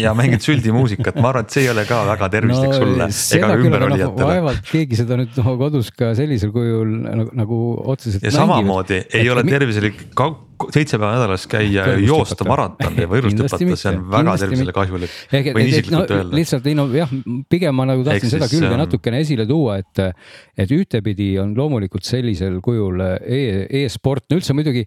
ja 0.03 0.13
mängid 0.17 0.43
süldimuusikat, 0.45 1.17
ma 1.19 1.31
arvan, 1.31 1.47
et 1.47 1.55
see 1.55 1.65
ei 1.65 1.71
ole 1.71 1.85
ka 1.89 2.03
väga 2.07 2.29
tervislik 2.35 2.69
no, 2.69 2.81
sulle 2.83 3.07
ega 3.39 3.49
ümberolijatele 3.57 4.21
no,. 4.21 4.29
vaevalt 4.29 4.69
keegi 4.69 4.99
seda 4.99 5.17
nüüd 5.19 5.39
no, 5.41 5.55
kodus 5.59 5.89
ka 5.95 6.13
sellisel 6.17 6.53
kujul 6.55 6.93
nagu, 7.07 7.31
nagu 7.41 7.63
otseselt. 7.95 8.23
ja 8.23 8.33
samamoodi 8.35 9.01
ei 9.01 9.25
et, 9.25 9.33
ole 9.33 9.43
tervislik 9.49 10.05
ka 10.17 10.29
seitse 10.73 10.97
päeva 10.97 11.11
nädalas 11.15 11.45
käia 11.49 11.85
joosta 12.03 12.47
maratoni 12.47 13.05
või 13.05 13.09
võidust 13.19 13.43
hüpata, 13.43 13.77
see 13.79 13.93
on 13.93 14.01
väga 14.13 14.35
tervisele 14.43 14.75
kahjulik. 14.75 15.15
võin 15.31 15.69
isiklikult 15.71 16.13
no, 16.13 16.17
öelda. 16.19 16.39
lihtsalt 16.39 16.69
ei 16.69 16.77
no 16.77 16.87
jah, 16.93 17.13
pigem 17.51 17.79
ma 17.79 17.87
nagu 17.89 18.05
tahtsin 18.07 18.33
seda 18.33 18.49
külge 18.51 18.71
ähm... 18.71 18.81
natukene 18.83 19.21
esile 19.25 19.47
tuua, 19.49 19.79
et, 19.83 20.03
et 20.59 20.75
ühtepidi 20.75 21.31
on 21.41 21.55
loomulikult 21.57 22.07
sellisel 22.07 22.59
kujul 22.65 23.03
e-sport 23.03 24.27
e, 24.29 24.39
üldse 24.39 24.57
muidugi 24.57 24.85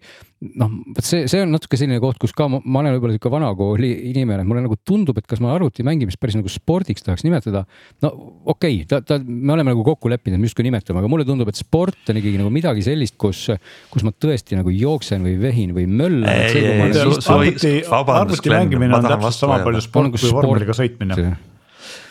noh, 0.59 0.71
vot 0.95 1.05
see, 1.05 1.25
see 1.31 1.41
on 1.43 1.53
natuke 1.53 1.77
selline 1.79 1.99
koht, 2.03 2.19
kus 2.21 2.33
ka 2.35 2.47
ma, 2.51 2.59
ma 2.63 2.81
olen 2.81 2.95
võib-olla 2.97 3.15
sihuke 3.15 3.31
vanakooli 3.31 3.91
inimene, 4.11 4.45
mulle 4.47 4.63
nagu 4.65 4.77
tundub, 4.85 5.17
et 5.19 5.27
kas 5.29 5.41
ma 5.43 5.53
arvuti 5.55 5.85
mängimist 5.87 6.19
päris 6.21 6.35
nagu 6.37 6.51
spordiks 6.51 7.05
tahaks 7.05 7.23
nimetada. 7.25 7.63
no 8.03 8.11
okei 8.51 8.81
okay,, 8.81 8.87
ta, 8.89 8.99
ta, 9.05 9.19
me 9.23 9.55
oleme 9.55 9.73
nagu 9.73 9.85
kokku 9.87 10.11
leppinud, 10.11 10.37
et 10.37 10.43
me 10.43 10.49
justkui 10.49 10.67
nimetame, 10.67 11.01
aga 11.01 11.11
mulle 11.11 11.27
tundub, 11.27 11.49
et 11.51 11.59
sport 11.59 12.11
on 12.11 12.19
ikkagi 12.19 12.41
nagu 12.41 12.51
midagi 12.53 12.83
sellist, 12.85 13.15
kus, 13.21 13.45
kus 13.93 14.05
ma 14.05 14.13
tõesti 14.13 14.59
nagu 14.59 14.73
jooksen 14.73 15.23
või 15.25 15.37
vehin 15.41 15.62
või 15.71 15.87
möllan. 15.87 16.27
arvuti, 16.27 17.73
arvuti 17.87 18.53
mängimine 18.53 18.99
on 18.99 19.07
täpselt 19.07 19.39
sama 19.39 19.63
palju 19.63 19.81
sport 19.87 20.15
kui 20.17 20.35
vormeliga 20.35 20.75
sõitmine 20.77 21.33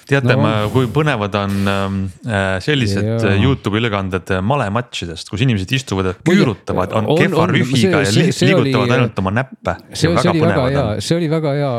teate 0.08 0.36
no., 0.36 0.50
kui 0.72 0.88
põnevad 0.92 1.36
on 1.38 1.70
ähm, 1.72 1.98
äh, 2.26 2.56
sellised 2.64 3.06
ja. 3.06 3.16
Äh, 3.30 3.38
Youtube'i 3.42 3.82
ülekanded 3.82 4.34
äh, 4.34 4.42
malematšidest, 4.44 5.30
kus 5.32 5.44
inimesed 5.44 5.72
istuvad 5.78 6.10
ja 6.10 6.14
küürutavad, 6.26 6.94
on, 6.98 7.08
on 7.12 7.20
kehva 7.20 7.48
rühiga 7.50 8.02
ja 8.04 8.12
liigutavad 8.12 8.86
oli, 8.86 8.96
ainult 8.98 9.22
oma 9.22 9.34
näppe. 9.40 9.76
see, 9.92 10.10
see 10.10 10.32
oli 10.32 10.44
väga 10.44 10.68
hea, 10.68 10.86
see 11.00 11.18
oli 11.18 11.32
väga 11.32 11.56
hea 11.58 11.72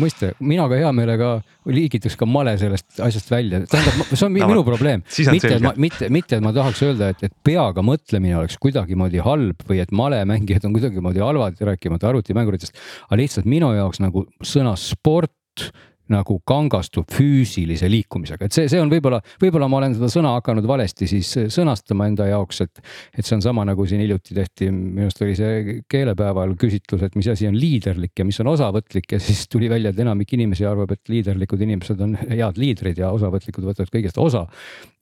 mõiste, 0.00 0.32
mina 0.40 0.68
ka 0.70 0.80
hea 0.80 0.94
meelega 0.96 1.36
liigitaks 1.66 2.16
ka 2.18 2.28
male 2.30 2.54
sellest 2.60 3.00
asjast 3.02 3.30
välja, 3.30 3.62
tähendab, 3.70 4.12
see 4.12 4.26
on 4.26 4.36
no, 4.36 4.50
minu 4.52 4.64
probleem. 4.66 5.02
mitte, 5.32 5.56
ma, 5.64 5.72
mitte, 5.80 6.10
mitte, 6.12 6.38
et 6.38 6.44
ma 6.44 6.52
tahaks 6.56 6.82
öelda, 6.86 7.10
et, 7.14 7.26
et 7.26 7.34
peaga 7.46 7.84
mõtlemine 7.86 8.38
oleks 8.40 8.58
kuidagimoodi 8.62 9.22
halb 9.24 9.66
või 9.68 9.80
et 9.82 9.94
malemängijad 9.96 10.68
on 10.68 10.76
kuidagimoodi 10.76 11.24
halvad, 11.24 11.58
rääkimata 11.70 12.10
arvutimänguritest, 12.12 12.78
aga 13.08 13.20
lihtsalt 13.22 13.50
minu 13.50 13.72
jaoks 13.76 14.02
nagu 14.04 14.26
sõna 14.46 14.76
sport 14.80 15.70
nagu 16.12 16.38
kangastub 16.46 17.08
füüsilise 17.12 17.88
liikumisega, 17.90 18.46
et 18.46 18.54
see, 18.54 18.68
see 18.70 18.80
on 18.82 18.90
võib-olla, 18.92 19.18
võib-olla 19.42 19.68
ma 19.70 19.80
olen 19.80 19.96
seda 19.96 20.10
sõna 20.12 20.34
hakanud 20.36 20.66
valesti 20.68 21.08
siis 21.10 21.32
sõnastama 21.52 22.06
enda 22.10 22.28
jaoks, 22.30 22.62
et. 22.66 22.82
et 23.16 23.26
see 23.26 23.36
on 23.36 23.44
sama 23.44 23.64
nagu 23.66 23.86
siin 23.88 24.02
hiljuti 24.04 24.36
tehti, 24.36 24.70
minu 24.70 25.06
arust 25.08 25.22
oli 25.24 25.34
see 25.38 25.76
keelepäeval 25.90 26.54
küsitlus, 26.60 27.02
et 27.06 27.16
mis 27.18 27.28
asi 27.32 27.48
on 27.50 27.58
liiderlik 27.58 28.14
ja 28.18 28.26
mis 28.28 28.38
on 28.42 28.52
osavõtlik 28.52 29.16
ja 29.16 29.20
siis 29.22 29.46
tuli 29.50 29.70
välja, 29.72 29.90
et 29.90 30.02
enamik 30.02 30.36
inimesi 30.36 30.66
arvab, 30.68 30.94
et 30.94 31.12
liiderlikud 31.12 31.64
inimesed 31.66 32.02
on 32.06 32.16
head 32.22 32.60
liidrid 32.60 33.02
ja 33.02 33.10
osavõtlikud 33.16 33.66
võtavad 33.66 33.92
kõigest 33.92 34.20
osa. 34.22 34.46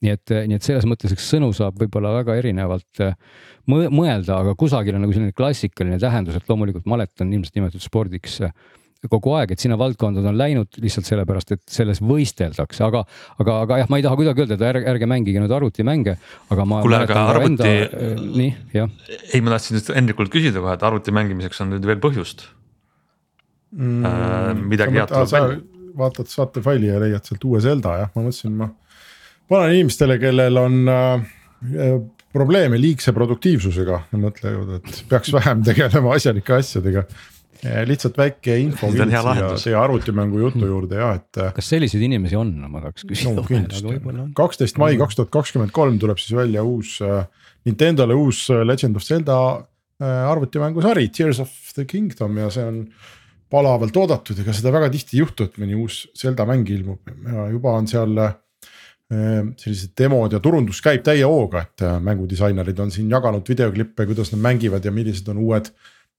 nii 0.05 0.15
et, 0.15 0.35
nii 0.49 0.57
et 0.57 0.65
selles 0.65 0.87
mõttes 0.89 1.13
üks 1.15 1.27
sõnu 1.35 1.51
saab 1.55 1.77
võib-olla 1.81 2.15
väga 2.19 2.37
erinevalt 2.41 3.05
mõelda, 3.67 4.41
aga 4.41 4.55
kusagil 4.57 4.97
on 4.97 5.05
nagu 5.05 5.13
selline 5.15 5.35
klassikaline 5.35 5.99
tähendus, 6.01 6.37
et 6.37 6.49
loomulikult 6.49 6.85
malet 6.89 7.21
on 7.21 7.33
ilmselt 7.33 7.57
nimetatud 7.57 7.83
spordiks 7.83 8.41
kogu 9.11 9.35
aeg, 9.37 9.53
et 9.53 9.61
sinna 9.61 9.77
valdkonda 9.79 10.23
on 10.25 10.37
läinud 10.39 10.79
lihtsalt 10.81 11.07
sellepärast, 11.09 11.53
et 11.55 11.63
selles 11.71 12.01
võisteldakse, 12.05 12.83
aga, 12.85 13.03
aga, 13.41 13.57
aga 13.65 13.79
jah, 13.81 13.91
ma 13.91 13.99
ei 13.99 14.05
taha 14.05 14.17
kuidagi 14.19 14.43
öelda, 14.43 14.57
et 14.57 14.65
ärge, 14.69 14.85
ärge 14.93 15.09
mängige 15.09 15.43
nüüd 15.43 15.53
arvutimänge, 15.55 16.15
aga 16.53 16.67
ma. 16.69 16.81
kuule, 16.85 17.01
aga 17.05 17.25
arvuti. 17.33 17.73
Äh, 17.85 18.23
nii, 18.23 18.49
jah. 18.75 18.89
ei, 19.31 19.43
ma 19.45 19.55
tahtsin 19.55 19.79
just 19.79 19.93
Hendrikult 19.95 20.33
küsida 20.33 20.63
kohe, 20.63 20.77
et 20.77 20.87
arvuti 20.87 21.13
mängimiseks 21.15 21.61
on 21.65 21.73
nüüd 21.75 21.85
veel 21.87 22.01
põhjust 22.03 22.47
mm,. 23.75 24.09
Äh, 24.09 24.49
midagi 24.73 24.99
head 25.01 25.13
tuleb 25.13 25.31
välja. 25.35 25.61
vaatad 25.99 26.31
saatefaili 26.31 26.89
ja 26.89 26.99
leiad 27.03 27.27
sealt 27.27 27.45
uue 27.47 27.61
Zelda 27.63 27.99
jah, 28.01 28.11
ma 28.15 28.25
mõtlesin, 28.25 28.57
ma 28.57 28.71
panen 29.51 29.77
inimestele, 29.77 30.17
kellel 30.21 30.59
on 30.59 30.81
äh, 30.91 31.95
probleeme 32.35 32.79
liigse 32.81 33.13
produktiivsusega, 33.15 34.01
mõtlevad, 34.19 34.79
et 34.79 35.05
peaks 35.11 35.31
vähem 35.35 35.63
tegelema 35.67 36.17
asjalike 36.17 36.57
asjadega 36.57 37.05
lihtsalt 37.87 38.17
väike 38.19 38.57
info 38.61 38.89
ja 38.93 39.05
teie 39.07 39.75
arvutimängu 39.79 40.39
jutu 40.43 40.67
juurde 40.67 40.99
ja 40.99 41.11
et. 41.17 41.39
kas 41.55 41.69
selliseid 41.71 42.03
inimesi 42.05 42.37
on, 42.39 42.51
ma 42.69 42.81
tahaks 42.83 43.07
küsida. 43.07 43.35
no,. 43.39 43.45
kindlasti, 43.47 43.99
kaksteist 44.37 44.79
mai 44.81 44.97
kaks 44.99 45.19
tuhat 45.19 45.31
kakskümmend 45.33 45.73
kolm 45.75 45.99
tuleb 46.01 46.21
siis 46.21 46.35
välja 46.37 46.63
uus 46.65 46.97
äh, 47.05 47.25
Nintendo'le 47.65 48.17
uus 48.19 48.45
äh, 48.53 48.61
Legend 48.67 48.99
of 48.99 49.05
Zelda 49.05 49.37
äh, 49.55 50.31
arvutimängusari 50.31 51.07
Tears 51.09 51.41
of 51.41 51.53
the 51.73 51.87
Kingdom 51.89 52.37
ja 52.43 52.51
see 52.53 52.65
on 52.65 52.81
palavalt 53.51 53.97
oodatud, 53.97 54.39
ega 54.41 54.53
seda 54.57 54.73
väga 54.73 54.89
tihti 54.93 55.17
ei 55.17 55.23
juhtu, 55.23 55.47
et 55.47 55.59
mõni 55.61 55.77
uus 55.79 56.05
Zelda 56.17 56.47
mäng 56.49 56.67
ilmub. 56.73 57.13
Ja 57.29 57.45
juba 57.53 57.75
on 57.77 57.85
seal 57.87 58.17
sellised 59.05 59.91
demod 60.01 60.33
ja 60.33 60.39
turundus 60.41 60.79
käib 60.81 61.03
täie 61.05 61.27
hooga, 61.29 61.61
et 61.61 61.83
mängudisainerid 62.03 62.79
on 62.81 62.89
siin 62.91 63.11
jaganud 63.13 63.45
videoklippe, 63.47 64.07
kuidas 64.09 64.33
nad 64.33 64.41
mängivad 64.41 64.83
ja 64.85 64.91
millised 64.91 65.29
on 65.29 65.43
uued 65.45 65.69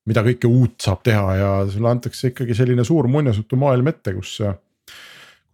mida 0.06 0.22
kõike 0.26 0.48
uut 0.48 0.80
saab 0.82 1.02
teha 1.06 1.34
ja 1.36 1.50
sulle 1.70 1.90
antakse 1.90 2.30
ikkagi 2.32 2.54
selline 2.54 2.84
suur 2.86 3.08
muinasjutumaailm 3.10 3.92
ette, 3.92 4.14
kus 4.16 4.38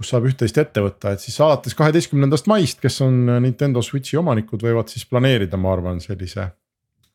kus 0.03 0.11
saab 0.11 0.26
üht-teist 0.26 0.59
ette 0.59 0.82
võtta, 0.82 1.12
et 1.14 1.22
siis 1.22 1.36
alates 1.40 1.76
kaheteistkümnendast 1.78 2.48
maist, 2.50 2.80
kes 2.82 2.98
on 3.05 3.20
Nintendo 3.44 3.82
Switch'i 3.84 4.18
omanikud, 4.18 4.64
võivad 4.64 4.90
siis 4.90 5.07
planeerida, 5.07 5.61
ma 5.61 5.76
arvan, 5.76 6.00
sellise 6.03 6.48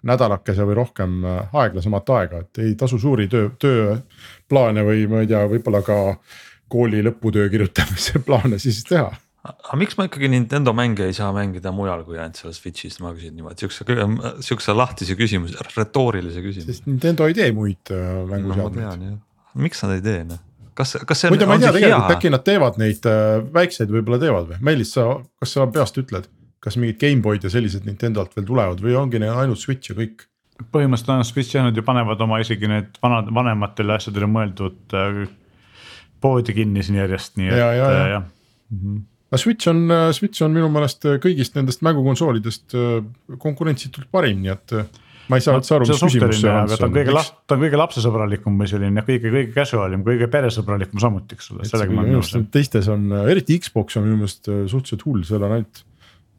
nädalakese 0.07 0.63
või 0.67 0.77
rohkem 0.77 1.17
äh, 1.25 1.55
aeglasemat 1.63 2.11
aega, 2.15 2.41
et 2.45 2.61
ei 2.63 2.75
tasu 2.79 2.99
suuri 3.01 3.27
töö, 3.31 3.49
tööplaane 3.59 4.85
või 4.87 5.07
ma 5.11 5.23
ei 5.23 5.29
tea, 5.29 5.41
võib-olla 5.51 5.81
ka 5.83 5.97
kooli 6.71 7.01
lõputöö 7.03 7.49
kirjutamise 7.51 8.21
plaane 8.27 8.59
siis 8.61 8.83
teha 8.87 9.09
aga 9.47 9.77
miks 9.79 9.97
ma 9.97 10.07
ikkagi 10.07 10.29
Nintendo 10.31 10.73
mänge 10.75 11.07
ei 11.07 11.15
saa 11.15 11.29
mängida 11.35 11.71
mujal 11.75 12.03
kui 12.07 12.19
ainult 12.19 12.39
seal 12.39 12.53
Switch'is, 12.55 12.99
ma 13.03 13.13
küsin 13.15 13.35
niimoodi 13.37 13.65
siukse, 13.65 13.85
siukse 14.45 14.75
lahtise 14.75 15.17
küsimuse, 15.19 15.57
retoorilise 15.75 16.43
küsimuse. 16.43 16.75
sest 16.75 16.89
Nintendo 16.89 17.27
ei 17.29 17.37
tee 17.37 17.49
muid 17.55 17.93
äh, 17.93 18.21
mänguseadmeid 18.29 19.03
no,. 19.03 19.17
miks 19.63 19.83
nad 19.85 19.95
ei 19.97 20.03
tee 20.05 20.23
noh? 20.27 20.41
kas, 20.77 20.95
kas 21.09 21.23
see 21.23 21.33
muide, 21.33 21.49
ma 21.49 21.57
ei 21.57 21.65
tea 21.65 21.73
tegelikult 21.75 22.15
äkki 22.17 22.33
nad 22.33 22.45
teevad 22.47 22.79
neid 22.81 23.09
äh, 23.09 23.39
väikseid 23.59 23.93
võib-olla 23.93 24.21
teevad 24.21 24.51
või, 24.51 24.61
Meelis, 24.69 24.93
sa, 24.97 25.09
kas 25.41 25.57
sa 25.57 25.67
peast 25.73 25.99
ütled, 26.01 26.29
kas 26.63 26.79
mingid 26.79 26.99
GameBoy'd 27.01 27.47
ja 27.47 27.53
sellised 27.53 27.87
Nintendolt 27.87 28.35
veel 28.37 28.47
tulevad 28.47 28.83
või 28.83 28.95
ongi 28.99 29.21
neil 29.23 29.37
ainult 29.37 29.63
Switch 29.63 29.93
ja 29.93 29.97
kõik? 29.97 30.27
põhimõtteliselt 30.73 31.13
on 31.13 31.27
Switch 31.27 31.53
jah, 31.53 31.67
nad 31.67 31.75
ju 31.77 31.83
panevad 31.85 32.21
oma 32.25 32.39
isegi 32.41 32.65
need 32.69 32.95
vanad, 33.03 33.27
vanematele 33.29 33.93
asjadele 33.93 34.29
mõeldud 34.31 34.95
äh, 34.97 35.27
poodi 36.23 36.55
kinni 36.57 36.81
siin 36.81 36.97
järjest, 36.97 37.35
nii 37.37 37.51
et 37.51 37.61
ja, 37.61 37.69
ja, 37.77 37.91
ja. 37.93 38.09
jah 38.15 38.25
mm 38.25 38.79
-hmm 38.81 39.05
aga 39.27 39.41
Switch 39.41 39.71
on, 39.71 39.83
Switch 40.15 40.45
on 40.45 40.55
minu 40.55 40.69
meelest 40.71 41.03
kõigist 41.23 41.57
nendest 41.57 41.83
mängukonsoolidest 41.87 42.77
äh, 42.77 43.01
konkurentsitult 43.41 44.09
parim, 44.13 44.39
nii 44.45 44.53
et 44.53 44.77
ma 45.27 45.39
ei 45.39 45.43
saa 45.43 45.57
üldse 45.59 45.75
aru, 45.75 45.87
mis 45.89 46.03
küsimus 46.03 46.39
see 46.39 46.51
on. 46.51 46.71
ta 46.71 46.87
on 46.87 46.95
kõige, 46.95 47.23
ta 47.47 47.57
on 47.57 47.63
kõige 47.65 47.81
lapsesõbralikum 47.81 48.61
või 48.61 48.69
selline 48.71 49.03
kõige, 49.07 49.31
kõige 49.33 49.51
casual 49.55 49.97
im, 49.97 50.05
kõige 50.07 50.29
peresõbralikum 50.31 51.01
samuti, 51.03 51.37
eks 51.37 51.51
ole. 51.55 51.67
minu 51.91 52.21
arust 52.21 52.39
teistes 52.53 52.87
on, 52.93 53.09
eriti 53.27 53.59
Xbox 53.63 53.99
on 53.99 54.07
minu 54.07 54.21
meelest 54.21 54.47
äh, 54.51 54.63
suhteliselt 54.71 55.03
hull, 55.07 55.25
seal 55.27 55.43
on 55.43 55.57
ainult 55.59 55.83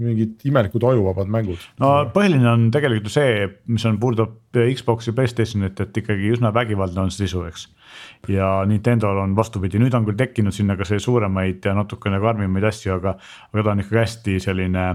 mingid 0.03 0.45
imelikud 0.49 0.85
ajuvabad 0.91 1.31
mängud. 1.33 1.65
no 1.83 1.93
põhiline 2.15 2.47
on 2.51 2.69
tegelikult 2.75 3.11
ju 3.11 3.15
see, 3.19 3.49
mis 3.73 3.87
on, 3.89 3.99
puudutab 4.03 4.37
Xbox'i, 4.59 5.15
Playstationit, 5.17 5.81
et 5.85 6.01
ikkagi 6.03 6.33
üsna 6.35 6.53
vägivaldne 6.55 7.07
on 7.07 7.13
see 7.15 7.27
sisu, 7.27 7.45
eks. 7.49 7.67
ja 8.33 8.53
Nintendo'l 8.69 9.23
on 9.25 9.37
vastupidi, 9.39 9.81
nüüd 9.83 9.95
on 9.99 10.07
küll 10.09 10.19
tekkinud 10.19 10.55
sinna 10.55 10.79
ka 10.79 10.87
see 10.89 11.03
suuremaid 11.03 11.65
ja 11.65 11.75
natukene 11.79 12.21
karmimaid 12.23 12.71
asju, 12.71 12.95
aga, 12.99 13.19
aga 13.53 13.67
ta 13.67 13.75
on 13.75 13.85
ikkagi 13.85 14.03
hästi 14.05 14.41
selline 14.49 14.89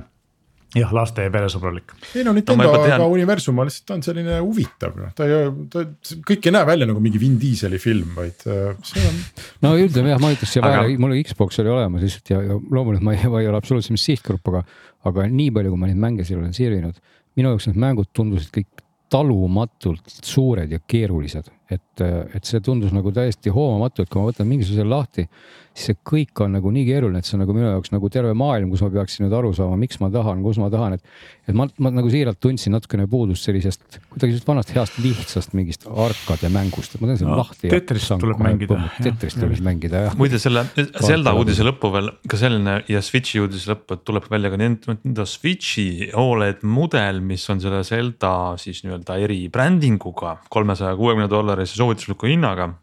jah, 0.77 0.93
laste 0.95 1.25
ja 1.25 1.31
peresõbralik. 1.33 1.93
ei 2.17 2.23
no 2.25 2.33
Nintendo 2.35 2.65
no, 2.65 2.81
tean... 2.81 3.03
universum 3.13 3.59
on 3.61 3.69
lihtsalt, 3.69 3.85
ta 3.89 3.97
on 3.97 4.03
selline 4.05 4.39
huvitav, 4.41 4.95
noh, 4.97 5.11
ta 5.15 5.27
ei, 5.27 5.51
ta 5.73 5.83
kõik 6.29 6.49
ei 6.49 6.55
näe 6.55 6.67
välja 6.69 6.87
nagu 6.89 7.03
mingi 7.03 7.21
Vin 7.21 7.35
Dieseli 7.41 7.79
film, 7.81 8.13
vaid 8.17 8.45
äh, 8.49 8.73
see 8.87 9.03
on. 9.09 9.19
no 9.65 9.75
ütleme 9.79 10.13
jah, 10.13 10.21
ma 10.23 10.33
ütleks 10.33 10.55
siia 10.55 10.65
vahele 10.65 10.93
Aga..., 10.93 11.03
mul 11.03 11.15
Xbox 11.21 11.61
oli 11.63 11.73
olemas 11.73 12.05
lihtsalt 12.05 12.33
ja, 12.33 12.41
ja 12.49 12.57
loomulikult 12.57 13.05
ma 13.05 13.15
ei, 13.15 13.29
ma 13.29 13.43
ei 13.43 13.51
ole 13.51 13.61
absoluutselt 13.61 14.01
sihtgrupp, 14.01 14.53
aga, 14.53 14.63
aga 15.09 15.27
nii 15.29 15.51
palju, 15.55 15.73
kui 15.73 15.81
ma 15.81 15.89
neid 15.89 15.99
mänge 16.01 16.25
seal 16.27 16.41
olen 16.41 16.55
siirinud, 16.55 16.99
minu 17.37 17.53
jaoks 17.53 17.69
need 17.69 17.81
mängud 17.81 18.09
tundusid 18.15 18.53
kõik 18.55 18.83
talumatult 19.13 20.09
suured 20.25 20.71
ja 20.73 20.79
keerulised, 20.89 21.49
et, 21.69 22.01
et 22.01 22.49
see 22.49 22.61
tundus 22.65 22.93
nagu 22.95 23.11
täiesti 23.13 23.53
hoomamatu, 23.53 24.03
et 24.03 24.09
kui 24.09 24.21
ma 24.21 24.31
võtan 24.31 24.49
mingisuguse 24.49 24.85
lahti 24.87 25.27
siis 25.73 25.89
see 25.89 25.97
kõik 26.05 26.37
on 26.45 26.53
nagu 26.53 26.69
nii 26.73 26.83
keeruline, 26.85 27.19
et 27.19 27.27
see 27.27 27.33
on 27.37 27.41
nagu 27.41 27.53
minu 27.55 27.65
jaoks 27.65 27.89
nagu 27.93 28.09
terve 28.13 28.33
maailm, 28.37 28.69
kus 28.69 28.83
ma 28.85 28.91
peaksin 28.93 29.25
nüüd 29.25 29.33
aru 29.33 29.49
saama, 29.57 29.77
miks 29.81 29.97
ma 30.01 30.09
tahan, 30.13 30.43
kus 30.45 30.59
ma 30.61 30.69
tahan, 30.73 30.97
et. 30.99 31.15
et 31.49 31.57
ma, 31.57 31.65
ma 31.81 31.91
nagu 31.95 32.11
siiralt 32.13 32.37
tundsin 32.43 32.75
natukene 32.75 33.07
puudust 33.09 33.47
sellisest 33.47 33.97
kuidagi 34.11 34.35
sellisest 34.35 34.49
vanast 34.49 34.73
heast 34.75 34.99
lihtsast 35.01 35.55
mingist 35.57 35.87
arkade 35.89 36.51
mängust, 36.53 36.93
et 36.93 37.01
ma 37.01 37.09
teen 37.09 37.19
selle 37.23 37.33
no, 37.33 37.39
lahti. 37.41 37.71
Tetrist 37.73 38.13
tuleb 38.21 38.43
mängida. 38.45 38.77
Tetrist 38.99 39.41
tuleb 39.41 39.65
mängida 39.65 40.05
jah. 40.05 40.17
muide 40.19 40.41
selle 40.41 40.65
Zelda 41.01 41.33
uudise 41.39 41.65
lõppu 41.65 41.91
veel 41.97 42.13
ka 42.29 42.39
selline 42.39 42.77
ja 42.91 43.01
Switch'i 43.01 43.41
uudise 43.41 43.73
lõppu, 43.73 43.97
et 43.97 44.05
tuleb 44.05 44.29
välja 44.29 44.53
ka 44.53 44.61
Nintendo 44.61 45.25
Switch'i 45.29 46.11
Oled 46.21 46.61
mudel, 46.69 47.23
mis 47.25 47.49
on 47.49 47.61
selle 47.63 47.81
Zelda 47.87 48.35
siis 48.61 48.85
nii-öelda 48.85 49.17
eribrandinguga 49.25 50.37
kolmesaja 50.53 50.93
kuuekümne 51.01 51.29
dollarise 51.31 51.81
soovitusliku 51.81 52.29
hinnaga. 52.29 52.75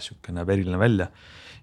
sihuke 0.00 0.32
näeb 0.32 0.48
eriline 0.48 0.78
välja 0.80 1.10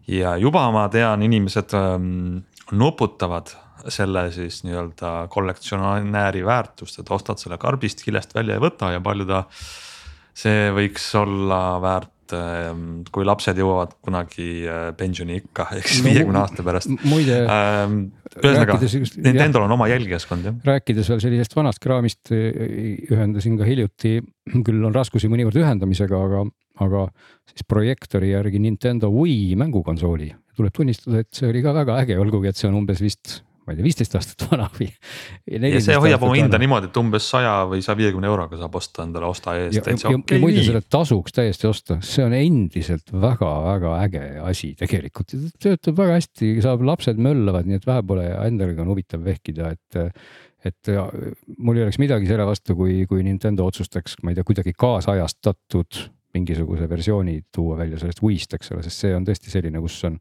ja 0.07 0.35
juba 0.39 0.67
ma 0.73 0.87
tean, 0.91 1.23
inimesed 1.27 1.73
ähm, 1.77 2.43
nuputavad 2.75 3.53
selle 3.93 4.27
siis 4.33 4.63
nii-öelda 4.65 5.27
kollektsionääri 5.31 6.43
väärtust, 6.45 6.99
et 6.99 7.09
ostad 7.13 7.39
selle 7.41 7.59
karbist 7.61 8.03
kilest 8.05 8.35
välja 8.35 8.57
ja 8.57 8.63
võta 8.63 8.91
ja 8.95 9.01
palju 9.03 9.27
ta. 9.29 9.45
see 10.37 10.67
võiks 10.69 11.05
olla 11.17 11.79
väärt, 11.81 12.33
ähm, 12.37 12.81
kui 13.11 13.25
lapsed 13.25 13.57
jõuavad 13.57 13.95
kunagi 14.05 14.67
äh, 14.69 14.89
pensioniikka 14.97 15.69
ehk 15.77 15.87
siis 15.89 16.03
viiekümne 16.05 16.37
no, 16.37 16.43
aasta 16.45 16.65
pärast. 16.65 16.91
muide 17.05 17.39
ähm,. 17.45 17.97
ühesõnaga, 18.37 18.77
Nintendo'l 19.23 19.65
on 19.65 19.75
oma 19.77 19.87
jälgijaskond 19.89 20.45
jah. 20.49 20.59
rääkides 20.67 21.09
veel 21.13 21.23
sellisest 21.23 21.55
vanast 21.57 21.81
kraamist, 21.81 22.29
ühendasin 22.33 23.57
ka 23.57 23.65
hiljuti, 23.65 24.19
küll 24.65 24.85
on 24.85 24.95
raskusi 24.95 25.29
mõnikord 25.31 25.57
ühendamisega, 25.63 26.21
aga 26.29 26.45
aga 26.83 27.07
siis 27.49 27.65
projektori 27.67 28.31
järgi 28.33 28.61
Nintendo 28.63 29.09
Wii 29.13 29.55
mängukonsooli. 29.59 30.33
tuleb 30.57 30.73
tunnistada, 30.73 31.19
et 31.21 31.29
see 31.37 31.49
oli 31.51 31.61
ka 31.61 31.73
väga 31.73 31.99
äge, 32.01 32.15
olgugi 32.17 32.49
et 32.49 32.57
see 32.57 32.69
on 32.69 32.79
umbes 32.79 33.01
vist 33.03 33.41
ma 33.67 33.73
ei 33.75 33.81
tea, 33.81 33.83
viisteist 33.83 34.15
aastat 34.15 34.45
vana 34.47 34.69
või. 34.71 34.87
ja 35.73 35.81
see 35.83 35.97
hoiab 35.99 36.23
oma 36.23 36.37
hinda 36.39 36.59
niimoodi, 36.61 36.87
et 36.87 36.99
umbes 37.01 37.27
saja 37.33 37.53
või 37.67 37.83
saja 37.83 37.99
viiekümne 37.99 38.29
euroga 38.29 38.59
saab 38.61 38.77
osta 38.79 39.03
endale 39.03 39.27
osta 39.27 39.57
eest 39.59 39.83
täitsa 39.83 40.07
okei. 40.13 40.37
ja 40.37 40.43
muide 40.43 40.63
selle 40.63 40.81
tasuks 40.87 41.35
täiesti 41.35 41.67
osta, 41.67 41.99
see 42.05 42.23
on 42.23 42.35
endiselt 42.37 43.11
väga-väga 43.11 43.93
äge 44.05 44.25
asi 44.47 44.71
tegelikult, 44.79 45.35
töötab 45.59 45.99
väga 45.99 46.19
hästi, 46.21 46.53
saab, 46.63 46.85
lapsed 46.87 47.19
möllavad, 47.19 47.67
nii 47.67 47.81
et 47.81 47.87
vähe 47.89 48.05
pole 48.07 48.27
endalgi 48.47 48.85
on 48.85 48.93
huvitav 48.93 49.27
vehkida, 49.27 49.73
et 49.75 50.03
et 50.65 50.89
mul 51.59 51.77
ei 51.77 51.85
oleks 51.85 51.99
midagi 52.01 52.27
selle 52.27 52.47
vastu, 52.47 52.73
kui, 52.75 53.01
kui 53.07 53.21
Nintendo 53.23 53.67
otsustaks, 53.67 54.17
ma 54.23 54.31
ei 54.31 54.39
tea, 54.39 54.47
kuidagi 54.47 54.73
kaasajastatud 54.79 55.99
mingisuguse 56.35 56.89
versiooni 56.89 57.41
tuua 57.55 57.77
välja 57.77 57.99
sellest 58.01 58.23
Wii'st, 58.23 58.57
eks 58.57 58.73
ole, 58.75 58.83
sest 58.85 59.05
see 59.05 59.13
on 59.15 59.27
tõesti 59.27 59.53
selline, 59.53 59.81
kus 59.83 59.99
on 60.07 60.17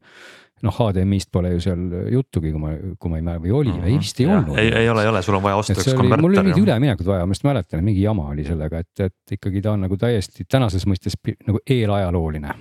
noh, 0.65 0.73
HDMI-st 0.73 1.29
pole 1.33 1.51
ju 1.53 1.63
seal 1.63 1.81
juttugi, 2.13 2.51
kui 2.53 2.61
ma, 2.61 2.71
kui 2.97 3.11
ma 3.11 3.19
ei 3.19 3.25
mäleta 3.25 3.43
või 3.43 3.53
oli 3.53 3.73
mm, 3.73 3.81
-hmm. 3.81 3.91
ei 3.91 3.99
vist 4.01 4.21
ei 4.21 4.25
ja, 4.25 4.37
olnud. 4.37 4.57
ei, 4.57 4.71
ei 4.81 4.89
ole, 4.89 5.03
ei 5.03 5.11
ole, 5.11 5.21
sul 5.25 5.37
on 5.37 5.43
vaja 5.43 5.59
osta 5.59 5.75
üks 5.75 5.91
konverter. 5.91 6.23
mul 6.23 6.39
oli 6.41 6.63
üleminekut 6.63 7.09
vaja, 7.09 7.27
ma 7.27 7.37
just 7.37 7.45
mäletan, 7.45 7.83
mingi 7.85 8.01
jama 8.01 8.29
oli 8.31 8.47
sellega, 8.47 8.81
et, 8.81 9.03
et 9.05 9.37
ikkagi 9.37 9.61
ta 9.61 9.75
on 9.75 9.85
nagu 9.85 9.99
täiesti 10.01 10.47
tänases 10.49 10.87
mõistes 10.89 11.17
nagu 11.45 11.61
eelajalooline. 11.61 12.55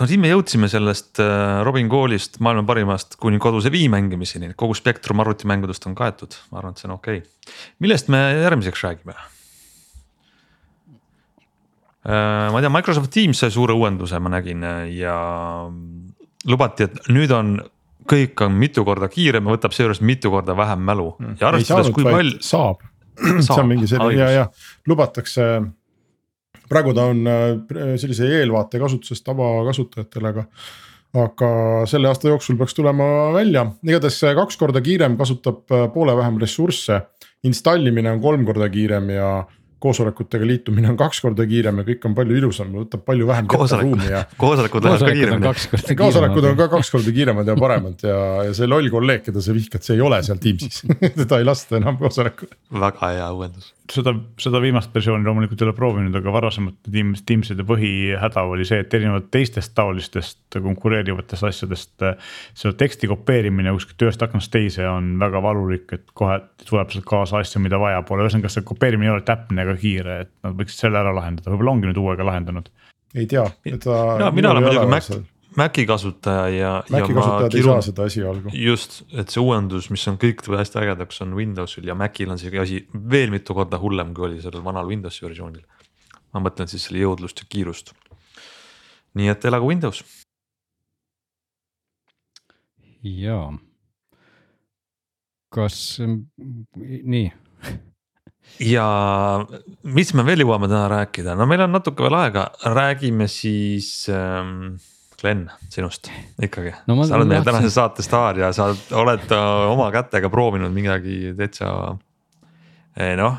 no 0.00 0.08
siin 0.08 0.24
me 0.24 0.32
jõudsime 0.32 0.70
sellest 0.72 1.20
äh, 1.20 1.60
Robin 1.68 1.90
Koolist, 1.92 2.40
maailma 2.40 2.64
parimast 2.70 3.18
kuni 3.20 3.42
koduse 3.42 3.72
Wii 3.74 3.90
mängimiseni, 3.92 4.54
kogu 4.56 4.76
spektrum 4.78 5.20
arvutimängudest 5.26 5.86
on 5.90 5.98
kaetud, 5.98 6.40
ma 6.50 6.62
arvan, 6.62 6.72
et 6.72 6.80
see 6.82 6.88
on 6.88 6.96
okei 6.96 7.20
okay.. 7.20 7.54
millest 7.84 8.08
me 8.08 8.24
järgmiseks 8.40 8.88
räägime? 8.88 9.20
Äh, 12.04 12.50
ma 12.52 12.58
ei 12.58 12.66
tea, 12.66 12.72
Microsoft 12.72 13.12
Teams 13.14 13.38
sai 13.40 13.52
suure 13.54 13.72
uuenduse, 13.72 14.18
ma 14.20 14.32
nägin 14.36 14.64
ja 14.92 15.14
lubati, 16.44 16.88
et 16.88 17.08
nüüd 17.12 17.32
on 17.32 17.56
kõik 18.10 18.42
on 18.44 18.56
mitu 18.60 18.84
korda 18.84 19.08
kiirem 19.12 19.46
ja 19.48 19.56
võtab 19.56 19.74
seejuures 19.74 20.02
mitu 20.04 20.32
korda 20.32 20.56
vähem 20.56 20.82
mälu 20.84 21.14
mm. 21.16 21.38
ja 21.40 21.48
arvestades, 21.50 21.90
kui 21.94 22.04
palju. 22.04 22.40
saab, 22.44 22.82
see 23.44 23.56
on 23.56 23.70
mingi 23.70 23.88
selline 23.90 24.20
ja, 24.20 24.30
ja 24.42 24.44
lubatakse. 24.90 25.48
praegu 26.68 26.94
ta 26.96 27.08
on 27.12 27.26
äh, 27.28 27.94
sellise 28.00 28.28
eelvaate 28.40 28.80
kasutuses 28.82 29.24
tavakasutajatele, 29.24 30.34
aga. 30.34 30.46
aga 31.24 31.50
selle 31.88 32.10
aasta 32.10 32.28
jooksul 32.28 32.58
peaks 32.60 32.74
tulema 32.74 33.32
välja, 33.36 33.66
igatahes 33.86 34.20
kaks 34.40 34.60
korda 34.60 34.84
kiirem, 34.84 35.16
kasutab 35.16 35.64
äh, 35.72 35.88
poole 35.94 36.16
vähem 36.16 36.40
ressursse. 36.42 37.00
installimine 37.44 38.12
on 38.12 38.20
kolm 38.20 38.44
korda 38.44 38.68
kiirem 38.68 39.10
ja 39.16 39.30
koosolekutega 39.82 40.46
liitumine 40.48 40.88
on 40.92 40.96
kaks 40.98 41.20
korda 41.24 41.46
kiirem 41.48 41.80
ja 41.82 41.86
kõik 41.88 42.06
on 42.08 42.16
palju 42.16 42.38
ilusam, 42.38 42.72
võtab 42.74 43.04
palju 43.06 43.28
vähem 43.28 43.48
ruumi 43.50 44.08
ja. 44.10 44.24
koosolekud 44.44 44.86
lähevad 44.86 45.04
ka 45.04 45.14
kiiremini. 45.18 45.96
koosolekud 46.00 46.48
on 46.50 46.58
ka 46.58 46.68
kaks 46.76 46.92
korda 46.94 47.14
kiiremad 47.18 47.50
ja 47.52 47.56
paremad 47.58 48.06
ja, 48.06 48.18
ja 48.48 48.56
see 48.56 48.68
loll 48.70 48.88
kolleeg, 48.92 49.24
keda 49.28 49.44
sa 49.44 49.56
vihkad, 49.56 49.84
see 49.84 49.98
ei 49.98 50.04
ole 50.04 50.20
seal 50.26 50.40
Teamsis 50.42 50.84
teda 51.20 51.40
ei 51.40 51.48
lasta 51.48 51.78
enam 51.80 51.98
koosolekule. 52.00 52.56
väga 52.86 53.12
hea 53.16 53.30
uuendus. 53.36 53.72
Seda, 53.92 54.14
seda 54.40 54.60
viimast 54.62 54.94
versiooni 54.94 55.26
loomulikult 55.26 55.60
ei 55.60 55.66
ole 55.66 55.74
proovinud, 55.76 56.14
aga 56.18 56.32
varasemate 56.32 56.92
Teams, 56.92 57.22
Teamside 57.26 57.66
põhihäda 57.68 58.44
oli 58.48 58.66
see, 58.68 58.80
et 58.84 58.94
erinevalt 58.96 59.28
teistest 59.34 59.74
taolistest 59.76 60.58
konkureerivatest 60.64 61.48
asjadest. 61.50 62.06
seda 62.54 62.74
teksti 62.80 63.10
kopeerimine 63.10 63.74
kuskilt 63.76 64.06
ühest 64.06 64.24
aknast 64.24 64.52
teise 64.54 64.88
on 64.88 65.14
väga 65.20 65.42
valulik, 65.44 65.92
et 65.96 66.06
kohe 66.16 66.40
tuleb 66.64 66.94
sealt 66.94 67.08
kaasa 67.08 67.42
asju, 67.42 67.62
mida 67.64 67.80
vaja 67.80 68.02
pole, 68.08 68.24
ühesõnaga 68.24 68.52
see 68.52 68.64
kopeerimine 68.66 69.10
ei 69.10 69.16
ole 69.18 69.26
täpne 69.28 69.66
ega 69.66 69.76
kiire, 69.80 70.18
et 70.24 70.32
nad 70.46 70.56
võiksid 70.58 70.86
selle 70.86 71.00
ära 71.02 71.14
lahendada, 71.14 71.52
võib-olla 71.52 71.76
ongi 71.76 71.90
nüüd 71.90 72.00
uuega 72.00 72.26
lahendanud. 72.30 72.72
ei 73.14 73.28
tea, 73.30 73.46
seda. 73.68 74.02
no 74.24 74.32
mina 74.34 74.54
olen 74.54 74.68
muidugi 74.68 74.90
Mac, 74.90 75.12
Maci 75.56 75.84
kasutaja 75.86 76.48
ja. 76.50 76.72
Maci 76.90 77.14
kasutajad 77.14 77.52
kirun... 77.54 77.76
ei 77.76 77.82
saa 77.82 77.86
seda 77.88 78.06
esialgu. 78.10 78.54
just, 78.58 79.02
et 79.12 79.30
see 79.30 79.42
uuendus, 79.42 79.90
mis 79.94 80.06
on 80.10 80.18
kõik 80.20 80.42
hästi 80.50 80.80
ägedaks, 80.82 81.20
on 81.24 81.36
Windowsil 81.38 81.86
ja 81.90 81.96
Macil 81.98 82.34
on 82.34 82.40
see 82.42 82.58
asi 82.60 82.82
veel 83.10 83.34
mitu 83.34 83.56
korda 83.56 83.78
hullem, 83.82 84.14
kui 84.16 84.28
oli 84.30 84.42
sellel 84.42 84.64
vanal 84.66 84.90
Windowsi 84.90 85.26
versioonil. 85.26 85.64
ma 86.34 86.42
mõtlen 86.42 86.70
siis 86.70 86.88
selle 86.88 87.04
jõudlust 87.04 87.44
ja 87.44 87.48
kiirust. 87.48 87.94
nii 89.14 89.30
et 89.30 89.44
elagu 89.46 89.70
Windows 89.70 90.02
jaa. 93.04 93.52
kas, 95.54 96.00
nii 96.02 97.28
ja 98.60 98.86
mis 99.96 100.10
me 100.14 100.24
veel 100.26 100.44
jõuame 100.44 100.68
täna 100.68 100.86
rääkida, 100.92 101.36
no 101.38 101.46
meil 101.48 101.64
on 101.64 101.72
natuke 101.74 102.04
veel 102.04 102.16
aega, 102.18 102.48
räägime 102.74 103.28
siis 103.30 104.08
ähm, 104.12 104.74
Glen, 105.24 105.46
sinust 105.72 106.10
ikkagi 106.42 106.74
no,. 106.84 106.98
sa 107.08 107.16
oled 107.16 107.30
meie 107.30 107.44
tänase 107.46 107.70
saate 107.72 108.04
staar 108.04 108.36
ja 108.42 108.50
sa 108.52 108.66
oled 109.00 109.30
äh, 109.32 109.44
oma 109.72 109.86
kätega 109.94 110.28
proovinud 110.28 110.74
midagi 110.74 111.32
täitsa 111.38 111.70
eh, 112.98 113.14
noh. 113.16 113.38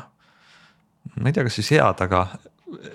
ma 1.14 1.30
ei 1.30 1.36
tea, 1.36 1.46
kas 1.46 1.60
siis 1.60 1.70
head, 1.76 2.02
aga 2.02 2.24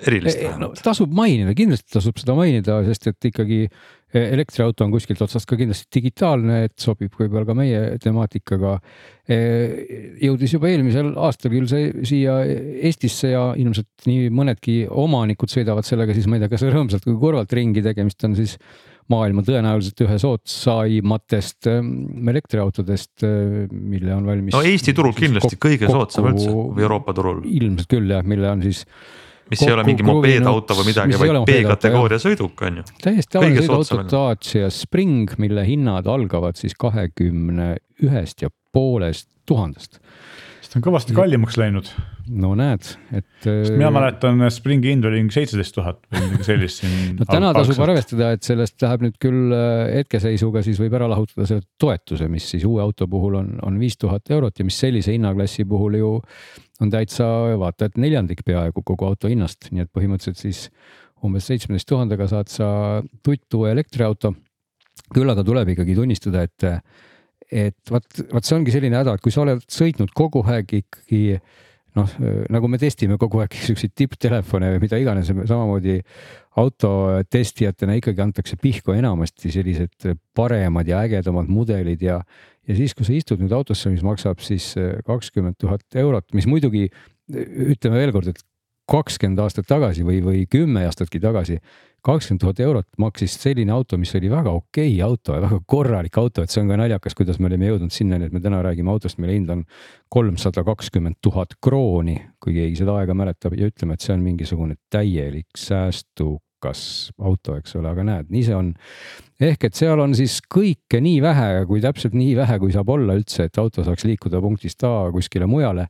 erilist 0.05 0.41
vähemalt 0.41 0.75
no,. 0.77 0.83
tasub 0.83 1.15
mainida, 1.15 1.55
kindlasti 1.57 1.95
tasub 1.95 2.19
seda 2.21 2.35
mainida, 2.37 2.81
sest 2.87 3.11
et 3.11 3.31
ikkagi 3.31 3.65
elektriauto 4.11 4.83
on 4.83 4.91
kuskilt 4.91 5.21
otsast 5.23 5.47
ka 5.47 5.55
kindlasti 5.59 5.87
digitaalne, 5.95 6.65
et 6.67 6.75
sobib 6.83 7.13
võib-olla 7.15 7.47
ka 7.47 7.55
meie 7.55 7.81
temaatikaga. 8.03 8.73
jõudis 10.19 10.55
juba 10.57 10.67
eelmisel 10.67 11.13
aastal 11.15 11.53
küll 11.53 11.69
see 11.71 11.91
siia 12.07 12.41
Eestisse 12.43 13.31
ja 13.31 13.45
ilmselt 13.55 14.07
nii 14.09 14.27
mõnedki 14.35 14.81
omanikud 14.89 15.51
sõidavad 15.53 15.87
sellega 15.87 16.15
siis 16.17 16.27
ma 16.27 16.35
ei 16.35 16.43
tea, 16.43 16.51
kas 16.51 16.67
rõõmsalt 16.67 17.07
või 17.07 17.19
kurvalt 17.21 17.55
ringi, 17.55 17.85
tegemist 17.85 18.27
on 18.27 18.35
siis 18.35 18.57
maailma 19.11 19.43
tõenäoliselt 19.47 20.03
ühe 20.05 20.17
soodsaimatest 20.21 21.71
elektriautodest, 21.71 23.25
mille 23.71 24.13
on 24.15 24.27
valmis. 24.27 24.55
no 24.55 24.63
Eesti 24.67 24.95
turul 24.97 25.15
kindlasti 25.15 25.59
kõige 25.61 25.87
soodsam 25.91 26.31
üldse 26.33 26.51
või 26.51 26.83
Euroopa 26.83 27.15
turul. 27.15 27.43
ilmselt 27.47 27.91
küll 27.91 28.11
jah, 28.11 28.27
mille 28.27 28.51
on 28.51 28.63
siis 28.67 28.83
mis 29.51 29.65
ei 29.65 29.73
ole 29.75 29.85
mingi 29.87 30.05
mopeedauto 30.07 30.77
või 30.79 30.89
midagi, 30.91 31.19
vaid 31.19 31.41
B-kategooria 31.49 32.21
sõiduk 32.23 32.65
on 32.67 32.81
ju. 32.81 32.87
täiesti 33.03 33.37
tavaline 33.37 33.65
sõiduauto 33.65 34.07
Dacia 34.11 34.71
Spring, 34.73 35.35
mille 35.41 35.65
hinnad 35.67 36.07
algavad 36.11 36.59
siis 36.59 36.77
kahekümne 36.79 37.75
ühest 38.05 38.45
ja 38.45 38.51
poolest 38.73 39.27
tuhandest. 39.49 39.99
see 40.61 40.79
on 40.79 40.83
kõvasti 40.85 41.11
kallimaks 41.11 41.57
läinud. 41.59 41.89
no 42.31 42.53
näed, 42.55 42.85
et. 43.11 43.27
sest 43.43 43.73
mina 43.75 43.89
mäletan 43.91 44.45
Springi 44.53 44.93
hind 44.93 45.07
oli 45.09 45.19
mingi 45.19 45.35
seitseteist 45.35 45.75
tuhat 45.75 45.99
või 46.07 46.29
midagi 46.29 46.47
sellist 46.47 46.83
siin. 46.83 47.13
no 47.19 47.27
täna 47.27 47.51
tasub 47.57 47.81
arvestada, 47.83 48.31
et 48.37 48.47
sellest 48.47 48.79
läheb 48.85 49.03
nüüd 49.07 49.17
küll 49.21 49.55
äh, 49.57 49.83
hetkeseisuga, 49.97 50.63
siis 50.63 50.79
võib 50.79 50.95
ära 50.95 51.09
lahutada 51.11 51.49
selle 51.49 51.67
toetuse, 51.81 52.29
mis 52.31 52.47
siis 52.53 52.63
uue 52.69 52.83
auto 52.83 53.09
puhul 53.11 53.35
on, 53.41 53.55
on 53.67 53.79
viis 53.81 53.99
tuhat 53.99 54.31
eurot 54.31 54.63
ja 54.63 54.67
mis 54.67 54.79
sellise 54.79 55.15
hinnaklassi 55.17 55.67
puhul 55.67 55.99
ju 55.99 56.13
on 56.81 56.91
täitsa 56.91 57.25
vaata, 57.61 57.87
et 57.87 57.97
neljandik 58.01 58.43
peaaegu 58.47 58.83
kogu 58.85 59.07
auto 59.07 59.29
hinnast, 59.31 59.69
nii 59.71 59.85
et 59.85 59.91
põhimõtteliselt 59.93 60.41
siis 60.41 60.65
umbes 61.25 61.45
seitsmeteist 61.49 61.89
tuhandega 61.89 62.27
saad 62.29 62.49
sa 62.49 62.67
tuttu 63.23 63.65
elektriauto. 63.69 64.33
küll 65.13 65.29
aga 65.29 65.43
tuleb 65.43 65.73
ikkagi 65.73 65.95
tunnistada, 65.95 66.43
et, 66.47 66.63
et 67.51 67.91
vot, 67.91 68.21
vot 68.31 68.45
see 68.45 68.55
ongi 68.55 68.71
selline 68.71 68.97
häda, 68.97 69.15
et 69.15 69.23
kui 69.23 69.33
sa 69.33 69.43
oled 69.43 69.63
sõitnud 69.67 70.13
kogu 70.15 70.43
aeg 70.47 70.71
ikkagi 70.81 71.23
noh, 71.99 72.13
nagu 72.51 72.69
me 72.71 72.79
testime 72.81 73.17
kogu 73.21 73.43
aeg 73.43 73.55
siukseid 73.67 73.93
tipptelefone 73.95 74.71
või 74.75 74.85
mida 74.85 74.99
iganes, 75.01 75.31
samamoodi 75.31 75.99
autotestijatena 76.59 77.95
ikkagi 77.99 78.23
antakse 78.23 78.57
pihku 78.59 78.91
enamasti 78.91 79.51
sellised 79.53 80.09
paremad 80.35 80.89
ja 80.89 80.99
ägedamad 81.05 81.47
mudelid 81.51 82.01
ja 82.03 82.21
ja 82.67 82.75
siis, 82.77 82.93
kui 82.93 83.07
sa 83.07 83.13
istud 83.15 83.41
nüüd 83.41 83.53
autosse, 83.55 83.89
mis 83.89 84.03
maksab 84.05 84.41
siis 84.43 84.73
äh, 84.77 84.99
kakskümmend 85.07 85.57
tuhat 85.61 85.97
eurot, 85.97 86.27
mis 86.37 86.47
muidugi 86.49 86.87
ütleme 87.31 87.97
veel 87.97 88.11
kord, 88.13 88.29
et 88.31 88.41
kakskümmend 88.91 89.39
aastat 89.39 89.69
tagasi 89.69 90.03
või, 90.07 90.19
või 90.25 90.43
kümme 90.51 90.83
aastatki 90.87 91.21
tagasi, 91.23 91.57
kakskümmend 92.03 92.41
tuhat 92.43 92.59
eurot 92.65 92.87
maksis 92.99 93.37
selline 93.39 93.71
auto, 93.71 93.97
mis 94.01 94.13
oli 94.17 94.29
väga 94.31 94.51
okei 94.51 94.93
okay 94.97 95.01
auto 95.05 95.37
ja 95.37 95.43
väga 95.45 95.61
korralik 95.69 96.17
auto, 96.19 96.43
et 96.43 96.53
see 96.53 96.63
on 96.63 96.71
ka 96.73 96.79
naljakas, 96.81 97.15
kuidas 97.17 97.39
me 97.39 97.47
olime 97.51 97.71
jõudnud 97.71 97.95
sinnani, 97.95 98.27
et 98.27 98.35
me 98.35 98.43
täna 98.43 98.61
räägime 98.65 98.91
autost, 98.91 99.19
mille 99.21 99.37
hind 99.37 99.51
on 99.53 99.65
kolmsada 100.11 100.65
kakskümmend 100.67 101.21
tuhat 101.23 101.55
krooni, 101.63 102.17
kui 102.41 102.55
keegi 102.57 102.81
seda 102.81 102.97
aega 102.99 103.15
mäletab 103.17 103.55
ja 103.57 103.69
ütleme, 103.71 103.95
et 103.95 104.05
see 104.05 104.15
on 104.15 104.25
mingisugune 104.25 104.79
täielik 104.91 105.51
säästu 105.57 106.35
kas 106.61 106.81
auto, 107.17 107.55
eks 107.57 107.75
ole, 107.79 107.89
aga 107.89 108.03
näed, 108.05 108.27
nii 108.33 108.43
see 108.45 108.57
on. 108.57 108.73
ehk 109.41 109.65
et 109.65 109.77
seal 109.77 110.01
on 110.03 110.13
siis 110.17 110.37
kõike 110.45 111.01
nii 111.01 111.21
vähe, 111.23 111.47
kui 111.69 111.81
täpselt 111.81 112.13
nii 112.17 112.35
vähe, 112.37 112.59
kui 112.61 112.73
saab 112.75 112.91
olla 112.93 113.15
üldse, 113.17 113.47
et 113.49 113.61
auto 113.61 113.85
saaks 113.87 114.05
liikuda 114.05 114.41
punktist 114.43 114.85
A 114.85 115.09
kuskile 115.13 115.49
mujale. 115.49 115.87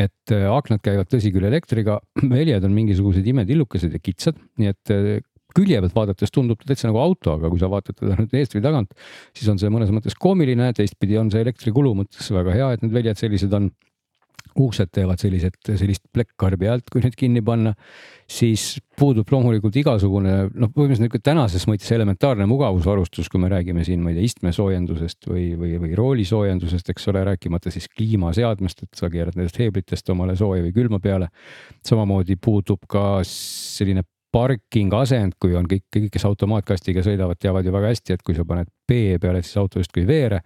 Et 0.00 0.32
äh, 0.32 0.46
aknad 0.48 0.82
käivad 0.84 1.10
tõsi 1.12 1.32
küll 1.34 1.48
elektriga, 1.48 1.98
väljad 2.36 2.64
on 2.68 2.74
mingisugused 2.76 3.26
imetillukesed 3.32 3.92
ja 3.92 4.00
kitsad, 4.02 4.40
nii 4.60 4.72
et 4.72 4.94
äh, 4.94 5.20
külje 5.52 5.80
pealt 5.84 5.96
vaadates 5.96 6.32
tundub 6.32 6.60
ta 6.60 6.70
täitsa 6.70 6.88
nagu 6.88 7.00
auto, 7.02 7.36
aga 7.36 7.50
kui 7.52 7.60
sa 7.60 7.68
vaatad 7.72 7.98
teda 7.98 8.16
nüüd 8.18 8.34
eest 8.40 8.56
või 8.56 8.64
tagant, 8.64 8.94
siis 9.36 9.50
on 9.52 9.60
see 9.60 9.72
mõnes 9.72 9.92
mõttes 9.92 10.16
koomiline, 10.18 10.70
teistpidi 10.76 11.18
on 11.20 11.32
see 11.32 11.44
elektrikulu 11.44 11.92
mõttes 12.02 12.30
väga 12.32 12.56
hea, 12.56 12.70
et 12.72 12.84
need 12.84 12.94
väljad 12.96 13.20
sellised 13.20 13.52
on 13.58 13.68
uksed 14.60 14.90
teevad 14.92 15.20
sellised, 15.22 15.56
sellist 15.64 16.04
plekkkarbi 16.12 16.68
alt, 16.68 16.90
kui 16.92 17.02
nüüd 17.04 17.16
kinni 17.18 17.42
panna, 17.44 17.72
siis 18.30 18.76
puudub 18.98 19.28
loomulikult 19.32 19.76
igasugune 19.80 20.34
noh, 20.50 20.70
põhimõtteliselt 20.72 21.06
niisugune 21.06 21.26
tänases 21.26 21.66
mõttes 21.70 21.90
elementaarne 21.94 22.46
mugavusvarustus, 22.50 23.30
kui 23.32 23.40
me 23.42 23.50
räägime 23.52 23.84
siin, 23.86 24.02
ma 24.04 24.12
ei 24.12 24.18
tea, 24.18 24.28
istmesoojendusest 24.30 25.28
või, 25.30 25.46
või, 25.58 25.74
või 25.82 25.98
roolisoojendusest, 25.98 26.92
eks 26.92 27.08
ole, 27.12 27.24
rääkimata 27.32 27.72
siis 27.74 27.88
kliimaseadmest, 27.92 28.86
et 28.86 28.98
sa 28.98 29.10
keerad 29.12 29.38
nendest 29.38 29.60
heeblitest 29.62 30.14
omale 30.14 30.36
sooja 30.38 30.64
või 30.64 30.74
külma 30.76 31.00
peale. 31.02 31.28
samamoodi 31.86 32.36
puudub 32.40 32.84
ka 32.88 33.20
selline 33.26 34.04
parking 34.32 34.94
asend, 34.96 35.36
kui 35.40 35.52
on 35.56 35.66
kõik, 35.68 35.84
kõik, 35.92 36.08
kes 36.14 36.24
automaatkastiga 36.24 37.04
sõidavad, 37.04 37.38
teavad 37.40 37.66
ju 37.66 37.74
väga 37.74 37.90
hästi, 37.92 38.16
et 38.16 38.24
kui 38.24 38.36
sa 38.36 38.46
paned 38.48 38.70
B 38.88 39.18
peale, 39.20 39.42
siis 39.44 39.58
auto 39.60 39.82
justkui 39.82 40.06
ei 40.06 40.08
veere. 40.08 40.40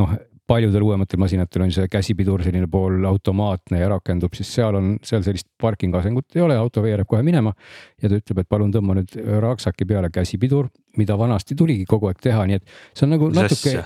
noh, 0.00 0.16
paljudel 0.50 0.82
uuematel 0.82 1.20
masinatel 1.22 1.64
on 1.66 1.72
see 1.74 1.86
käsipidur 1.90 2.42
selline 2.42 2.66
poolautomaatne 2.70 3.80
ja 3.82 3.90
rakendub, 3.94 4.34
siis 4.36 4.50
seal 4.58 4.78
on, 4.78 4.92
seal 5.06 5.22
sellist 5.26 5.46
parking 5.60 5.94
asengut 5.98 6.36
ei 6.36 6.44
ole, 6.44 6.58
auto 6.58 6.82
veereb 6.84 7.08
kohe 7.10 7.22
minema. 7.26 7.54
ja 8.02 8.10
ta 8.10 8.18
ütleb, 8.18 8.42
et 8.42 8.50
palun 8.50 8.72
tõmba 8.74 8.98
nüüd 8.98 9.18
raksaki 9.44 9.86
peale 9.86 10.10
käsipidur, 10.14 10.70
mida 10.98 11.18
vanasti 11.18 11.56
tuligi 11.58 11.86
kogu 11.88 12.10
aeg 12.10 12.22
teha, 12.22 12.46
nii 12.50 12.60
et 12.60 12.72
see 12.94 13.06
on 13.06 13.14
nagu 13.16 13.30
natuke 13.34 13.76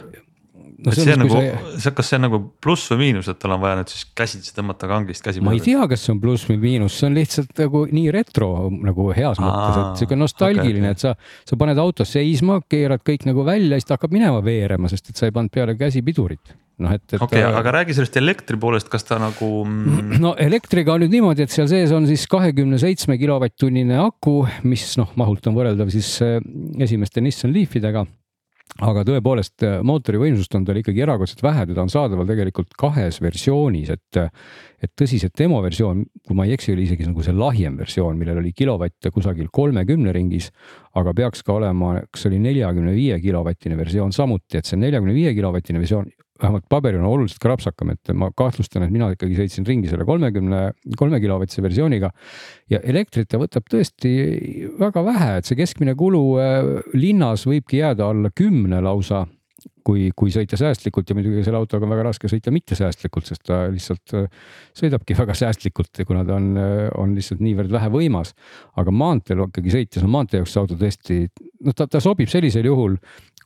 no 0.84 0.94
see 0.94 1.14
on 1.14 1.22
nagu, 1.24 1.42
see, 1.80 1.92
kas 1.96 2.10
see 2.10 2.18
on 2.18 2.26
nagu 2.26 2.40
pluss 2.64 2.90
või 2.92 3.00
miinus, 3.04 3.28
et 3.32 3.38
tal 3.42 3.54
on 3.56 3.62
vaja 3.62 3.78
nüüd 3.80 3.92
siis 3.92 4.08
käsitsi 4.16 4.54
tõmmata 4.56 4.88
kangist 4.90 5.24
käsi 5.24 5.44
ma 5.44 5.54
ei 5.56 5.62
tea, 5.64 5.84
kas 5.90 6.04
see 6.06 6.14
on 6.14 6.20
pluss 6.22 6.48
või 6.50 6.58
miinus, 6.62 6.98
see 6.98 7.08
on 7.08 7.16
lihtsalt 7.18 7.54
nagu 7.64 7.84
nii 7.90 8.10
retro 8.14 8.50
nagu 8.74 9.08
heas 9.16 9.40
Aa, 9.40 9.46
mõttes, 9.46 9.78
et 9.80 10.02
sihuke 10.02 10.18
nostalgiline 10.20 10.90
okay,, 10.90 10.98
et 10.98 11.06
sa, 11.06 11.14
sa 11.48 11.60
paned 11.60 11.80
auto 11.80 12.06
seisma, 12.08 12.60
keerad 12.70 13.04
kõik 13.06 13.28
nagu 13.28 13.46
välja, 13.46 13.78
siis 13.80 13.88
ta 13.88 13.98
hakkab 13.98 14.14
minema 14.14 14.42
veerema, 14.44 14.90
sest 14.92 15.12
et 15.12 15.20
sa 15.20 15.30
ei 15.30 15.34
pannud 15.34 15.54
peale 15.54 15.76
käsipidurit 15.78 16.54
noh, 16.82 16.94
et, 16.94 17.04
et. 17.12 17.20
okei 17.20 17.42
okay,, 17.44 17.60
aga 17.60 17.74
räägi 17.78 17.96
sellest 17.98 18.18
elektri 18.20 18.58
poolest, 18.60 18.90
kas 18.92 19.06
ta 19.06 19.18
nagu 19.22 19.50
no 20.24 20.34
elektriga 20.40 20.96
on 20.96 21.04
nüüd 21.04 21.14
niimoodi, 21.16 21.46
et 21.46 21.54
seal 21.54 21.70
sees 21.70 21.94
on 21.94 22.08
siis 22.10 22.26
kahekümne 22.30 22.80
seitsme 22.82 23.18
kilovatt-tunnine 23.20 24.00
aku, 24.02 24.40
mis 24.68 24.90
noh, 25.00 25.14
mahult 25.20 25.46
on 25.50 25.56
võrreldav 25.58 25.92
siis 25.94 26.16
äh, 26.24 26.38
esimeste 26.84 27.22
Nissan 27.24 27.54
Leafidega 27.54 28.04
aga 28.82 29.04
tõepoolest 29.06 29.62
mootori 29.86 30.18
võimsust 30.18 30.54
on 30.58 30.64
tal 30.66 30.78
ikkagi 30.80 31.04
erakordselt 31.04 31.44
vähe, 31.44 31.66
teda 31.70 31.84
on 31.84 31.92
saadaval 31.92 32.26
tegelikult 32.26 32.72
kahes 32.78 33.20
versioonis, 33.22 33.92
et, 33.94 34.18
et 34.82 34.92
tõsiselt 34.98 35.36
demoversioon, 35.38 36.02
kui 36.26 36.38
ma 36.38 36.48
ei 36.48 36.56
eksi, 36.56 36.72
oli 36.74 36.88
isegi 36.88 37.06
nagu 37.06 37.22
see 37.22 37.36
lahjem 37.36 37.78
versioon, 37.78 38.18
millel 38.18 38.40
oli 38.42 38.50
kilovatte 38.56 39.12
kusagil 39.14 39.52
kolmekümne 39.54 40.14
ringis, 40.16 40.50
aga 40.98 41.14
peaks 41.14 41.46
ka 41.46 41.54
olema, 41.60 42.00
kas 42.10 42.26
oli 42.30 42.42
neljakümne 42.42 42.96
viie 42.96 43.20
kilovatine 43.22 43.78
versioon 43.78 44.14
samuti, 44.16 44.58
et 44.58 44.66
see 44.66 44.80
neljakümne 44.80 45.14
viie 45.14 45.34
kilovatine 45.38 45.82
versioon 45.82 46.10
vähemalt 46.44 46.66
paberil 46.70 47.02
on 47.02 47.10
oluliselt 47.10 47.42
krapsakam, 47.42 47.92
et 47.94 48.12
ma 48.16 48.30
kahtlustan, 48.36 48.84
et 48.86 48.92
mina 48.94 49.10
ikkagi 49.14 49.38
sõitsin 49.38 49.66
ringi 49.68 49.90
selle 49.90 50.06
kolmekümne, 50.08 50.64
kolme 50.98 51.20
kilovatise 51.22 51.64
versiooniga. 51.64 52.10
ja 52.70 52.80
elektrit 52.82 53.28
ta 53.30 53.40
võtab 53.40 53.66
tõesti 53.70 54.12
väga 54.80 55.04
vähe, 55.04 55.30
et 55.38 55.48
see 55.48 55.58
keskmine 55.58 55.96
kulu 55.98 56.24
äh, 56.40 56.74
linnas 56.96 57.46
võibki 57.48 57.80
jääda 57.82 58.10
alla 58.12 58.34
kümne 58.34 58.82
lausa. 58.84 59.26
kui, 59.84 60.10
kui 60.16 60.32
sõita 60.32 60.56
säästlikult 60.56 61.08
ja 61.08 61.14
muidugi 61.16 61.42
selle 61.44 61.58
autoga 61.60 61.84
on 61.84 61.92
väga 61.92 62.06
raske 62.06 62.28
sõita 62.28 62.48
mittesäästlikult, 62.52 63.26
sest 63.28 63.42
ta 63.48 63.66
lihtsalt 63.72 64.14
äh, 64.16 64.30
sõidabki 64.76 65.16
väga 65.16 65.36
säästlikult, 65.36 66.00
kuna 66.08 66.24
ta 66.24 66.38
on, 66.38 66.46
äh, 66.56 66.88
on 67.00 67.12
lihtsalt 67.16 67.40
niivõrd 67.44 67.72
vähe 67.72 67.90
võimas. 67.92 68.32
aga 68.76 68.90
maanteel 68.90 69.44
ikkagi 69.44 69.76
sõites 69.76 70.04
on 70.04 70.10
maantee 70.10 70.40
jaoks 70.40 70.56
see 70.56 70.60
auto 70.60 70.80
tõesti, 70.80 71.18
noh, 71.64 71.76
ta, 71.76 71.86
ta 71.86 72.00
sobib 72.00 72.32
sellisel 72.32 72.64
juhul 72.64 72.96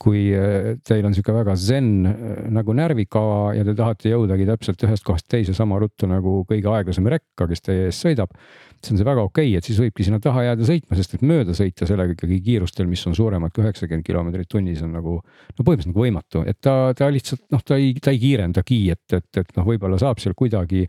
kui 0.03 0.28
äh, 0.36 0.76
teil 0.86 1.05
on 1.07 1.12
niisugune 1.12 1.40
väga 1.40 1.57
zen 1.59 1.90
äh, 2.07 2.46
nagu 2.55 2.74
närvikava 2.76 3.53
ja 3.57 3.64
te 3.66 3.74
tahate 3.78 4.12
jõudagi 4.12 4.46
täpselt 4.49 4.82
ühest 4.86 5.05
kohast 5.07 5.26
teise 5.30 5.55
sama 5.57 5.80
ruttu 5.82 6.09
nagu 6.11 6.40
kõige 6.49 6.70
aeglasem 6.72 7.09
rekka, 7.11 7.49
kes 7.51 7.64
teie 7.66 7.88
ees 7.88 7.99
sõidab, 8.05 8.34
siis 8.78 8.94
on 8.94 9.01
see 9.01 9.09
väga 9.09 9.24
okei 9.26 9.49
okay,, 9.51 9.59
et 9.59 9.66
siis 9.66 9.80
võibki 9.82 10.07
sinna 10.07 10.20
taha 10.22 10.44
jääda 10.46 10.68
sõitma, 10.68 10.99
sest 10.99 11.16
et 11.18 11.24
mööda 11.26 11.57
sõita 11.59 11.88
sellega 11.88 12.14
ikkagi 12.14 12.38
kiirustel, 12.46 12.86
mis 12.90 13.03
on 13.11 13.16
suuremad 13.18 13.55
kui 13.55 13.64
üheksakümmend 13.66 14.07
kilomeetrit 14.07 14.51
tunnis 14.53 14.84
on 14.86 14.94
nagu 14.94 15.16
no 15.18 15.57
põhimõtteliselt 15.59 15.92
nagu 15.92 16.05
võimatu, 16.05 16.44
et 16.46 16.61
ta, 16.62 16.76
ta 16.99 17.11
lihtsalt 17.12 17.42
noh, 17.55 17.64
ta 17.66 17.80
ei, 17.80 17.96
ta 18.03 18.14
ei 18.14 18.22
kiirendagi, 18.22 18.82
et, 18.94 19.16
et, 19.18 19.42
et 19.42 19.57
noh, 19.59 19.66
võib-olla 19.66 19.99
saab 19.99 20.22
seal 20.22 20.36
kuidagi 20.38 20.86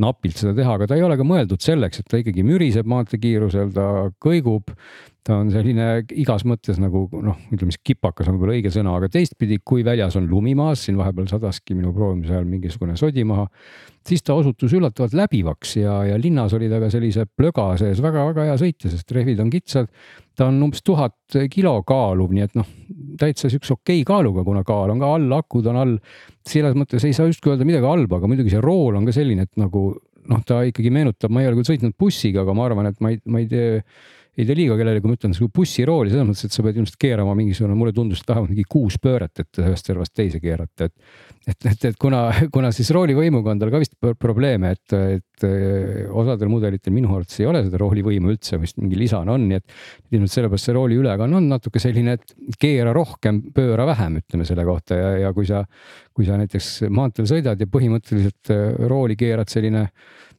napilt 0.00 0.40
seda 0.40 0.56
teha, 0.56 0.78
aga 0.78 0.88
ta 0.88 0.96
ei 0.96 1.04
ole 1.04 1.18
ka 1.20 1.28
mõeldud 1.28 1.60
selleks, 1.64 2.00
et 2.00 2.08
ta 2.08 2.20
ikkagi 2.22 2.44
müriseb 2.46 2.88
maanteekiirusel, 2.88 3.72
ta 3.76 3.90
kõigub 4.22 4.72
ta 5.26 5.40
on 5.40 5.48
selline 5.50 5.86
igas 6.14 6.44
mõttes 6.46 6.78
nagu 6.78 7.06
noh, 7.10 7.38
ütleme 7.50 7.74
siis 7.74 7.82
kipakas 7.90 8.28
on 8.30 8.36
võib-olla 8.36 8.54
õige 8.54 8.70
sõna, 8.74 8.94
aga 8.98 9.08
teistpidi, 9.10 9.58
kui 9.66 9.82
väljas 9.86 10.14
on 10.20 10.28
lumi 10.30 10.54
maas, 10.58 10.84
siin 10.86 10.98
vahepeal 11.00 11.26
sadaski 11.30 11.74
minu 11.74 11.90
proovimise 11.96 12.36
ajal 12.36 12.46
mingisugune 12.46 12.94
sodi 12.98 13.24
maha. 13.26 13.48
siis 14.06 14.22
ta 14.22 14.36
osutus 14.38 14.72
üllatavalt 14.78 15.16
läbivaks 15.18 15.76
ja, 15.80 15.96
ja 16.06 16.18
linnas 16.18 16.54
oli 16.54 16.68
ta 16.70 16.78
ka 16.82 16.90
sellise 16.94 17.26
plöga 17.26 17.72
sees 17.80 18.02
väga-väga 18.02 18.46
hea 18.46 18.56
sõita, 18.60 18.90
sest 18.92 19.10
rehvid 19.12 19.42
on 19.42 19.50
kitsad. 19.50 19.90
ta 20.36 20.46
on 20.46 20.62
umbes 20.62 20.84
tuhat 20.86 21.38
kilo 21.50 21.80
kaaluv, 21.82 22.30
nii 22.30 22.46
et 22.46 22.54
noh, 22.54 22.68
täitsa 23.18 23.50
siukse 23.50 23.74
okei 23.74 24.04
kaaluga, 24.06 24.44
kuna 24.44 24.62
kaal 24.64 24.94
on 24.94 25.02
ka 25.02 25.14
all, 25.16 25.38
akud 25.40 25.66
on 25.66 25.80
all. 25.82 25.96
selles 26.46 26.76
mõttes 26.78 27.02
ei 27.04 27.16
saa 27.16 27.26
justkui 27.26 27.54
öelda 27.54 27.66
midagi 27.66 27.88
halba, 27.88 28.20
aga 28.20 28.30
muidugi 28.30 28.54
see 28.54 28.62
rool 28.62 28.94
on 28.94 29.08
ka 29.08 29.16
selline, 29.16 29.48
et 29.48 29.58
nagu 29.58 29.88
noh, 30.26 30.42
ta 30.46 30.60
ikkagi 30.66 30.90
meenutab, 30.94 31.32
ma 31.34 31.42
ei 31.42 31.50
ole 31.50 31.58
küll 31.58 31.72
sõitnud 31.72 31.96
bussiga, 31.98 32.42
aga 32.42 32.54
ma 32.54 32.68
arvan, 32.68 32.90
et 32.90 33.02
ma 33.02 33.10
ei, 33.10 33.18
ma 33.26 33.42
ei 33.42 33.50
tee 33.50 33.82
ei 34.36 34.44
tee 34.44 34.56
liiga 34.58 34.74
kellelegi, 34.76 35.08
ma 35.08 35.16
ütlen, 35.16 35.32
see 35.32 35.48
bussirooli 35.52 36.10
selles 36.12 36.26
mõttes, 36.28 36.44
et 36.44 36.52
sa 36.52 36.62
pead 36.64 36.76
ilmselt 36.76 36.98
keerama 37.00 37.32
mingisugune, 37.38 37.76
mulle 37.78 37.94
tundus, 37.96 38.20
et 38.20 38.28
vähemalt 38.28 38.52
mingi 38.52 38.66
kuus 38.68 38.98
pööret, 39.00 39.32
et 39.40 39.60
ühest 39.62 39.88
servast 39.88 40.12
teise 40.16 40.40
keerata, 40.42 40.88
et. 40.90 40.94
et, 41.46 41.68
et, 41.70 41.86
et 41.88 41.96
kuna, 42.00 42.26
kuna 42.52 42.68
siis 42.74 42.90
roolivõimuga 42.92 43.54
on 43.54 43.62
tal 43.62 43.72
ka 43.72 43.80
vist 43.80 43.94
probleeme, 44.20 44.74
et, 44.76 44.96
et 45.16 45.46
osadel 46.12 46.50
mudelitel 46.52 46.92
minu 46.92 47.14
arvates 47.14 47.40
ei 47.40 47.48
ole 47.48 47.62
seda 47.64 47.80
roolivõimu 47.80 48.34
üldse, 48.34 48.60
vist 48.60 48.76
mingi 48.82 48.98
lisane 49.00 49.32
on, 49.32 49.46
nii 49.48 49.60
et. 49.62 49.78
ilmselt 50.12 50.34
sellepärast 50.34 50.68
see 50.68 50.76
rooli 50.76 50.98
ülekanne 51.00 51.40
on 51.40 51.48
natuke 51.54 51.80
selline, 51.80 52.18
et 52.18 52.60
keera 52.60 52.92
rohkem, 52.96 53.40
pööra 53.56 53.86
vähem, 53.88 54.20
ütleme 54.20 54.48
selle 54.48 54.66
kohta 54.68 55.00
ja, 55.00 55.14
ja 55.24 55.32
kui 55.36 55.48
sa. 55.48 55.64
kui 56.16 56.24
sa 56.24 56.36
näiteks 56.40 56.86
maanteel 56.88 57.26
sõidad 57.28 57.60
ja 57.60 57.66
põhimõtteliselt 57.68 58.52
rooli 58.88 59.16
keerad 59.20 59.50
selline 59.52 59.82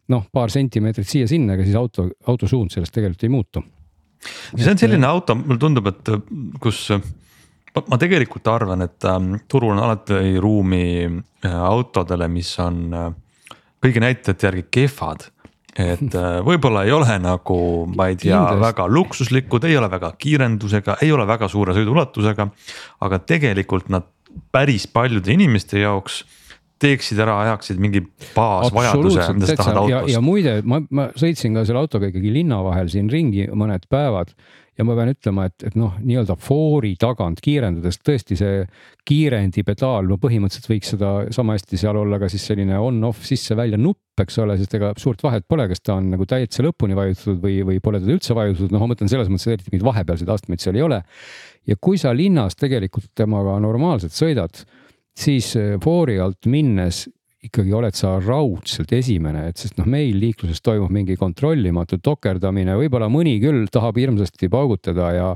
noh, 0.10 0.24
paar 0.34 0.50
sentimeetrit 0.50 1.06
siia-sinna, 1.06 1.54
aga 1.54 1.66
siis 1.66 1.78
auto, 1.78 2.08
auto 2.26 2.50
suund 2.50 2.74
sellest 2.74 2.95
tegelikult 2.95 3.28
ei 3.28 3.34
muutu 3.34 3.62
see 4.55 4.72
on 4.72 4.82
selline 4.82 5.07
auto, 5.07 5.36
mulle 5.38 5.61
tundub, 5.61 5.88
et 5.91 6.11
kus 6.63 6.88
ma 7.86 7.97
tegelikult 8.01 8.47
arvan, 8.49 8.82
et 8.88 9.05
ähm, 9.05 9.36
turul 9.49 9.76
on 9.76 9.82
alati 9.86 10.38
ruumi 10.41 10.84
äh, 11.05 11.57
autodele, 11.70 12.30
mis 12.32 12.49
on 12.63 12.84
äh, 12.93 13.09
kõigi 13.84 14.01
näitajate 14.01 14.47
järgi 14.49 14.65
kehvad 14.80 15.28
et 15.78 16.15
äh, 16.18 16.39
võib-olla 16.47 16.86
ei 16.88 16.93
ole 16.95 17.18
nagu, 17.22 17.59
ma 17.93 18.09
ei 18.11 18.18
tea, 18.20 18.41
väga 18.61 18.88
luksuslikud, 18.89 19.68
ei 19.70 19.78
ole 19.78 19.89
väga 19.91 20.13
kiirendusega, 20.18 20.97
ei 21.05 21.11
ole 21.13 21.28
väga 21.30 21.49
suure 21.51 21.76
sõiduulatusega. 21.78 22.47
aga 23.05 23.20
tegelikult 23.20 23.91
nad 23.93 24.09
päris 24.53 24.88
paljude 24.88 25.32
inimeste 25.34 25.82
jaoks 25.82 26.24
teeksid 26.82 27.20
ära, 27.24 27.40
ajaksid 27.46 27.82
mingi 27.82 28.04
baasvajaduse, 28.36 29.26
mida 29.38 29.50
sa 29.50 29.58
tahad 29.64 29.82
autost. 29.84 30.14
ja 30.14 30.22
muide, 30.24 30.60
ma, 30.68 30.82
ma 30.90 31.10
sõitsin 31.18 31.58
ka 31.58 31.66
selle 31.68 31.82
autoga 31.82 32.12
ikkagi 32.12 32.32
linna 32.34 32.62
vahel 32.66 32.92
siin 32.94 33.12
ringi 33.12 33.48
mõned 33.58 33.90
päevad 33.92 34.34
ja 34.78 34.86
ma 34.86 34.96
pean 34.98 35.10
ütlema, 35.12 35.48
et, 35.50 35.64
et 35.66 35.76
noh, 35.78 35.96
nii-öelda 36.04 36.36
foori 36.42 36.94
tagant 37.02 37.40
kiirendades 37.44 37.98
tõesti 38.06 38.38
see 38.38 38.62
kiirendi 39.08 39.64
pedaal, 39.66 40.06
no 40.10 40.20
põhimõtteliselt 40.22 40.70
võiks 40.70 40.94
seda 40.94 41.12
sama 41.34 41.58
hästi 41.58 41.80
seal 41.82 41.98
olla 41.98 42.20
ka 42.22 42.30
siis 42.32 42.46
selline 42.52 42.78
on-off 42.84 43.26
sisse-välja 43.26 43.80
nupp, 43.82 44.22
eks 44.22 44.38
ole, 44.44 44.58
sest 44.60 44.78
ega 44.78 44.94
suurt 45.02 45.24
vahet 45.26 45.48
pole, 45.50 45.68
kas 45.72 45.82
ta 45.82 45.98
on 45.98 46.12
nagu 46.14 46.28
täitsa 46.30 46.66
lõpuni 46.66 46.98
vajutatud 46.98 47.42
või, 47.42 47.60
või 47.66 47.82
pole 47.84 48.02
teda 48.04 48.18
üldse 48.18 48.38
vajutatud, 48.38 48.74
noh, 48.74 48.84
ma 48.84 48.94
mõtlen 48.94 49.12
selles 49.12 49.32
mõttes, 49.34 49.50
et 49.50 49.58
eriti 49.58 49.74
mingeid 49.74 49.88
vahepealseid 49.90 50.34
astmeid 50.38 50.64
seal 50.64 50.78
ei 50.78 50.86
ole. 50.86 51.02
ja 51.68 51.76
kui 51.82 51.98
sa 51.98 52.14
linnas 52.16 52.56
tegelikult 52.56 53.10
temaga 53.18 53.58
normaalselt 53.64 54.14
sõidad 54.16 54.62
siis 55.18 55.53
eh, 55.59 55.78
foori 55.84 56.20
alt 56.22 56.49
minnes 56.49 57.07
ikkagi 57.47 57.72
oled 57.78 57.95
sa 57.95 58.18
raudselt 58.20 58.91
esimene, 58.97 59.45
et 59.51 59.61
sest 59.61 59.78
noh, 59.80 59.88
meil 59.88 60.18
liikluses 60.20 60.59
toimub 60.65 60.91
mingi 60.91 61.15
kontrollimatu 61.20 62.01
tokerdamine, 62.03 62.76
võib-olla 62.80 63.07
mõni 63.13 63.38
küll 63.39 63.70
tahab 63.72 63.99
hirmsasti 64.01 64.49
paugutada 64.51 65.11
ja 65.15 65.32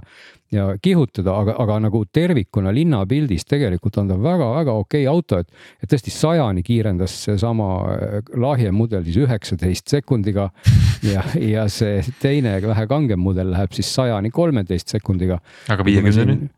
ja 0.51 0.65
kihutada, 0.83 1.31
aga, 1.31 1.53
aga 1.63 1.77
nagu 1.85 2.01
tervikuna 2.11 2.73
linnapildis 2.75 3.45
tegelikult 3.47 4.01
on 4.01 4.09
ta 4.11 4.17
väga-väga 4.19 4.73
okei 4.83 5.05
auto, 5.07 5.39
et, 5.39 5.47
et 5.79 5.91
tõesti 5.93 6.11
sajani 6.11 6.63
kiirendas 6.67 7.13
seesama 7.27 7.69
eh, 7.93 8.17
lahjem 8.35 8.75
mudel 8.75 9.05
siis 9.07 9.21
üheksateist 9.23 9.93
sekundiga 9.95 10.49
ja, 11.13 11.23
ja 11.39 11.67
see 11.71 12.01
teine 12.19 12.57
vähe 12.65 12.87
kangem 12.91 13.23
mudel 13.23 13.53
läheb 13.53 13.71
siis 13.77 13.93
sajani 13.95 14.33
kolmeteist 14.35 14.91
sekundiga. 14.97 15.39
aga 15.71 15.87
viiekümneni? 15.87 16.51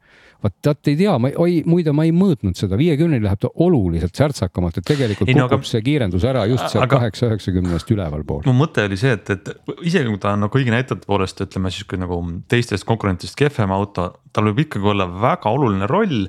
Vot 0.44 0.56
tead 0.66 0.92
ei 0.92 0.98
tea, 1.00 1.16
ma, 1.22 1.32
oi 1.40 1.62
muide, 1.70 1.94
ma 1.96 2.06
ei 2.08 2.14
mõõtnud 2.16 2.58
seda, 2.60 2.78
viiekümneni 2.80 3.24
läheb 3.24 3.42
ta 3.44 3.52
oluliselt 3.64 4.20
särtsakamalt, 4.20 4.80
et 4.80 4.88
tegelikult 4.88 5.30
ei, 5.30 5.38
kukub 5.38 5.56
no, 5.56 5.62
aga... 5.62 5.70
see 5.70 5.84
kiirendus 5.86 6.28
ära 6.28 6.46
just 6.52 6.68
seal 6.74 6.88
kaheksa 6.92 7.30
üheksakümnest 7.32 7.94
ülevalpool. 7.96 8.44
mu 8.50 8.56
mõte 8.64 8.86
oli 8.90 9.00
see, 9.00 9.16
et, 9.18 9.34
et 9.34 9.52
isegi 9.86 10.10
kui 10.10 10.22
ta 10.22 10.36
on 10.36 10.46
no 10.46 10.52
kõigi 10.54 10.74
näitajate 10.74 11.08
poolest 11.10 11.44
ütleme 11.46 11.72
siis 11.74 11.88
kui 11.90 12.02
nagu 12.02 12.20
teistest 12.52 12.88
konkurentidest 12.90 13.40
kehvem 13.40 13.74
auto, 13.76 14.10
tal 14.36 14.50
võib 14.52 14.66
ikkagi 14.68 14.94
olla 14.94 15.08
väga 15.08 15.54
oluline 15.54 15.90
roll. 15.90 16.28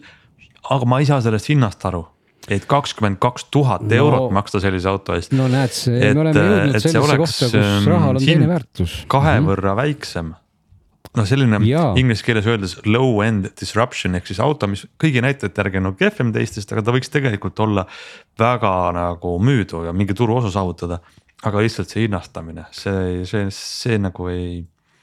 aga 0.71 0.89
ma 0.89 1.01
ei 1.03 1.09
saa 1.09 1.21
sellest 1.25 1.51
hinnast 1.53 1.83
aru 1.91 2.07
et 2.53 2.65
kakskümmend 2.69 3.17
kaks 3.23 3.47
tuhat 3.53 3.93
eurot 3.93 4.29
no, 4.29 4.35
maksta 4.37 4.61
sellise 4.61 4.89
auto 4.91 5.17
eest. 5.17 5.33
no 5.37 5.49
näed, 5.49 5.75
me 5.89 6.15
oleme 6.21 6.47
jõudnud 6.47 6.81
sellesse 6.85 7.19
kohta, 7.25 7.51
kus 7.51 7.89
rahal 7.89 8.19
on 8.19 8.21
ähm, 8.21 8.27
teine 8.29 8.49
väärtus. 8.51 8.97
kahe 9.09 9.33
mm 9.33 9.39
-hmm. 9.39 9.53
võrra 9.53 9.77
väiksem 9.81 10.35
noh, 11.15 11.27
selline 11.29 11.61
inglise 12.01 12.27
keeles 12.27 12.49
öeldes 12.51 12.77
low-end 12.89 13.51
disruption 13.61 14.19
ehk 14.19 14.29
siis 14.31 14.41
auto, 14.43 14.69
mis 14.71 14.85
kõigi 15.01 15.23
näitajate 15.25 15.63
järgi 15.63 15.81
on 15.81 15.89
nagu 15.89 15.99
kehvem 16.01 16.33
teistest, 16.35 16.73
aga 16.75 16.85
ta 16.85 16.95
võiks 16.95 17.13
tegelikult 17.13 17.61
olla 17.65 17.87
väga 18.41 18.75
nagu 18.97 19.37
müüdu 19.43 19.85
ja 19.87 19.95
mingi 19.97 20.17
turuosa 20.17 20.53
saavutada. 20.55 21.01
aga 21.45 21.61
lihtsalt 21.61 21.91
see 21.93 22.07
hinnastamine, 22.07 22.63
see, 22.73 23.25
see, 23.29 23.51
see 23.53 23.99
nagu 24.01 24.31
ei, 24.33 24.63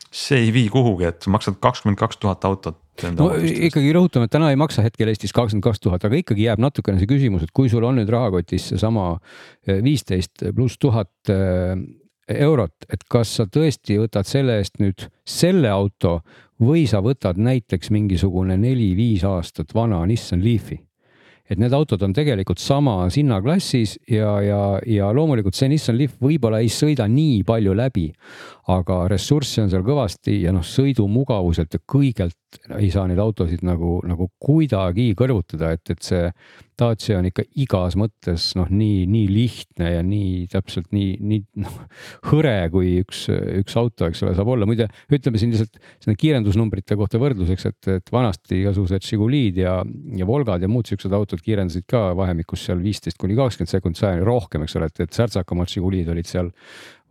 see 0.09 0.39
ei 0.41 0.49
vii 0.55 0.72
kuhugi, 0.74 1.05
et 1.12 1.28
maksad 1.30 1.59
kakskümmend 1.62 1.99
kaks 1.99 2.18
tuhat 2.18 2.47
autot. 2.49 2.80
no 3.14 3.28
ikkagi 3.38 3.93
rõhutame, 3.93 4.26
et 4.26 4.34
täna 4.34 4.49
ei 4.49 4.57
maksa 4.57 4.82
hetkel 4.82 5.12
Eestis 5.14 5.36
kakskümmend 5.38 5.68
kaks 5.68 5.84
tuhat, 5.86 6.03
aga 6.07 6.18
ikkagi 6.18 6.47
jääb 6.49 6.64
natukene 6.64 6.97
see 6.97 7.12
küsimus, 7.12 7.45
et 7.45 7.53
kui 7.53 7.70
sul 7.70 7.86
on 7.86 8.01
nüüd 8.01 8.09
rahakotis 8.09 8.72
seesama 8.74 9.14
viisteist 9.70 10.49
pluss 10.57 10.82
tuhat 10.82 11.30
eurot, 12.39 12.88
et 12.93 13.03
kas 13.09 13.36
sa 13.38 13.47
tõesti 13.47 13.99
võtad 14.01 14.27
selle 14.27 14.59
eest 14.61 14.79
nüüd 14.82 15.07
selle 15.27 15.69
auto 15.71 16.19
või 16.61 16.86
sa 16.89 17.01
võtad 17.01 17.39
näiteks 17.41 17.91
mingisugune 17.93 18.57
neli-viis 18.57 19.25
aastat 19.27 19.73
vana 19.75 20.03
Nissan 20.05 20.43
Leafi. 20.45 20.79
Et 21.51 21.59
need 21.59 21.73
autod 21.75 21.99
on 22.05 22.13
tegelikult 22.15 22.61
samas 22.63 23.17
hinnaklassis 23.19 23.97
ja, 24.07 24.38
ja, 24.45 24.59
ja 24.88 25.09
loomulikult 25.11 25.57
see 25.57 25.67
Nissan 25.73 25.97
Leaf 25.99 26.13
võib-olla 26.23 26.61
ei 26.63 26.69
sõida 26.71 27.09
nii 27.11 27.41
palju 27.43 27.73
läbi, 27.75 28.05
aga 28.70 29.05
ressurssi 29.09 29.64
on 29.64 29.72
seal 29.72 29.86
kõvasti 29.86 30.41
ja 30.43 30.53
noh, 30.53 30.66
sõidumugavuselt 30.66 31.74
ja 31.74 31.82
kõigelt 31.89 32.38
ei 32.78 32.89
saa 32.91 33.07
neid 33.07 33.20
autosid 33.22 33.64
nagu, 33.66 33.99
nagu 34.05 34.28
kuidagi 34.41 35.12
kõrvutada, 35.18 35.72
et, 35.74 35.93
et 35.93 36.03
see 36.03 36.28
Dacia 36.82 37.20
on 37.20 37.28
ikka 37.30 37.43
igas 37.62 37.95
mõttes 37.99 38.47
noh, 38.57 38.70
nii, 38.74 39.05
nii 39.12 39.28
lihtne 39.30 39.91
ja 39.93 40.01
nii 40.05 40.47
täpselt 40.51 40.89
nii, 40.95 41.14
nii 41.22 41.41
noh 41.62 41.76
hõre, 42.32 42.55
kui 42.74 42.95
üks, 43.03 43.28
üks 43.62 43.78
auto, 43.80 44.09
eks 44.09 44.24
ole, 44.26 44.34
saab 44.38 44.49
olla. 44.55 44.68
muide, 44.70 44.88
ütleme 45.14 45.41
siin 45.41 45.53
lihtsalt 45.53 45.78
sinna 46.01 46.18
kiirendusnumbrite 46.20 46.97
kohta 46.99 47.22
võrdluseks, 47.22 47.68
et, 47.70 47.91
et 47.99 48.14
vanasti 48.14 48.64
igasugused 48.64 49.05
Žigulid 49.05 49.62
ja, 49.62 49.78
ja 50.18 50.28
Volgad 50.28 50.64
ja 50.66 50.72
muud 50.72 50.89
siuksed 50.89 51.14
autod 51.16 51.43
kiirendasid 51.45 51.86
ka 51.89 52.09
vahemikus 52.18 52.66
seal 52.68 52.82
viisteist 52.84 53.20
kuni 53.22 53.38
kakskümmend 53.38 53.76
sekundit 53.76 54.01
sajani 54.01 54.26
rohkem, 54.28 54.66
eks 54.66 54.80
ole, 54.80 54.89
et, 54.91 55.05
et 55.05 55.22
särtsakamad 55.22 55.72
Žigulid 55.72 56.09
olid 56.12 56.30
seal 56.30 56.49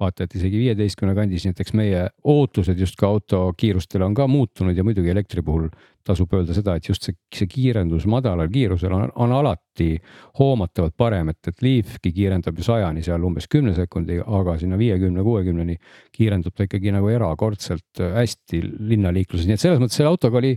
vaata 0.00 0.24
et 0.24 0.34
isegi 0.38 0.58
viieteistkümne 0.64 1.14
kandis, 1.16 1.44
nii 1.44 1.54
et 1.54 1.62
eks 1.64 1.74
meie 1.76 2.02
ootused 2.32 2.78
justkui 2.80 3.08
auto 3.08 3.42
kiirustele 3.56 4.06
on 4.06 4.16
ka 4.16 4.26
muutunud 4.30 4.76
ja 4.76 4.84
muidugi 4.86 5.12
elektri 5.12 5.44
puhul 5.44 5.68
tasub 6.06 6.32
öelda 6.32 6.54
seda, 6.56 6.74
et 6.78 6.88
just 6.88 7.04
see, 7.04 7.16
see 7.34 7.48
kiirendus 7.50 8.06
madalal 8.10 8.48
kiirusel 8.52 8.92
on, 8.96 9.10
on 9.20 9.34
alati 9.36 9.90
hoomatavalt 10.38 10.96
parem, 10.98 11.32
et, 11.32 11.50
et 11.52 11.64
Leafki 11.64 12.12
kiirendab 12.16 12.56
ju 12.56 12.64
sajani 12.66 13.04
seal 13.04 13.24
umbes 13.26 13.48
kümne 13.52 13.74
sekundiga, 13.76 14.24
aga 14.40 14.56
sinna 14.60 14.78
viiekümne, 14.80 15.24
kuuekümneni 15.26 15.76
kiirendub 16.16 16.56
ta 16.56 16.66
ikkagi 16.66 16.94
nagu 16.96 17.12
erakordselt 17.12 18.00
hästi 18.16 18.62
linnaliikluses, 18.92 19.46
nii 19.48 19.58
et 19.58 19.66
selles 19.66 19.82
mõttes 19.82 20.00
selle 20.00 20.12
autoga 20.12 20.40
oli, 20.40 20.54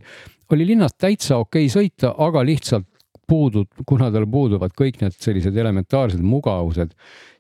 oli 0.56 0.70
linnas 0.72 0.96
täitsa 0.96 1.42
okei 1.44 1.68
okay 1.68 1.76
sõita, 1.76 2.16
aga 2.24 2.46
lihtsalt 2.48 2.88
puudub, 3.28 3.70
kuna 3.88 4.10
tal 4.12 4.26
puuduvad 4.30 4.74
kõik 4.78 5.00
need 5.02 5.16
sellised 5.16 5.56
elementaarsed 5.58 6.22
mugavused, 6.24 6.92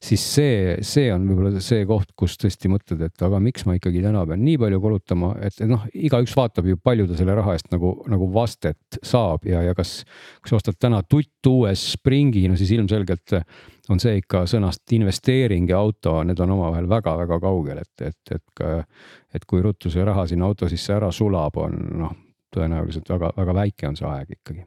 siis 0.03 0.23
see, 0.35 0.77
see 0.85 1.09
on 1.13 1.25
võib-olla 1.27 1.61
see 1.63 1.83
koht, 1.89 2.13
kus 2.19 2.37
tõesti 2.41 2.71
mõtled, 2.71 3.03
et 3.07 3.25
aga 3.25 3.39
miks 3.43 3.67
ma 3.67 3.75
ikkagi 3.77 4.03
täna 4.03 4.23
pean 4.29 4.43
nii 4.45 4.57
palju 4.61 4.79
kulutama, 4.83 5.33
et 5.43 5.59
noh, 5.67 5.85
igaüks 5.93 6.35
vaatab 6.39 6.69
ju, 6.71 6.79
palju 6.79 7.07
ta 7.09 7.19
selle 7.19 7.35
raha 7.39 7.57
eest 7.57 7.69
nagu, 7.73 7.95
nagu 8.11 8.29
vastet 8.33 8.99
saab 9.03 9.47
ja, 9.49 9.63
ja 9.67 9.75
kas, 9.77 10.01
kui 10.41 10.53
sa 10.53 10.59
ostad 10.61 10.79
täna 10.79 11.03
tuttuue 11.03 11.75
Springi, 11.79 12.47
no 12.51 12.59
siis 12.59 12.73
ilmselgelt 12.77 13.37
on 13.91 13.99
see 13.99 14.21
ikka 14.21 14.45
sõnast 14.47 14.95
investeering 14.95 15.67
ja 15.69 15.81
auto, 15.83 16.21
need 16.23 16.39
on 16.43 16.55
omavahel 16.55 16.87
väga-väga 16.91 17.39
kaugel, 17.43 17.83
et, 17.83 18.07
et, 18.07 18.37
et, 18.37 18.67
et 19.35 19.47
kui 19.49 19.63
ruttu 19.63 19.91
see 19.91 20.05
raha 20.07 20.27
sinna 20.31 20.47
auto 20.47 20.71
sisse 20.71 20.95
ära 20.95 21.11
sulab, 21.11 21.59
on 21.59 21.81
noh, 21.99 22.15
tõenäoliselt 22.53 23.09
väga-väga 23.09 23.57
väike 23.63 23.89
on 23.89 23.99
see 23.99 24.07
aeg 24.07 24.37
ikkagi 24.37 24.63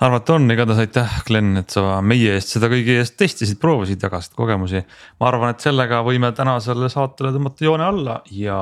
arvata 0.00 0.34
on, 0.34 0.50
igatahes 0.50 0.80
aitäh, 0.84 1.18
Glen, 1.26 1.52
et 1.60 1.76
sa 1.76 2.00
meie 2.00 2.34
eest 2.38 2.54
seda 2.56 2.70
kõigi 2.72 2.96
eest 3.02 3.18
testisid, 3.20 3.60
proovisid, 3.60 4.00
jagasid 4.02 4.36
kogemusi. 4.38 4.82
ma 5.20 5.28
arvan, 5.28 5.54
et 5.54 5.60
sellega 5.60 6.02
võime 6.06 6.32
tänasele 6.36 6.88
saatele 6.92 7.34
tõmmata 7.36 7.64
joone 7.68 7.84
alla 7.84 8.20
ja 8.32 8.58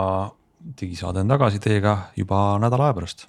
digisaade 0.81 1.23
on 1.23 1.35
tagasi 1.37 1.63
teiega 1.63 1.99
juba 2.17 2.59
nädala 2.63 2.91
aja 2.91 2.99
pärast 2.99 3.29